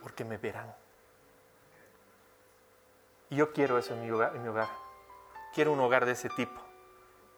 porque 0.01 0.25
me 0.25 0.38
verán. 0.38 0.75
Y 3.30 3.38
yo 3.38 3.53
quiero 3.53 3.78
eso 3.78 3.93
en 3.93 4.01
mi, 4.01 4.11
hogar, 4.11 4.36
en 4.36 4.43
mi 4.43 4.49
hogar. 4.49 4.67
Quiero 5.53 5.71
un 5.71 5.80
hogar 5.80 6.05
de 6.05 6.11
ese 6.11 6.28
tipo. 6.32 6.59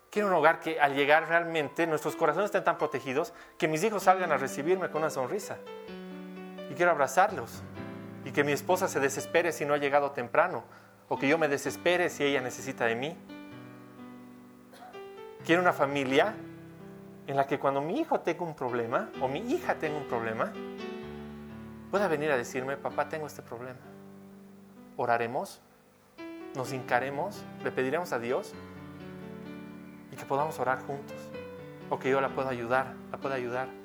Quiero 0.09 0.27
un 0.27 0.33
hogar 0.33 0.59
que 0.59 0.81
al 0.81 0.95
llegar 0.95 1.27
realmente 1.27 1.85
nuestros 1.85 2.15
corazones 2.15 2.45
estén 2.45 2.63
tan 2.63 2.79
protegidos 2.79 3.31
que 3.59 3.67
mis 3.67 3.83
hijos 3.83 4.01
salgan 4.01 4.31
a 4.31 4.37
recibirme 4.37 4.89
con 4.89 5.03
una 5.03 5.11
sonrisa 5.11 5.59
y 6.69 6.73
quiero 6.73 6.91
abrazarlos. 6.91 7.61
Y 8.25 8.31
que 8.31 8.43
mi 8.43 8.51
esposa 8.51 8.87
se 8.87 8.99
desespere 8.99 9.51
si 9.51 9.65
no 9.65 9.73
ha 9.73 9.77
llegado 9.77 10.11
temprano. 10.11 10.63
O 11.07 11.17
que 11.17 11.27
yo 11.27 11.37
me 11.37 11.47
desespere 11.47 12.09
si 12.09 12.23
ella 12.23 12.41
necesita 12.41 12.85
de 12.85 12.95
mí. 12.95 13.17
Quiero 15.45 15.61
una 15.61 15.73
familia 15.73 16.35
en 17.27 17.35
la 17.35 17.47
que 17.47 17.59
cuando 17.59 17.81
mi 17.81 17.99
hijo 17.99 18.19
tenga 18.19 18.43
un 18.43 18.55
problema 18.55 19.09
o 19.21 19.27
mi 19.27 19.39
hija 19.51 19.75
tenga 19.75 19.97
un 19.97 20.07
problema, 20.07 20.51
pueda 21.89 22.07
venir 22.07 22.31
a 22.31 22.37
decirme, 22.37 22.77
papá, 22.77 23.09
tengo 23.09 23.27
este 23.27 23.41
problema. 23.41 23.79
Oraremos, 24.97 25.61
nos 26.55 26.73
hincaremos, 26.73 27.43
le 27.63 27.71
pediremos 27.71 28.13
a 28.13 28.19
Dios 28.19 28.53
y 30.11 30.15
que 30.15 30.25
podamos 30.25 30.59
orar 30.59 30.83
juntos. 30.85 31.17
O 31.89 31.97
que 31.97 32.09
yo 32.09 32.21
la 32.21 32.29
pueda 32.29 32.49
ayudar, 32.49 32.93
la 33.11 33.17
pueda 33.17 33.35
ayudar. 33.35 33.78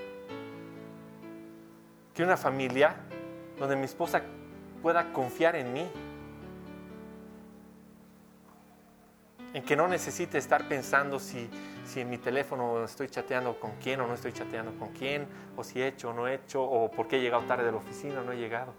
Quiero 2.15 2.29
una 2.29 2.37
familia 2.37 2.95
donde 3.59 3.75
mi 3.75 3.87
esposa 3.87 4.23
pueda 4.81 5.13
confiar 5.13 5.57
en 5.57 5.73
mí. 5.73 5.85
En 9.53 9.65
que 9.65 9.75
no 9.75 9.89
necesite 9.89 10.39
estar 10.39 10.69
pensando 10.69 11.19
si, 11.19 11.51
si 11.85 12.01
en 12.01 12.11
mi 12.11 12.19
teléfono 12.19 12.85
estoy 12.85 13.09
chateando 13.09 13.59
con 13.59 13.73
quién 13.83 14.01
o 14.01 14.07
no 14.07 14.15
estoy 14.15 14.33
chateando 14.33 14.79
con 14.79 14.91
quién, 14.91 15.27
o 15.57 15.65
si 15.65 15.81
he 15.81 15.89
hecho 15.89 16.11
o 16.11 16.13
no 16.13 16.29
he 16.29 16.35
hecho, 16.35 16.63
o 16.63 16.89
por 16.89 17.09
qué 17.09 17.17
he 17.17 17.21
llegado 17.21 17.43
tarde 17.45 17.65
de 17.65 17.73
la 17.73 17.79
oficina 17.79 18.21
o 18.21 18.25
no 18.25 18.31
he 18.31 18.37
llegado. 18.37 18.75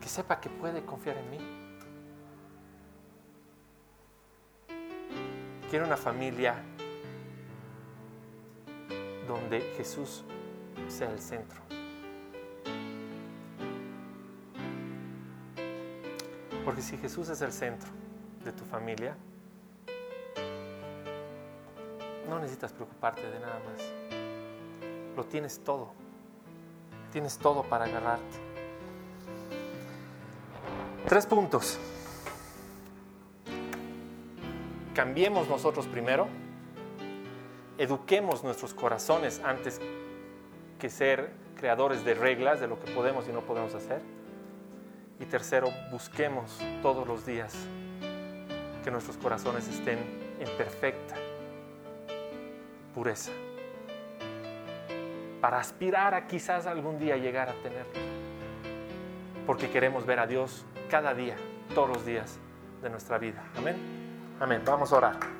Que 0.00 0.08
sepa 0.08 0.40
que 0.40 0.48
puede 0.48 0.82
confiar 0.82 1.18
en 1.18 1.30
mí. 1.30 1.38
Quiero 5.68 5.84
una 5.84 5.98
familia 5.98 6.56
donde 9.28 9.60
Jesús 9.76 10.24
sea 10.88 11.10
el 11.10 11.20
centro 11.20 11.60
Porque 16.70 16.82
si 16.82 16.96
Jesús 16.98 17.28
es 17.28 17.40
el 17.42 17.52
centro 17.52 17.90
de 18.44 18.52
tu 18.52 18.64
familia, 18.64 19.16
no 22.28 22.38
necesitas 22.38 22.72
preocuparte 22.72 23.28
de 23.28 23.40
nada 23.40 23.58
más. 23.58 23.82
Lo 25.16 25.24
tienes 25.24 25.64
todo. 25.64 25.90
Tienes 27.10 27.38
todo 27.38 27.64
para 27.64 27.86
agarrarte. 27.86 28.36
Tres 31.08 31.26
puntos. 31.26 31.76
Cambiemos 34.94 35.48
nosotros 35.48 35.88
primero. 35.88 36.28
Eduquemos 37.78 38.44
nuestros 38.44 38.74
corazones 38.74 39.40
antes 39.42 39.80
que 40.78 40.88
ser 40.88 41.32
creadores 41.56 42.04
de 42.04 42.14
reglas 42.14 42.60
de 42.60 42.68
lo 42.68 42.78
que 42.78 42.92
podemos 42.92 43.26
y 43.28 43.32
no 43.32 43.40
podemos 43.40 43.74
hacer. 43.74 44.19
Y 45.20 45.26
tercero, 45.26 45.70
busquemos 45.90 46.58
todos 46.82 47.06
los 47.06 47.26
días 47.26 47.54
que 48.82 48.90
nuestros 48.90 49.18
corazones 49.18 49.68
estén 49.68 49.98
en 50.40 50.48
perfecta 50.56 51.14
pureza. 52.94 53.30
Para 55.42 55.58
aspirar 55.58 56.14
a 56.14 56.26
quizás 56.26 56.66
algún 56.66 56.98
día 56.98 57.16
llegar 57.16 57.50
a 57.50 57.54
tenerlo. 57.62 57.92
Porque 59.46 59.70
queremos 59.70 60.06
ver 60.06 60.20
a 60.20 60.26
Dios 60.26 60.64
cada 60.90 61.12
día, 61.12 61.36
todos 61.74 61.88
los 61.88 62.06
días 62.06 62.38
de 62.82 62.88
nuestra 62.88 63.18
vida. 63.18 63.44
Amén. 63.56 63.76
Amén. 64.40 64.62
Vamos 64.64 64.90
a 64.92 64.96
orar. 64.96 65.39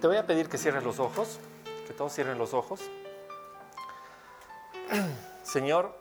Te 0.00 0.06
voy 0.06 0.16
a 0.16 0.26
pedir 0.26 0.48
que 0.48 0.56
cierres 0.56 0.82
los 0.82 0.98
ojos, 0.98 1.38
que 1.86 1.92
todos 1.92 2.14
cierren 2.14 2.38
los 2.38 2.54
ojos. 2.54 2.80
Señor, 5.42 5.94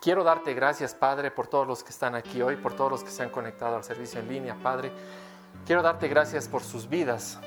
quiero 0.00 0.24
darte 0.24 0.52
gracias, 0.52 0.96
Padre, 0.96 1.30
por 1.30 1.46
todos 1.46 1.68
los 1.68 1.84
que 1.84 1.90
están 1.90 2.16
aquí 2.16 2.42
hoy, 2.42 2.56
por 2.56 2.74
todos 2.74 2.90
los 2.90 3.04
que 3.04 3.10
se 3.10 3.22
han 3.22 3.30
conectado 3.30 3.76
al 3.76 3.84
servicio 3.84 4.18
en 4.18 4.28
línea, 4.28 4.56
Padre. 4.60 4.90
Quiero 5.64 5.80
darte 5.80 6.08
gracias 6.08 6.48
por 6.48 6.64
sus 6.64 6.88
vidas. 6.88 7.38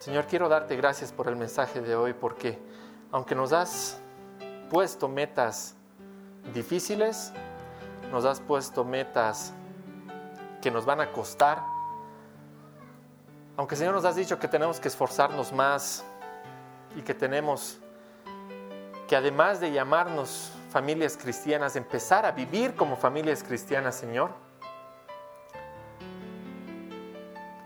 Señor, 0.00 0.26
quiero 0.26 0.48
darte 0.48 0.74
gracias 0.74 1.12
por 1.12 1.28
el 1.28 1.36
mensaje 1.36 1.80
de 1.80 1.94
hoy, 1.94 2.12
porque 2.12 2.58
aunque 3.12 3.36
nos 3.36 3.52
has 3.52 4.00
puesto 4.68 5.06
metas 5.06 5.76
difíciles, 6.52 7.32
nos 8.10 8.24
has 8.24 8.40
puesto 8.40 8.84
metas 8.84 9.52
que 10.60 10.72
nos 10.72 10.84
van 10.84 11.00
a 11.00 11.12
costar, 11.12 11.73
aunque 13.56 13.76
Señor 13.76 13.94
nos 13.94 14.04
has 14.04 14.16
dicho 14.16 14.38
que 14.38 14.48
tenemos 14.48 14.80
que 14.80 14.88
esforzarnos 14.88 15.52
más 15.52 16.04
y 16.96 17.02
que 17.02 17.14
tenemos 17.14 17.78
que 19.08 19.16
además 19.16 19.60
de 19.60 19.70
llamarnos 19.70 20.52
familias 20.70 21.16
cristianas, 21.16 21.76
empezar 21.76 22.24
a 22.26 22.32
vivir 22.32 22.74
como 22.74 22.96
familias 22.96 23.44
cristianas, 23.44 23.94
Señor, 23.94 24.30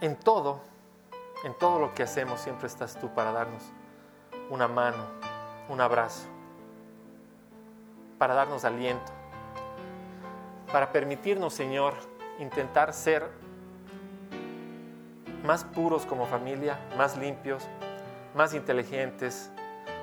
en 0.01 0.17
todo, 0.17 0.61
en 1.45 1.55
todo 1.55 1.79
lo 1.79 1.95
que 1.95 2.03
hacemos 2.03 2.41
siempre 2.41 2.67
estás 2.67 2.99
tú 3.01 3.09
para 3.15 3.33
darnos 3.33 3.63
una 4.51 4.69
mano, 4.69 5.05
un 5.69 5.81
abrazo, 5.81 6.27
para 8.19 8.35
darnos 8.35 8.65
aliento, 8.65 9.13
para 10.73 10.93
permitirnos, 10.93 11.55
Señor, 11.55 11.95
intentar 12.39 12.93
ser 12.93 13.29
más 15.49 15.65
puros 15.65 16.05
como 16.05 16.27
familia, 16.27 16.79
más 16.99 17.17
limpios, 17.17 17.67
más 18.35 18.53
inteligentes, 18.53 19.51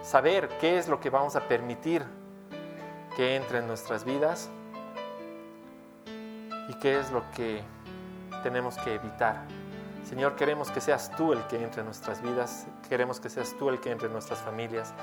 saber 0.02 0.50
qué 0.60 0.80
es 0.80 0.88
lo 0.88 1.00
que 1.00 1.12
vamos 1.12 1.36
a 1.36 1.42
permitir 1.42 2.04
que 3.16 3.36
entre 3.36 3.60
en 3.60 3.68
nuestras 3.68 4.06
vidas 4.06 4.50
y 6.68 6.74
qué 6.80 7.00
es 7.00 7.12
lo 7.12 7.30
que 7.30 7.62
tenemos 8.42 8.76
que 8.78 8.96
evitar. 8.96 9.46
Señor, 10.06 10.36
queremos 10.36 10.70
que 10.70 10.82
seas 10.82 11.12
tú 11.18 11.34
el 11.34 11.48
que 11.48 11.62
entre 11.62 11.82
en 11.82 11.88
nuestras 11.88 12.22
vidas, 12.22 12.68
queremos 12.88 13.20
que 13.20 13.28
seas 13.28 13.56
tú 13.58 13.70
el 13.70 13.80
que 13.80 13.90
entre 13.90 14.06
en 14.06 14.14
nuestras 14.14 14.40
familias. 14.40 14.94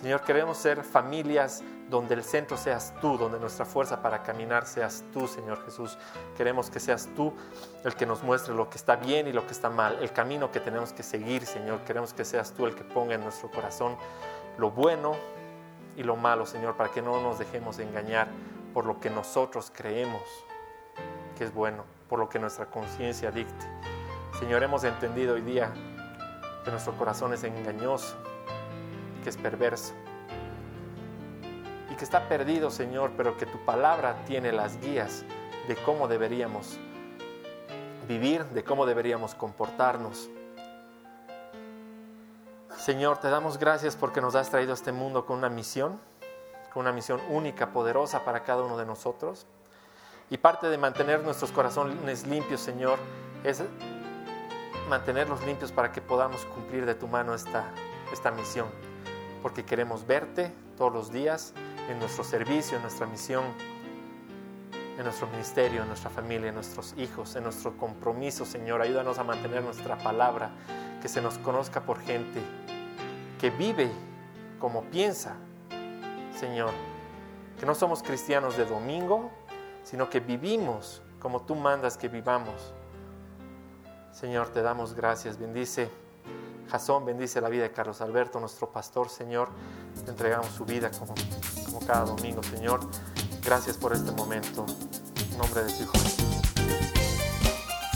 Señor, 0.00 0.22
queremos 0.22 0.56
ser 0.56 0.84
familias 0.84 1.64
donde 1.90 2.14
el 2.14 2.22
centro 2.22 2.56
seas 2.56 2.94
tú, 3.00 3.18
donde 3.18 3.40
nuestra 3.40 3.64
fuerza 3.64 4.00
para 4.00 4.22
caminar 4.22 4.64
seas 4.66 5.02
tú, 5.12 5.26
Señor 5.26 5.64
Jesús. 5.64 5.98
Queremos 6.36 6.70
que 6.70 6.78
seas 6.78 7.08
tú 7.16 7.32
el 7.84 7.96
que 7.96 8.06
nos 8.06 8.22
muestre 8.22 8.54
lo 8.54 8.70
que 8.70 8.76
está 8.76 8.94
bien 8.94 9.26
y 9.26 9.32
lo 9.32 9.44
que 9.46 9.52
está 9.52 9.68
mal, 9.68 9.98
el 10.00 10.12
camino 10.12 10.52
que 10.52 10.60
tenemos 10.60 10.92
que 10.92 11.02
seguir, 11.02 11.44
Señor. 11.44 11.80
Queremos 11.80 12.14
que 12.14 12.24
seas 12.24 12.52
tú 12.52 12.64
el 12.66 12.76
que 12.76 12.84
ponga 12.84 13.16
en 13.16 13.22
nuestro 13.22 13.50
corazón 13.50 13.96
lo 14.58 14.70
bueno 14.70 15.16
y 15.96 16.04
lo 16.04 16.14
malo, 16.14 16.46
Señor, 16.46 16.76
para 16.76 16.90
que 16.92 17.02
no 17.02 17.20
nos 17.20 17.40
dejemos 17.40 17.80
engañar 17.80 18.28
por 18.72 18.86
lo 18.86 19.00
que 19.00 19.10
nosotros 19.10 19.72
creemos 19.74 20.22
que 21.36 21.44
es 21.44 21.52
bueno, 21.52 21.84
por 22.08 22.20
lo 22.20 22.28
que 22.28 22.38
nuestra 22.38 22.66
conciencia 22.66 23.32
dicte. 23.32 23.66
Señor, 24.42 24.64
hemos 24.64 24.82
entendido 24.82 25.34
hoy 25.34 25.40
día 25.40 25.72
que 26.64 26.72
nuestro 26.72 26.94
corazón 26.94 27.32
es 27.32 27.44
engañoso, 27.44 28.16
que 29.22 29.30
es 29.30 29.36
perverso 29.36 29.92
y 31.88 31.94
que 31.94 32.02
está 32.02 32.28
perdido, 32.28 32.68
Señor, 32.68 33.12
pero 33.16 33.36
que 33.36 33.46
tu 33.46 33.64
palabra 33.64 34.24
tiene 34.26 34.50
las 34.50 34.80
guías 34.80 35.24
de 35.68 35.76
cómo 35.76 36.08
deberíamos 36.08 36.76
vivir, 38.08 38.44
de 38.46 38.64
cómo 38.64 38.84
deberíamos 38.84 39.36
comportarnos. 39.36 40.28
Señor, 42.76 43.18
te 43.18 43.30
damos 43.30 43.58
gracias 43.58 43.94
porque 43.94 44.20
nos 44.20 44.34
has 44.34 44.50
traído 44.50 44.72
a 44.72 44.74
este 44.74 44.90
mundo 44.90 45.24
con 45.24 45.38
una 45.38 45.50
misión, 45.50 46.00
con 46.74 46.80
una 46.80 46.92
misión 46.92 47.20
única, 47.30 47.68
poderosa 47.68 48.24
para 48.24 48.42
cada 48.42 48.64
uno 48.64 48.76
de 48.76 48.86
nosotros. 48.86 49.46
Y 50.30 50.38
parte 50.38 50.68
de 50.68 50.78
mantener 50.78 51.22
nuestros 51.22 51.52
corazones 51.52 52.26
limpios, 52.26 52.60
Señor, 52.60 52.98
es 53.44 53.62
mantenerlos 54.88 55.44
limpios 55.44 55.72
para 55.72 55.92
que 55.92 56.00
podamos 56.00 56.44
cumplir 56.46 56.86
de 56.86 56.94
tu 56.94 57.08
mano 57.08 57.34
esta, 57.34 57.64
esta 58.12 58.30
misión. 58.30 58.68
Porque 59.42 59.64
queremos 59.64 60.06
verte 60.06 60.52
todos 60.76 60.92
los 60.92 61.12
días 61.12 61.54
en 61.88 61.98
nuestro 61.98 62.24
servicio, 62.24 62.76
en 62.76 62.82
nuestra 62.82 63.06
misión, 63.06 63.44
en 64.96 65.04
nuestro 65.04 65.26
ministerio, 65.28 65.82
en 65.82 65.88
nuestra 65.88 66.10
familia, 66.10 66.48
en 66.48 66.54
nuestros 66.54 66.94
hijos, 66.96 67.34
en 67.36 67.44
nuestro 67.44 67.76
compromiso, 67.76 68.44
Señor. 68.44 68.82
Ayúdanos 68.82 69.18
a 69.18 69.24
mantener 69.24 69.62
nuestra 69.62 69.98
palabra, 69.98 70.50
que 71.00 71.08
se 71.08 71.20
nos 71.20 71.38
conozca 71.38 71.80
por 71.80 72.00
gente 72.00 72.40
que 73.40 73.50
vive 73.50 73.90
como 74.60 74.84
piensa, 74.84 75.34
Señor. 76.38 76.70
Que 77.58 77.66
no 77.66 77.74
somos 77.74 78.02
cristianos 78.02 78.56
de 78.56 78.64
domingo, 78.64 79.30
sino 79.82 80.08
que 80.08 80.20
vivimos 80.20 81.02
como 81.18 81.42
tú 81.42 81.54
mandas 81.54 81.96
que 81.96 82.08
vivamos 82.08 82.72
Señor, 84.12 84.48
te 84.48 84.62
damos 84.62 84.94
gracias. 84.94 85.38
Bendice 85.38 85.90
Jasón, 86.70 87.04
bendice 87.04 87.40
la 87.40 87.48
vida 87.48 87.64
de 87.64 87.72
Carlos 87.72 88.00
Alberto, 88.00 88.38
nuestro 88.40 88.72
pastor, 88.72 89.08
Señor. 89.08 89.48
Te 90.04 90.10
entregamos 90.10 90.48
su 90.56 90.64
vida 90.64 90.90
como, 90.90 91.14
como 91.66 91.80
cada 91.80 92.06
domingo, 92.06 92.42
Señor. 92.42 92.80
Gracias 93.44 93.76
por 93.76 93.92
este 93.92 94.10
momento. 94.12 94.64
En 95.30 95.38
nombre 95.38 95.64
de 95.64 95.72
tu 95.72 95.82
Hijo 95.82 95.92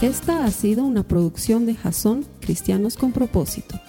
Esta 0.02 0.44
ha 0.44 0.50
sido 0.50 0.84
una 0.84 1.04
producción 1.04 1.64
de 1.64 1.74
Jasón 1.74 2.26
Cristianos 2.40 2.96
con 2.96 3.12
Propósito. 3.12 3.80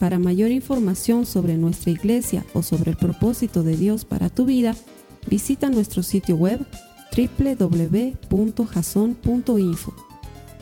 Para 0.00 0.18
mayor 0.18 0.50
información 0.50 1.26
sobre 1.26 1.56
nuestra 1.56 1.92
iglesia 1.92 2.44
o 2.54 2.62
sobre 2.62 2.90
el 2.90 2.96
propósito 2.96 3.62
de 3.62 3.76
Dios 3.76 4.04
para 4.04 4.30
tu 4.30 4.46
vida, 4.46 4.74
visita 5.28 5.70
nuestro 5.70 6.02
sitio 6.02 6.34
web 6.34 6.66
www.jason.info. 7.16 10.11